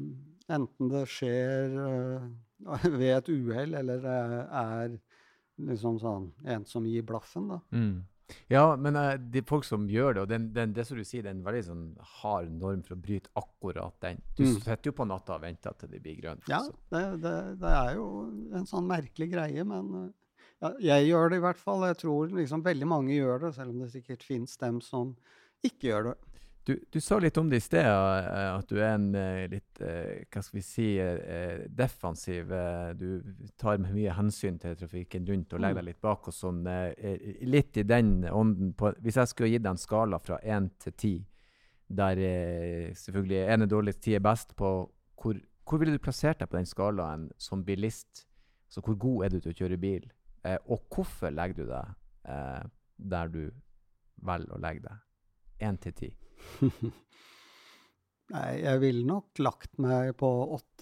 enten 0.52 0.92
det 0.92 1.06
skjer 1.10 1.74
uh, 1.80 2.28
ved 3.00 3.12
et 3.16 3.32
uhell, 3.34 3.74
eller 3.82 4.04
det 4.04 4.20
er 4.62 5.00
liksom 5.58 6.00
sånn 6.02 6.32
en 6.46 6.66
som 6.66 6.86
gir 6.86 7.04
blaffen, 7.08 7.48
da. 7.48 7.60
Mm. 7.72 8.04
Ja, 8.50 8.76
men 8.76 8.96
uh, 8.98 9.14
de 9.18 9.44
folk 9.46 9.64
som 9.68 9.84
gjør 9.88 10.16
det, 10.18 10.22
og 10.24 10.30
den, 10.32 10.48
den, 10.54 10.72
det 10.74 10.88
som 10.88 10.98
du 10.98 11.04
sier, 11.06 11.22
det 11.22 11.30
er 11.30 11.36
en 11.38 11.44
veldig 11.46 11.64
sånn 11.68 11.84
hard 12.24 12.50
norm 12.58 12.82
for 12.84 12.96
å 12.96 13.02
bryte 13.02 13.30
akkurat 13.38 13.94
den. 14.02 14.22
Du 14.36 14.44
Mm. 14.48 14.56
sitter 14.64 14.90
jo 14.90 14.96
på 14.98 15.06
natta 15.06 15.36
og 15.36 15.42
venter 15.46 15.76
til 15.78 15.90
det 15.94 16.02
blir 16.02 16.18
grønt. 16.24 16.42
Ja, 16.50 16.64
det, 16.90 17.04
det, 17.22 17.36
det 17.62 17.74
er 17.86 17.96
jo 18.00 18.08
en 18.58 18.66
sånn 18.66 18.88
merkelig 18.90 19.30
greie, 19.32 19.64
men 19.64 19.94
eh, 20.00 20.10
ja, 20.64 20.72
jeg 20.80 21.10
gjør 21.12 21.30
det 21.30 21.38
i 21.38 21.46
hvert 21.46 21.62
fall. 21.62 21.86
Jeg 21.86 21.98
tror 22.02 22.34
liksom 22.34 22.64
veldig 22.66 22.88
mange 22.90 23.14
gjør 23.14 23.46
det, 23.46 23.54
selv 23.60 23.76
om 23.76 23.80
det 23.86 23.92
sikkert 23.94 24.24
finnes 24.26 24.58
dem 24.58 24.82
som 24.82 25.16
ikke 25.64 25.92
gjør 25.92 26.10
det. 26.10 26.16
Du, 26.66 26.80
du 26.90 26.98
sa 27.02 27.20
litt 27.22 27.38
om 27.38 27.50
det 27.50 27.60
i 27.60 27.62
sted, 27.62 27.86
eh, 27.86 28.48
at 28.50 28.72
du 28.72 28.80
er 28.80 28.96
en 28.96 29.12
eh, 29.14 29.44
litt 29.52 29.82
eh, 29.86 30.24
Hva 30.34 30.42
skal 30.42 30.58
vi 30.58 30.64
si 30.66 30.88
defensiv. 31.78 32.50
Du 32.98 33.22
tar 33.62 33.78
med 33.84 33.94
mye 33.94 34.16
hensyn 34.18 34.58
til 34.62 34.74
trafikken 34.80 35.28
rundt 35.30 35.54
og 35.54 35.62
legger 35.62 35.84
deg 35.84 35.92
litt 35.92 36.02
bak. 36.02 36.32
og 36.32 36.34
sånn. 36.34 36.64
Litt 37.46 37.78
i 37.78 37.86
den 37.86 38.26
ånden. 38.32 38.74
På, 38.74 38.96
hvis 38.98 39.22
jeg 39.22 39.32
skulle 39.32 39.52
gitt 39.54 39.66
deg 39.68 39.76
en 39.76 39.84
skala 39.84 40.20
fra 40.24 40.42
én 40.42 40.72
til 40.82 40.98
ti, 40.98 41.14
der 41.86 42.18
selvfølgelig 42.98 43.46
én 43.54 43.68
er 43.68 43.70
dårligst, 43.70 44.02
ti 44.02 44.18
er 44.18 44.26
best, 44.26 44.58
på 44.58 44.74
hvor, 45.22 45.38
hvor 45.70 45.82
ville 45.82 45.94
du 45.94 46.02
plassert 46.02 46.42
deg 46.42 46.50
på 46.50 46.58
den 46.58 46.70
skalaen 46.70 47.30
som 47.38 47.62
bilist? 47.68 48.26
Så 48.66 48.82
hvor 48.82 48.98
god 48.98 49.28
er 49.28 49.36
du 49.36 49.40
til 49.40 49.54
å 49.54 49.60
kjøre 49.62 49.82
bil? 49.86 50.10
Og 50.66 50.82
hvorfor 50.90 51.30
legger 51.30 51.62
du 51.62 51.70
deg 51.70 52.68
der 53.14 53.34
du 53.38 53.44
velger 54.26 54.58
å 54.58 54.64
legge 54.66 54.88
deg? 54.90 55.04
Én 55.62 55.78
til 55.78 55.94
ti. 55.94 56.16
Nei, 58.34 58.56
jeg 58.64 58.80
ville 58.82 59.04
nok 59.06 59.38
lagt 59.46 59.76
meg 59.78 60.16
på 60.18 60.30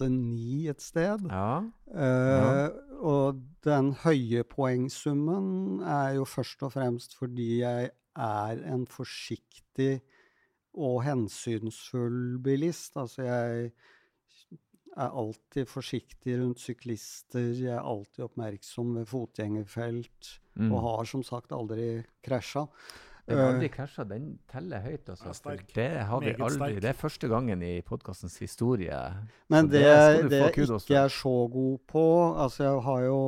8-9 0.00 0.70
et 0.72 0.80
sted. 0.80 1.26
Ja. 1.28 1.58
Eh, 1.92 2.78
og 3.04 3.42
den 3.66 3.90
høye 4.00 4.46
poengsummen 4.48 5.82
er 5.84 6.14
jo 6.16 6.24
først 6.24 6.64
og 6.64 6.72
fremst 6.72 7.18
fordi 7.18 7.58
jeg 7.60 7.90
er 8.16 8.62
en 8.72 8.86
forsiktig 8.88 9.98
og 10.74 11.02
hensynsfull 11.04 12.38
bilist. 12.42 12.96
Altså 12.96 13.26
jeg 13.28 13.68
er 14.96 15.10
alltid 15.20 15.68
forsiktig 15.68 16.38
rundt 16.40 16.62
syklister, 16.64 17.50
jeg 17.60 17.74
er 17.76 17.84
alltid 17.84 18.24
oppmerksom 18.30 18.96
ved 19.02 19.10
fotgjengerfelt, 19.10 20.38
Mm. 20.54 20.70
og 20.70 20.82
har 20.84 21.04
som 21.10 21.22
sagt 21.26 21.50
aldri 21.50 22.04
krasja. 22.22 22.68
Den 23.26 23.38
har 23.38 23.46
Eh, 23.46 23.54
aldri 23.54 23.68
krasja. 23.72 24.04
Den 24.04 24.38
teller 24.50 24.82
høyt, 24.84 25.08
altså. 25.08 25.32
Ja. 25.32 25.56
Det 25.74 25.88
har 26.10 26.20
vi 26.20 26.32
aldri. 26.34 26.50
sterk. 26.58 26.80
Det 26.82 26.90
er 26.90 26.98
første 26.98 27.28
gangen 27.28 27.62
i 27.62 27.80
podkastens 27.80 28.36
historie. 28.38 28.98
Men 29.48 29.68
det, 29.72 29.80
det 29.80 30.30
det 30.30 30.40
jeg 30.42 30.66
ikke 30.76 30.98
er 30.98 31.08
så 31.08 31.34
god 31.48 31.78
på 31.88 32.04
Altså, 32.36 32.64
jeg 32.64 32.82
har 32.82 33.00
jo 33.06 33.20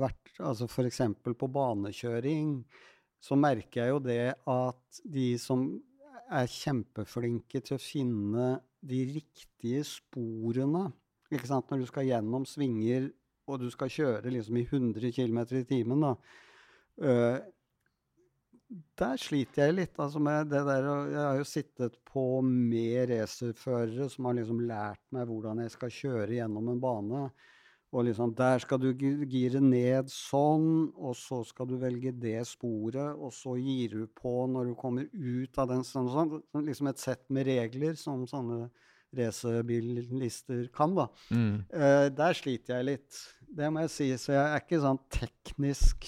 vært 0.00 0.40
altså 0.40 0.66
F.eks. 0.66 1.00
på 1.38 1.48
banekjøring, 1.52 2.64
så 3.20 3.36
merker 3.36 3.84
jeg 3.84 3.90
jo 3.90 3.98
det 3.98 4.34
at 4.48 5.00
de 5.04 5.38
som 5.38 5.80
er 6.30 6.46
kjempeflinke 6.46 7.60
til 7.60 7.76
å 7.76 7.82
finne 7.82 8.60
de 8.82 9.00
riktige 9.14 9.84
sporene 9.84 10.88
ikke 11.30 11.46
sant? 11.46 11.70
Når 11.70 11.84
du 11.84 11.86
skal 11.86 12.08
gjennom 12.08 12.46
svinger 12.48 13.10
og 13.50 13.60
du 13.60 13.68
skal 13.70 13.90
kjøre 13.90 14.30
liksom 14.30 14.56
i 14.58 14.64
100 14.66 15.12
km 15.14 15.38
i 15.58 15.64
timen, 15.66 16.00
da. 16.02 16.14
øh, 17.02 17.38
der 18.70 19.18
sliter 19.18 19.66
jeg 19.66 19.74
litt 19.74 19.96
altså 19.98 20.20
med 20.22 20.50
det 20.52 20.60
der 20.66 20.84
Jeg 21.10 21.18
har 21.18 21.38
jo 21.40 21.46
sittet 21.48 21.96
på 22.06 22.40
med 22.46 23.10
racerførere 23.10 24.06
som 24.12 24.28
har 24.28 24.36
liksom 24.38 24.60
lært 24.68 25.02
meg 25.14 25.26
hvordan 25.26 25.64
jeg 25.64 25.72
skal 25.74 25.96
kjøre 25.96 26.36
gjennom 26.36 26.68
en 26.70 26.82
bane. 26.82 27.22
Og 27.90 28.04
liksom 28.06 28.34
Der 28.38 28.62
skal 28.62 28.78
du 28.78 28.92
gire 28.94 29.58
ned 29.58 30.12
sånn, 30.14 30.92
og 30.94 31.16
så 31.18 31.40
skal 31.42 31.66
du 31.66 31.74
velge 31.80 32.12
det 32.14 32.38
sporet, 32.46 33.18
og 33.18 33.34
så 33.34 33.56
gir 33.58 33.96
du 33.96 34.04
på 34.06 34.46
når 34.46 34.70
du 34.70 34.76
kommer 34.78 35.08
ut 35.10 35.58
av 35.58 35.72
den 35.72 35.82
sånn, 35.82 36.06
sånn, 36.12 36.36
sånn 36.52 36.68
Liksom 36.68 36.92
et 36.92 37.02
sett 37.02 37.24
med 37.34 37.50
regler 37.50 37.98
som 37.98 38.22
sånne 38.30 38.68
racerbillister 39.18 40.68
kan, 40.70 40.94
da. 40.94 41.08
Mm. 41.34 41.64
Uh, 41.74 42.06
der 42.14 42.36
sliter 42.38 42.78
jeg 42.78 42.86
litt. 42.92 43.20
Det 43.42 43.66
må 43.74 43.82
jeg 43.82 43.94
si. 43.96 44.08
Så 44.22 44.36
jeg 44.36 44.44
er 44.44 44.62
ikke 44.62 44.78
sånn 44.84 45.02
teknisk 45.10 46.06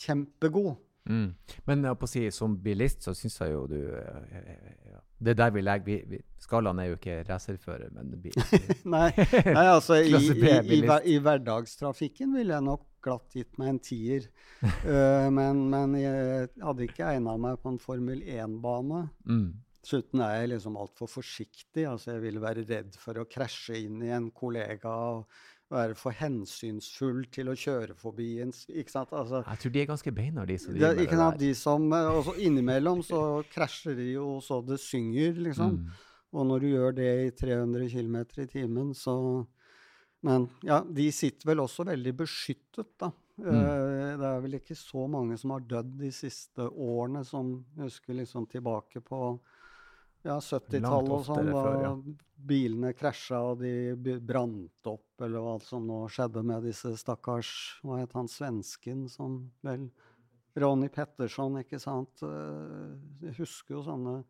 kjempegod. 0.00 0.78
Mm. 1.06 1.28
Men 1.68 1.84
jeg 1.86 1.98
på 2.00 2.08
å 2.08 2.10
si, 2.10 2.22
som 2.34 2.56
bilist 2.62 3.06
så 3.06 3.14
syns 3.16 3.38
jeg 3.40 3.52
jo 3.52 3.66
du 3.70 3.78
eh, 3.78 4.40
eh, 4.40 4.72
ja. 4.92 5.02
Det 5.16 5.32
er 5.32 5.38
der 5.38 5.52
vi 5.54 5.62
legger 5.62 6.08
vi, 6.10 6.18
Skalaen 6.42 6.80
er 6.82 6.90
jo 6.90 6.98
ikke 6.98 7.22
racerfører, 7.24 7.88
men 7.94 8.10
bil. 8.20 8.34
nei, 8.96 9.08
nei, 9.16 9.64
altså 9.64 9.96
i, 10.02 10.12
i, 10.12 10.50
i, 10.76 10.80
i 11.14 11.16
hverdagstrafikken 11.24 12.34
ville 12.36 12.52
jeg 12.52 12.66
nok 12.66 12.84
glatt 13.06 13.36
gitt 13.38 13.56
meg 13.60 13.70
en 13.72 13.80
tier. 13.82 14.26
uh, 14.62 15.28
men, 15.38 15.62
men 15.72 15.96
jeg 16.00 16.50
hadde 16.60 16.88
ikke 16.88 17.14
egna 17.14 17.36
meg 17.40 17.62
på 17.62 17.72
en 17.72 17.80
Formel 17.80 18.20
1-bane. 18.20 19.06
Mm. 19.24 19.48
Dessuten 19.86 20.22
er 20.26 20.40
jeg 20.40 20.52
liksom 20.56 20.76
altfor 20.82 21.10
forsiktig. 21.10 21.84
altså 21.86 22.16
Jeg 22.16 22.24
ville 22.24 22.42
være 22.42 22.66
redd 22.66 22.96
for 22.98 23.22
å 23.22 23.28
krasje 23.30 23.78
inn 23.84 24.00
i 24.02 24.10
en 24.14 24.32
kollega 24.34 24.90
og 25.12 25.38
være 25.72 25.96
for 25.98 26.14
hensynsfull 26.14 27.24
til 27.34 27.50
å 27.50 27.56
kjøre 27.58 27.96
forbi 27.98 28.28
en 28.44 28.52
Ikke 28.70 28.92
sant? 28.92 29.12
Altså, 29.16 29.42
Jeg 29.42 29.62
tror 29.62 29.72
de 29.74 29.80
er 29.80 29.88
ganske 29.90 30.12
beina, 30.14 30.44
de 30.46 30.58
som 30.62 30.74
driver 30.74 30.94
med 30.94 31.02
det 31.02 31.18
der. 31.18 31.38
De 31.40 31.52
som, 31.58 31.92
eh, 31.92 32.10
og 32.12 32.24
så 32.28 32.36
innimellom 32.38 33.02
så 33.06 33.22
krasjer 33.50 33.96
de 33.98 34.12
jo 34.12 34.28
så 34.44 34.60
det 34.66 34.78
synger, 34.80 35.34
liksom. 35.48 35.80
Mm. 35.80 35.90
Og 36.36 36.46
når 36.46 36.62
du 36.62 36.68
gjør 36.68 36.96
det 36.96 37.10
i 37.26 37.30
300 37.34 37.90
km 37.90 38.16
i 38.42 38.46
timen, 38.46 38.94
så 38.94 39.46
Men 40.22 40.48
ja, 40.64 40.80
de 40.80 41.04
sitter 41.12 41.46
vel 41.46 41.60
også 41.60 41.84
veldig 41.86 42.12
beskyttet, 42.16 42.88
da. 42.98 43.12
Mm. 43.36 43.52
Eh, 43.52 44.16
det 44.16 44.26
er 44.26 44.40
vel 44.40 44.56
ikke 44.58 44.74
så 44.74 45.04
mange 45.06 45.36
som 45.38 45.52
har 45.52 45.60
dødd 45.60 45.98
de 46.00 46.10
siste 46.10 46.66
årene, 46.66 47.22
som 47.24 47.64
husker 47.78 48.16
liksom 48.16 48.46
tilbake 48.50 49.02
på 49.04 49.38
ja, 50.26 50.36
70-tallet 50.42 51.12
og 51.14 51.24
sånn, 51.26 51.50
da 51.50 51.62
før, 51.62 51.78
ja. 51.84 51.92
bilene 52.50 52.92
krasja 52.96 53.40
og 53.52 53.62
de 53.62 54.16
brant 54.20 54.90
opp, 54.90 55.06
eller 55.22 55.44
hva 55.44 55.56
som 55.64 55.86
nå 55.86 56.02
skjedde 56.12 56.42
med 56.46 56.66
disse 56.66 56.92
stakkars 57.00 57.52
Hva 57.86 58.02
het 58.02 58.16
han 58.18 58.28
svensken 58.30 59.06
som 59.12 59.38
vel 59.66 59.88
Ronny 60.56 60.88
Petterson, 60.88 61.58
ikke 61.60 61.78
sant? 61.82 62.22
Eh, 62.24 62.92
Jeg 63.26 63.36
husker 63.42 63.76
jo 63.76 63.82
sånne 63.84 64.22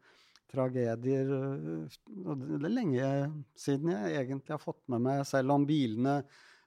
tragedier. 0.51 1.31
eh, 1.31 1.99
det 2.43 2.67
er 2.67 2.75
lenge 2.75 3.11
siden 3.59 3.93
jeg 3.95 4.17
egentlig 4.25 4.55
har 4.57 4.63
fått 4.63 4.83
med 4.89 5.05
meg, 5.07 5.25
selv 5.27 5.55
om 5.55 5.67
bilene, 5.67 6.21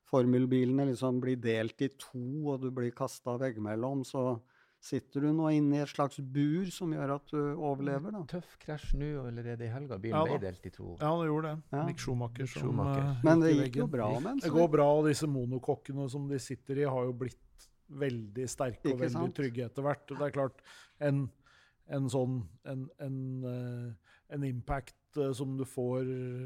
formelbilene 0.09 0.87
liksom 0.89 1.19
blir 1.21 1.37
delt 1.43 1.81
i 1.85 1.89
to, 1.99 2.23
og 2.49 2.63
du 2.63 2.71
blir 2.71 2.95
kasta 2.95 3.37
veggimellom, 3.37 4.05
så 4.07 4.39
sitter 4.79 5.25
du 5.25 5.33
nå 5.35 5.49
inne 5.51 5.75
i 5.75 5.81
et 5.83 5.91
slags 5.91 6.21
bur 6.23 6.69
som 6.71 6.93
gjør 6.95 7.11
at 7.17 7.31
du 7.33 7.39
overlever, 7.57 8.13
da. 8.15 8.21
Tøff 8.31 8.53
krasj 8.61 8.93
nå 8.99 9.09
allerede 9.27 9.65
i 9.67 9.71
helga. 9.73 9.97
Bilen 9.99 10.15
Ja 10.15 10.23
ble 10.29 10.37
delt 10.45 10.65
i 10.65 10.71
to. 10.71 10.93
Ja, 11.01 11.09
det 11.19 11.27
gjorde 11.27 11.51
det. 11.51 11.63
Ja. 11.75 11.81
Mick 11.89 11.99
Schumacher. 11.99 12.45
Mick 12.45 12.53
som, 12.53 12.63
Schumacher. 12.63 13.03
eh, 13.09 13.25
Men 13.27 13.43
det 13.43 13.51
gikk 13.57 13.81
jo 13.81 13.87
bra 13.91 14.07
med 14.23 14.39
Det 14.45 14.51
går 14.55 14.69
bra, 14.71 14.87
og 15.01 15.09
disse 15.09 15.27
monokokkene 15.27 16.07
som 16.09 16.29
de 16.31 16.39
sitter 16.39 16.79
i, 16.79 16.87
har 16.87 17.09
jo 17.09 17.17
blitt 17.25 17.67
veldig 17.89 18.45
sterke 18.47 18.93
og 18.93 19.01
veldig 19.01 19.11
sant? 19.17 19.35
trygge 19.35 19.65
etter 19.65 19.83
hvert. 19.83 20.05
Det 20.07 20.21
er 20.29 20.31
klart, 20.37 20.63
en, 21.01 21.25
en 21.89 22.09
sånn 22.13 22.39
en, 22.69 22.87
en, 23.01 23.19
uh, 23.43 24.15
en 24.29 24.43
impact 24.47 25.17
eh, 25.17 25.33
som 25.33 25.57
du 25.57 25.65
får 25.65 26.05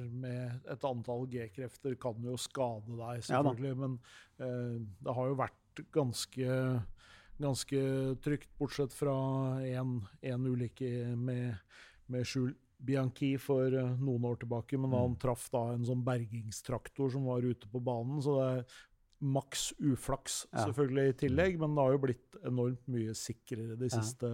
med 0.09 0.69
et 0.71 0.85
antall 0.89 1.27
G-krefter, 1.29 1.99
kan 2.01 2.17
jo 2.23 2.37
skade 2.39 2.97
deg, 2.97 3.29
Ja 3.29 3.43
men 3.43 3.99
uh, 4.39 4.79
det 5.03 5.17
har 5.19 5.27
jo 5.29 5.37
vært 5.37 5.83
ganske 5.93 6.47
ganske 7.41 7.79
trygt, 8.23 8.51
bortsett 8.59 8.93
fra 8.93 9.13
én 9.63 10.47
ulykke 10.47 10.91
med, 11.17 11.55
med 12.11 12.27
Skjul 12.27 12.53
Bianchi 12.83 13.35
for 13.39 13.73
eh, 13.73 13.93
noen 14.03 14.25
år 14.27 14.41
tilbake. 14.43 14.79
Men 14.79 14.95
han 14.95 15.19
traff 15.21 15.47
da 15.53 15.69
en 15.73 15.85
sånn 15.87 16.03
bergingstraktor 16.05 17.13
som 17.13 17.29
var 17.29 17.45
ute 17.45 17.69
på 17.71 17.81
banen. 17.83 18.19
Så 18.23 18.35
det 18.39 18.49
er 18.49 18.81
maks 19.23 19.69
uflaks 19.79 20.41
selvfølgelig 20.51 21.13
i 21.13 21.17
tillegg, 21.21 21.57
men 21.61 21.75
det 21.75 21.83
har 21.85 21.93
jo 21.95 22.03
blitt 22.03 22.37
enormt 22.43 22.87
mye 22.91 23.13
sikrere 23.15 23.77
de 23.79 23.87
siste, 23.87 24.31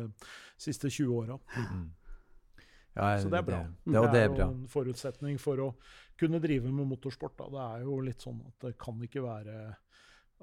siste 0.57 0.89
20 0.89 1.11
åra. 1.13 1.37
Mm. 1.53 1.83
Ja, 2.95 3.11
Så 3.21 3.29
det 3.29 3.37
er 3.37 3.45
bra. 3.45 3.59
Det, 3.85 3.93
det, 3.93 4.01
det 4.15 4.21
er 4.23 4.31
jo 4.31 4.47
en 4.47 4.63
forutsetning 4.71 5.37
for 5.39 5.61
å 5.61 5.67
kunne 6.19 6.41
drive 6.41 6.71
med 6.73 6.89
motorsport. 6.89 7.37
Da. 7.37 7.51
Det 7.53 7.65
er 7.67 7.85
jo 7.85 7.99
litt 8.07 8.25
sånn 8.25 8.41
at 8.49 8.65
det 8.65 8.73
kan 8.81 8.97
ikke 9.05 9.23
være 9.23 9.59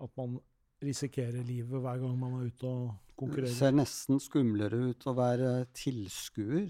at 0.06 0.14
man 0.20 0.38
risikerer 0.84 1.44
livet 1.46 1.80
hver 1.80 2.00
gang 2.02 2.16
man 2.20 2.40
er 2.40 2.50
ute 2.50 2.72
og 3.16 3.36
Det 3.36 3.48
ser 3.48 3.72
nesten 3.72 4.20
skumlere 4.20 4.90
ut 4.90 5.06
å 5.08 5.14
være 5.16 5.52
tilskuer. 5.76 6.68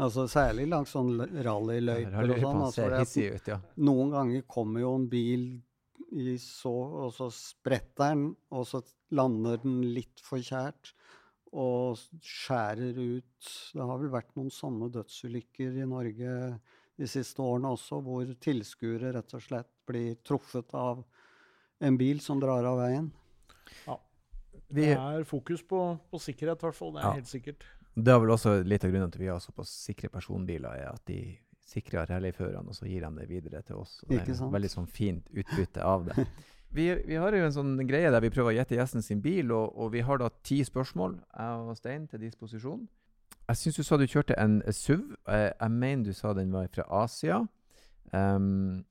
Altså 0.00 0.24
Særlig 0.30 0.64
langs 0.70 0.94
sånn 0.94 1.18
rallyløyper 1.20 2.32
og 2.32 2.40
sånn. 2.40 2.62
Altså, 2.66 2.86
hissig 2.96 3.26
ut, 3.36 3.50
ja. 3.52 3.58
noen 3.84 4.14
ganger 4.14 4.46
kommer 4.48 4.82
jo 4.82 4.94
en 4.96 5.06
bil 5.12 5.44
i 6.12 6.36
så, 6.40 6.72
og 6.72 7.12
så 7.16 7.28
spretter 7.32 8.12
den, 8.12 8.24
og 8.52 8.66
så 8.68 8.82
lander 9.16 9.60
den 9.62 9.80
litt 9.94 10.20
for 10.24 10.42
kjært 10.44 10.94
og 11.52 12.00
skjærer 12.24 12.96
ut. 12.96 13.48
Det 13.76 13.84
har 13.84 14.00
vel 14.00 14.12
vært 14.12 14.32
noen 14.38 14.52
sånne 14.52 14.88
dødsulykker 14.92 15.76
i 15.76 15.88
Norge 15.88 16.36
de 16.96 17.08
siste 17.08 17.44
årene 17.44 17.72
også, 17.76 18.00
hvor 18.04 18.28
tilskuere 18.40 19.12
rett 19.16 19.36
og 19.36 19.44
slett 19.44 19.70
blir 19.88 20.16
truffet 20.24 20.72
av 20.76 21.04
en 21.82 21.98
bil 22.00 22.20
som 22.24 22.40
drar 22.40 22.64
av 22.68 22.80
veien. 22.80 23.10
Vi, 24.72 24.86
Det 24.86 24.96
er 24.96 25.24
fokus 25.28 25.62
på, 25.68 25.80
på 26.10 26.18
sikkerhet, 26.20 26.60
i 26.62 26.66
hvert 26.66 26.76
fall. 26.76 26.92
Det 26.94 27.02
er 27.02 27.06
Ja. 27.08 27.12
helt 27.18 27.28
sikkert. 27.28 27.64
det 27.96 28.08
er 28.12 28.18
vel 28.20 28.30
også 28.30 28.62
litt 28.64 28.84
av 28.84 28.90
grunnen 28.90 29.10
til 29.12 29.18
at 29.20 29.24
vi 29.26 29.28
har 29.32 29.40
såpass 29.40 29.68
sikre 29.84 30.08
personbiler, 30.08 30.72
er 30.80 30.92
at 30.94 31.04
de 31.06 31.38
sikrer 31.72 32.06
rallyførerne, 32.08 32.68
og 32.68 32.74
så 32.74 32.86
gir 32.88 33.00
de 33.04 33.10
det 33.20 33.28
videre 33.28 33.62
til 33.62 33.76
oss. 33.76 34.02
Og 34.04 34.08
det 34.10 34.28
er 34.28 34.34
sant? 34.34 34.52
veldig 34.52 34.70
sånn 34.70 34.86
fint 34.88 35.28
utbytte 35.32 35.82
av 35.84 36.06
det. 36.08 36.26
Vi, 36.72 36.86
vi 37.04 37.16
har 37.20 37.34
jo 37.36 37.44
en 37.44 37.52
sånn 37.52 37.74
greie 37.86 38.08
der 38.10 38.20
vi 38.24 38.30
prøver 38.32 38.48
å 38.48 38.56
gjette 38.56 38.78
gjesten 38.78 39.02
sin 39.04 39.20
bil, 39.20 39.50
og, 39.52 39.74
og 39.76 39.90
vi 39.92 40.00
har 40.00 40.16
da 40.16 40.30
ti 40.42 40.62
spørsmål, 40.64 41.18
jeg 41.36 41.66
og 41.68 41.76
Stein, 41.76 42.06
til 42.08 42.22
disposisjon. 42.24 42.88
Jeg 43.50 43.56
syns 43.60 43.76
du 43.76 43.82
sa 43.84 43.98
du 44.00 44.06
kjørte 44.08 44.38
en 44.40 44.62
SUV. 44.72 45.02
Jeg, 45.28 45.52
jeg 45.60 45.70
mener 45.70 46.04
du 46.08 46.12
sa 46.16 46.32
den 46.32 46.50
var 46.50 46.70
fra 46.72 46.86
Asia. 47.02 47.42
Um, 48.16 48.86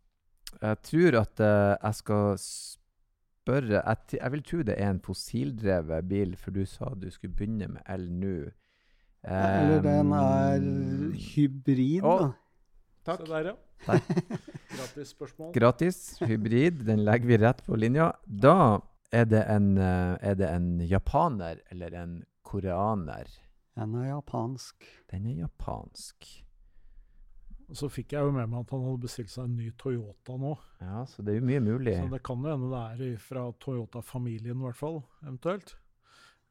jeg 0.62 0.78
tror 0.92 1.18
at 1.24 1.42
uh, 1.42 1.74
jeg 1.82 1.98
skal 2.04 2.38
spørre 3.52 3.82
jeg, 3.82 3.98
jeg 4.18 4.32
vil 4.32 4.44
tro 4.48 4.62
det 4.68 4.76
er 4.78 4.90
en 4.90 5.02
fossildrevet 5.04 6.08
bil, 6.10 6.36
for 6.40 6.56
du 6.56 6.64
sa 6.66 6.94
du 6.96 7.10
skulle 7.12 7.36
begynne 7.36 7.68
med 7.76 7.82
el 7.92 8.08
nå. 8.12 8.36
Eller 9.22 9.82
den 9.86 10.14
er 10.18 10.64
hybrid, 11.14 12.02
Å, 12.02 12.16
da. 12.24 12.30
Takk. 13.06 13.26
Se 13.26 13.34
der, 13.34 13.52
ja. 13.52 13.56
Takk. 13.86 14.10
Gratis 14.78 15.12
spørsmål. 15.16 15.52
Gratis, 15.58 16.00
hybrid, 16.22 16.84
den 16.88 17.04
legger 17.06 17.30
vi 17.30 17.40
rett 17.42 17.62
på 17.66 17.78
linja. 17.78 18.12
Da 18.26 18.80
er 19.12 19.28
det 19.30 19.44
en, 19.52 19.74
eh, 19.78 20.16
er 20.22 20.38
det 20.40 20.50
en 20.50 20.70
japaner 20.86 21.62
eller 21.74 21.98
en 21.98 22.20
koreaner. 22.48 23.30
Den 23.78 23.96
er 24.00 24.12
japansk. 24.14 24.88
Den 25.12 25.28
er 25.30 25.44
japansk. 25.46 26.30
Og 27.72 27.78
Så 27.80 27.88
fikk 27.88 28.18
jeg 28.18 28.28
jo 28.28 28.34
med 28.36 28.50
meg 28.52 28.66
at 28.66 28.74
han 28.76 28.82
hadde 28.84 29.06
bestilt 29.06 29.32
seg 29.32 29.46
en 29.48 29.54
ny 29.56 29.70
Toyota 29.80 30.36
nå. 30.40 30.56
Ja, 30.84 31.06
så 31.08 31.24
det 31.24 31.34
er 31.34 31.38
jo 31.40 31.48
mye 31.48 31.62
mulig. 31.64 31.94
Så 31.96 32.10
det 32.12 32.20
kan 32.28 32.44
jo 32.44 32.52
hende 32.52 32.72
det 32.74 33.12
er 33.14 33.22
fra 33.24 33.46
Toyota-familien, 33.64 34.58
i 34.58 34.68
hvert 34.68 34.80
fall. 34.80 35.00
Eventuelt. 35.24 35.78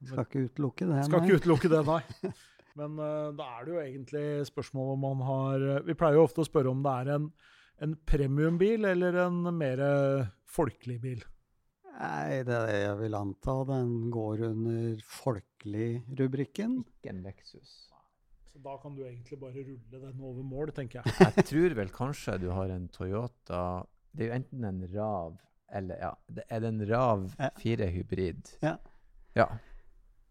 Skal 0.01 0.25
ikke 0.25 0.47
utelukke 0.49 0.89
det. 0.89 1.03
Skal 1.05 1.21
nei. 1.21 1.27
ikke 1.29 1.43
utelukke 1.43 1.73
det, 1.75 1.83
nei. 1.91 2.33
Men 2.81 2.97
uh, 3.03 3.29
da 3.37 3.51
er 3.59 3.67
det 3.67 3.75
jo 3.75 3.83
egentlig 3.83 4.25
spørsmål 4.49 4.95
om 4.95 5.01
man 5.03 5.23
har 5.27 5.65
eh, 5.67 5.81
Vi 5.89 5.97
pleier 5.99 6.21
jo 6.21 6.23
ofte 6.29 6.45
å 6.45 6.47
spørre 6.47 6.71
om 6.71 6.85
det 6.87 6.93
er 7.03 7.11
en, 7.17 7.27
en 7.83 7.97
premiumbil 8.09 8.87
eller 8.93 9.19
en 9.27 9.43
mer 9.59 9.83
folkelig 10.49 11.01
bil. 11.03 11.27
Nei, 11.91 12.41
det 12.47 12.55
er 12.57 12.71
det 12.71 12.81
jeg 12.81 12.97
vil 13.03 13.19
anta. 13.19 13.59
Den 13.69 13.93
går 14.15 14.47
under 14.55 15.05
folkelig-rubrikken. 15.21 16.81
Ikke 16.97 17.13
en 17.13 17.25
Lexus. 17.27 17.90
Så 18.51 18.59
da 18.65 18.77
kan 18.83 18.97
du 18.97 19.05
egentlig 19.07 19.39
bare 19.41 19.63
rulle 19.63 20.01
den 20.03 20.21
over 20.27 20.43
mål, 20.43 20.73
tenker 20.75 21.01
jeg. 21.01 21.15
Jeg 21.37 21.45
tror 21.53 21.75
vel 21.79 21.91
kanskje 21.95 22.39
du 22.43 22.49
har 22.51 22.73
en 22.75 22.89
Toyota 22.93 23.61
Det 24.13 24.25
er 24.27 24.31
jo 24.33 24.39
enten 24.41 24.65
en 24.67 24.81
Rav 24.95 25.37
eller 25.73 26.01
Ja, 26.03 26.09
det 26.27 26.45
er 26.51 26.61
det 26.65 26.69
en 26.73 26.81
Rav 26.91 27.29
Ja. 27.39 27.51
4 27.63 27.87
hybrid? 27.95 28.49
Ja. 28.63 28.73
ja. 29.39 29.47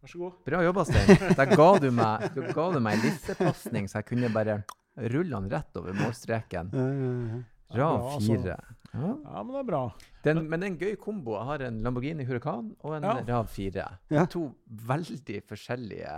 Vær 0.01 0.11
så 0.11 0.19
god. 0.19 0.33
Bra 0.47 0.59
jobba, 0.65 0.83
Stein. 0.87 1.13
Der 1.39 1.53
ga 1.55 1.69
du 1.79 1.87
meg, 1.95 2.25
du 2.35 2.41
ga 2.55 2.65
du 2.73 2.79
meg 2.83 2.97
en 2.97 3.05
lissepasning, 3.07 3.87
så 3.91 4.01
jeg 4.01 4.09
kunne 4.11 4.29
bare 4.35 4.57
rulle 4.99 5.31
den 5.39 5.47
rett 5.51 5.79
over 5.79 5.95
målstreken. 5.95 6.73
Ja, 6.75 6.89
ja, 6.91 7.13
ja. 7.31 7.39
Rav 7.79 7.95
bra, 8.01 8.11
altså. 8.17 8.35
4. 8.43 8.57
Ja. 8.89 9.09
Ja, 9.23 9.43
men 9.45 9.53
det 9.53 9.59
er 9.61 9.67
bra. 9.69 9.81
Den, 10.25 10.39
men 10.49 10.59
det 10.59 10.67
er 10.67 10.71
en 10.73 10.77
gøy 10.81 10.95
kombo. 10.99 11.35
Jeg 11.37 11.47
har 11.53 11.63
en 11.69 11.79
Lamborghini 11.85 12.25
Huracan 12.27 12.71
og 12.79 12.95
en 12.97 13.07
Ja. 13.07 13.15
Rav 13.31 13.47
4. 13.55 13.87
Ja. 14.11 14.25
To 14.33 14.43
veldig 14.91 15.39
forskjellige 15.47 16.15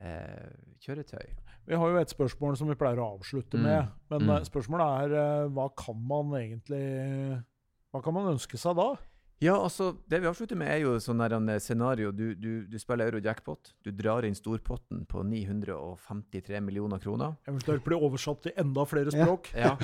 kjøretøy. 0.00 1.28
Vi 1.68 1.74
har 1.76 1.90
jo 1.92 1.98
et 2.00 2.08
spørsmål 2.12 2.56
som 2.56 2.68
vi 2.70 2.74
pleier 2.80 2.96
å 3.02 3.18
avslutte 3.18 3.58
Mm. 3.58 3.62
med. 3.62 3.88
Men 4.10 4.20
Mm. 4.22 4.30
eh, 4.36 4.44
spørsmålet 4.48 5.04
er 5.04 5.14
eh, 5.18 5.48
hva 5.48 5.68
kan 5.76 5.96
man 6.06 6.30
egentlig 6.40 7.44
Hva 7.92 8.02
kan 8.04 8.12
man 8.14 8.34
ønske 8.36 8.58
seg 8.58 8.76
da? 8.76 8.96
Ja, 9.40 9.54
altså, 9.54 9.96
det 10.08 10.20
vi 10.20 10.26
avslutter 10.26 10.56
med, 10.56 10.68
er 10.68 10.80
jo 10.80 10.96
sånn 10.98 11.24
et 11.24 11.32
en 11.32 11.48
eh, 11.48 11.58
scenario. 11.58 12.10
Du, 12.12 12.34
du, 12.34 12.66
du 12.66 12.76
spiller 12.78 13.06
euro-jackpot. 13.10 13.72
Du 13.84 13.90
drar 13.92 14.24
inn 14.24 14.34
storpotten 14.34 15.06
på 15.06 15.22
953 15.24 16.60
millioner 16.60 16.98
kroner. 16.98 17.36
Eventuelt 17.46 17.84
bli 17.84 17.94
oversatt 17.96 18.42
til 18.42 18.52
enda 18.56 18.84
flere 18.84 19.10
språk. 19.14 19.52
Ja. 19.54 19.76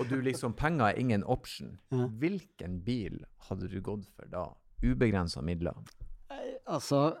og 0.00 0.08
du 0.08 0.16
liksom 0.22 0.54
Penger 0.56 0.86
er 0.88 0.98
ingen 0.98 1.22
option. 1.24 1.78
Ja. 1.92 2.06
Hvilken 2.08 2.80
bil 2.82 3.24
hadde 3.48 3.68
du 3.68 3.80
gått 3.80 4.06
for 4.16 4.26
da? 4.26 4.46
Ubegrensa 4.82 5.42
midler. 5.42 5.74
Altså 6.66 7.16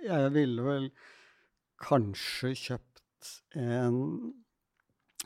Jeg 0.00 0.30
ville 0.32 0.62
vel 0.64 0.86
kanskje 1.80 2.54
kjøpt 2.56 3.32
en 3.60 3.98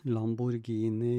Lamborghini 0.04 1.18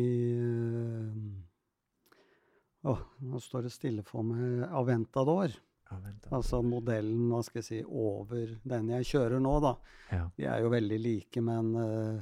Å, 2.85 2.91
oh, 2.91 2.99
nå 3.25 3.39
står 3.41 3.65
det 3.65 3.71
stille 3.73 4.03
for 4.05 4.21
meg. 4.27 4.61
Aventador. 4.69 5.49
Aventador. 5.89 6.35
Altså 6.37 6.59
modellen, 6.61 7.23
hva 7.31 7.39
skal 7.45 7.63
jeg 7.63 7.65
si, 7.65 7.79
over 7.85 8.51
den 8.61 8.91
jeg 8.93 9.07
kjører 9.09 9.41
nå, 9.41 9.53
da. 9.63 9.71
Ja. 10.11 10.27
De 10.37 10.45
er 10.51 10.61
jo 10.61 10.69
veldig 10.73 10.99
like, 11.01 11.41
men 11.41 11.71
uh, 11.79 12.19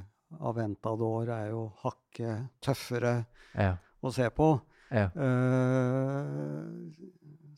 Aventador 0.48 1.28
er 1.36 1.50
jo 1.52 1.66
hakket 1.82 2.48
tøffere 2.64 3.12
Ja. 3.52 3.74
å 4.00 4.14
se 4.14 4.30
på. 4.32 4.48
ja. 4.88 5.10
Uh, 5.12 6.88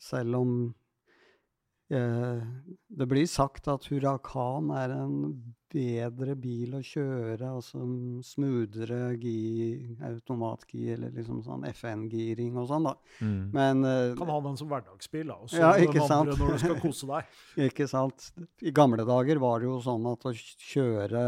selv 0.03 0.35
om 0.37 0.51
eh, 0.67 0.86
det 1.87 3.05
blir 3.07 3.27
sagt 3.31 3.69
at 3.71 3.85
Huracan 3.87 4.73
er 4.75 4.91
en 4.91 5.13
bedre 5.71 6.35
bil 6.39 6.75
å 6.77 6.81
kjøre, 6.85 7.49
altså 7.49 7.81
smoothere 8.25 9.17
gi, 9.19 9.95
automatgir 10.07 10.95
eller 10.95 11.15
liksom 11.15 11.41
sånn 11.45 11.65
FN-giring 11.73 12.55
og 12.59 12.69
sånn, 12.69 12.87
da. 12.87 12.93
Mm. 13.19 13.39
Men 13.55 13.83
uh, 13.83 14.15
Kan 14.19 14.31
ha 14.31 14.39
den 14.45 14.59
som 14.59 14.71
hverdagsbil, 14.71 15.27
da. 15.31 15.39
Og 15.43 15.51
så 15.51 15.61
Ja, 15.61 15.71
den 15.79 15.99
sant? 15.99 16.15
andre 16.21 16.37
når 16.39 16.53
du 16.53 16.63
skal 16.63 16.79
kose 16.83 17.09
deg. 17.11 17.33
Ikke 17.67 17.89
sant. 17.91 18.29
I 18.63 18.73
gamle 18.75 19.07
dager 19.07 19.41
var 19.43 19.59
det 19.61 19.69
jo 19.69 19.79
sånn 19.83 20.07
at 20.11 20.27
å 20.27 20.35
kjøre 20.35 21.25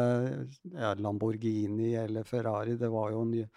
ja, 0.75 0.93
Lamborghini 0.99 1.93
eller 1.99 2.27
Ferrari, 2.27 2.77
det 2.79 2.91
var 2.93 3.11
jo 3.15 3.25
en 3.27 3.35
eh, 3.43 3.49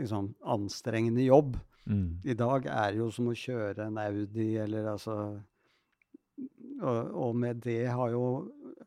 liksom 0.00 0.32
anstrengende 0.56 1.28
jobb. 1.28 1.58
Mm. 1.90 2.20
I 2.24 2.36
dag 2.38 2.66
er 2.70 2.92
det 2.92 3.02
jo 3.02 3.12
som 3.12 3.28
å 3.30 3.36
kjøre 3.36 3.88
en 3.88 4.00
Audi 4.00 4.54
eller 4.62 4.92
altså 4.94 5.14
og, 6.80 7.36
med 7.36 7.60
det 7.64 7.86
har 7.88 8.10
jo 8.14 8.24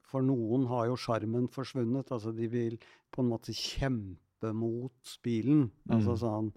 For 0.10 0.22
noen 0.22 0.68
har 0.70 0.88
jo 0.92 0.98
sjarmen 1.00 1.48
forsvunnet. 1.50 2.12
Altså 2.14 2.34
de 2.36 2.48
vil 2.52 2.78
på 3.14 3.24
en 3.24 3.30
måte 3.32 3.54
kjempe 3.56 4.52
mot 4.54 5.18
bilen. 5.24 5.72
Altså 5.90 6.14
Mm. 6.14 6.20
sånn 6.22 6.50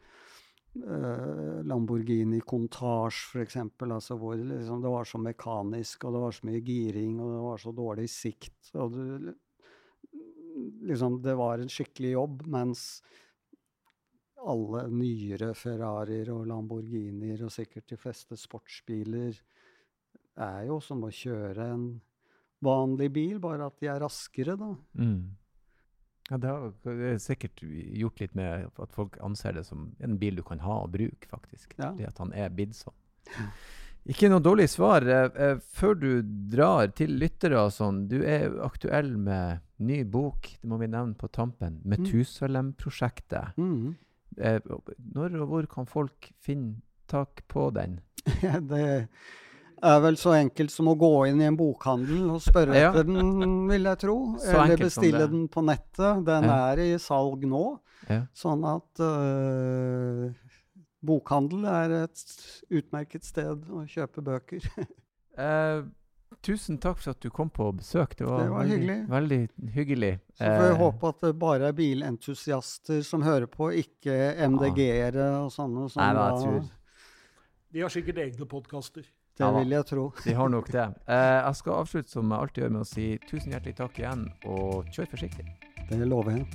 eh, 0.76 1.62
Lamborghini 1.64 2.40
Contage, 2.44 3.22
for 3.30 3.40
eksempel, 3.40 3.92
altså 3.92 4.18
hvor 4.20 4.36
liksom 4.36 4.82
det 4.82 4.92
var 4.92 5.04
så 5.08 5.18
mekanisk, 5.22 6.04
og 6.04 6.12
det 6.12 6.20
var 6.20 6.32
så 6.36 6.46
mye 6.50 6.60
giring, 6.60 7.20
og 7.20 7.32
det 7.32 7.44
var 7.46 7.62
så 7.62 7.72
dårlig 7.72 8.08
sikt. 8.12 8.72
Og 8.74 8.92
du, 8.92 9.34
liksom, 10.90 11.22
det 11.22 11.36
var 11.38 11.62
en 11.62 11.72
skikkelig 11.72 12.12
jobb, 12.12 12.44
mens 12.52 13.02
alle 14.46 14.84
nyere 14.92 15.54
Ferrarier 15.58 16.28
og 16.34 16.46
Lamborghinier, 16.46 17.40
og 17.46 17.54
sikkert 17.54 17.88
de 17.90 17.96
fleste 17.98 18.36
sportsbiler, 18.38 19.38
er 20.36 20.66
jo 20.68 20.80
som 20.84 21.04
å 21.06 21.12
kjøre 21.12 21.70
en 21.74 21.88
vanlig 22.64 23.10
bil, 23.14 23.38
bare 23.42 23.68
at 23.68 23.76
de 23.80 23.90
er 23.92 24.00
raskere, 24.02 24.56
da. 24.58 24.72
Mm. 24.98 25.36
Ja, 26.26 26.38
det 26.42 26.50
har 26.50 27.00
er 27.06 27.18
sikkert 27.22 27.62
gjort 27.62 28.20
litt 28.20 28.34
med 28.34 28.66
at 28.82 28.94
folk 28.94 29.18
anser 29.22 29.54
det 29.54 29.66
som 29.68 29.92
en 30.02 30.16
bil 30.18 30.40
du 30.40 30.42
kan 30.46 30.62
ha 30.64 30.80
og 30.82 30.94
bruke, 30.96 31.28
faktisk. 31.30 31.76
Ja. 31.76 31.92
Fordi 31.92 32.08
at 32.08 32.22
han 32.22 32.32
er 32.34 32.54
blitt 32.54 32.74
sånn. 32.78 32.96
Ikke 34.06 34.30
noe 34.30 34.42
dårlig 34.42 34.68
svar. 34.70 35.06
Eh, 35.06 35.28
eh, 35.42 35.62
før 35.74 35.96
du 35.98 36.10
drar 36.50 36.90
til 36.98 37.16
lyttere 37.18 37.58
og 37.58 37.72
sånn, 37.74 38.04
du 38.10 38.20
er 38.22 38.54
aktuell 38.62 39.12
med 39.18 39.62
ny 39.82 40.02
bok, 40.06 40.50
det 40.60 40.70
må 40.70 40.78
vi 40.82 40.90
nevne 40.90 41.18
på 41.18 41.30
tampen, 41.34 41.80
Metusalem-prosjektet. 41.86 43.58
Mhm. 43.58 43.94
Eh, 44.36 44.60
når 45.14 45.40
og 45.40 45.48
hvor 45.48 45.66
kan 45.70 45.86
folk 45.88 46.30
finne 46.44 46.82
tak 47.08 47.44
på 47.48 47.70
den? 47.74 48.00
det 48.70 49.08
er 49.82 50.00
vel 50.00 50.16
så 50.16 50.32
enkelt 50.38 50.70
som 50.72 50.88
å 50.88 50.94
gå 50.98 51.10
inn 51.28 51.40
i 51.40 51.44
en 51.48 51.56
bokhandel 51.58 52.30
og 52.30 52.40
spørre 52.44 52.74
Ja. 52.78 52.90
etter 52.92 53.04
den, 53.04 53.68
vil 53.68 53.84
jeg 53.84 53.98
tro. 53.98 54.16
Så 54.40 54.54
Eller 54.64 54.76
bestille 54.80 55.26
den 55.28 55.48
på 55.48 55.62
nettet. 55.64 56.24
Den 56.24 56.44
Ja. 56.44 56.72
er 56.72 56.78
i 56.78 56.96
salg 56.98 57.44
nå. 57.44 57.78
Ja. 58.08 58.22
Sånn 58.34 58.62
at 58.64 59.00
uh, 59.02 60.30
bokhandel 61.06 61.64
er 61.70 61.94
et 62.04 62.24
utmerket 62.70 63.24
sted 63.26 63.66
å 63.70 63.84
kjøpe 63.90 64.22
bøker. 64.24 64.64
uh, 65.38 65.82
tusen 66.46 66.78
takk 66.82 66.98
for 67.00 67.10
at 67.14 67.20
du 67.24 67.30
kom 67.30 67.50
på 67.50 67.68
besøk. 67.76 68.16
Det 68.18 68.26
var, 68.26 68.42
Det 68.44 68.50
var 68.52 68.64
hyggelig. 68.70 68.98
veldig 69.10 69.40
hyggelig. 69.74 70.12
Så 70.38 70.44
får 70.44 70.64
vi 70.66 70.72
uh, 70.76 70.80
håpe 70.84 71.08
at 71.12 71.20
det 71.26 71.34
bare 71.42 71.68
er 71.70 71.76
bilentusiaster 71.78 73.02
som 73.06 73.22
hører 73.26 73.46
på, 73.50 73.70
ikke 73.82 74.34
MDG-ere 74.48 75.28
og 75.44 75.50
sånne. 75.54 75.88
Som 75.90 76.02
Nei 76.02 76.12
da- 76.14 76.30
jeg 76.30 76.42
tror 76.44 76.72
De 77.72 77.80
har 77.82 77.90
sikkert 77.92 78.18
egne 78.22 78.46
podkaster. 78.48 79.04
Det 79.36 79.48
vil 79.52 79.68
jeg 79.74 79.84
tro. 79.84 80.02
Vi 80.24 80.32
har 80.32 80.48
nok 80.48 80.70
det. 80.72 80.84
Eh, 81.12 81.38
jeg 81.44 81.56
skal 81.58 81.74
avslutte 81.82 82.08
som 82.08 82.30
jeg 82.32 82.40
alltid 82.40 82.62
gjør 82.62 82.70
med 82.72 82.80
å 82.80 82.88
si 82.88 83.08
tusen 83.28 83.52
hjertelig 83.52 83.74
takk 83.76 83.98
igjen, 84.00 84.22
og 84.48 84.88
kjør 84.96 85.10
forsiktig. 85.10 85.44
Det 85.90 85.98
lover 86.08 86.38
jeg. 86.38 86.46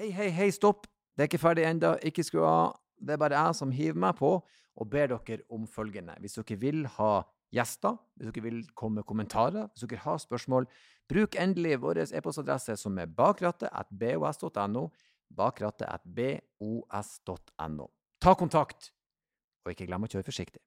Hei, 0.00 0.08
hei, 0.08 0.30
hei, 0.32 0.48
stopp! 0.56 0.88
Det 1.12 1.26
er 1.26 1.28
ikke 1.28 1.44
ferdig 1.44 1.68
ennå. 1.68 1.92
Ikke 2.08 2.24
skru 2.24 2.40
av. 2.48 2.80
Det 2.96 3.18
er 3.18 3.20
bare 3.20 3.36
jeg 3.36 3.60
som 3.60 3.76
hiver 3.76 4.00
meg 4.00 4.16
på 4.16 4.38
og 4.40 4.90
ber 4.90 5.12
dere 5.12 5.44
om 5.52 5.68
følgende. 5.68 6.16
Hvis 6.24 6.40
dere 6.40 6.56
vil 6.56 6.86
ha 6.96 7.12
gjester, 7.54 8.00
hvis 8.16 8.32
dere 8.32 8.48
vil 8.48 8.64
komme 8.74 9.02
med 9.02 9.08
kommentarer, 9.12 9.68
hvis 9.74 9.84
dere 9.84 10.02
har 10.08 10.24
spørsmål, 10.24 10.66
bruk 11.10 11.32
endelig 11.40 11.80
vår 11.82 11.96
e-postadresse 12.04 12.76
som 12.80 12.98
er 12.98 13.06
bakrattet.bos.no. 13.06 14.90
Bakrattet.bos.no. 15.34 17.86
Ta 18.22 18.32
kontakt, 18.38 18.92
og 19.64 19.70
ikke 19.72 19.86
glem 19.88 20.04
å 20.06 20.10
kjøre 20.10 20.28
forsiktig. 20.28 20.62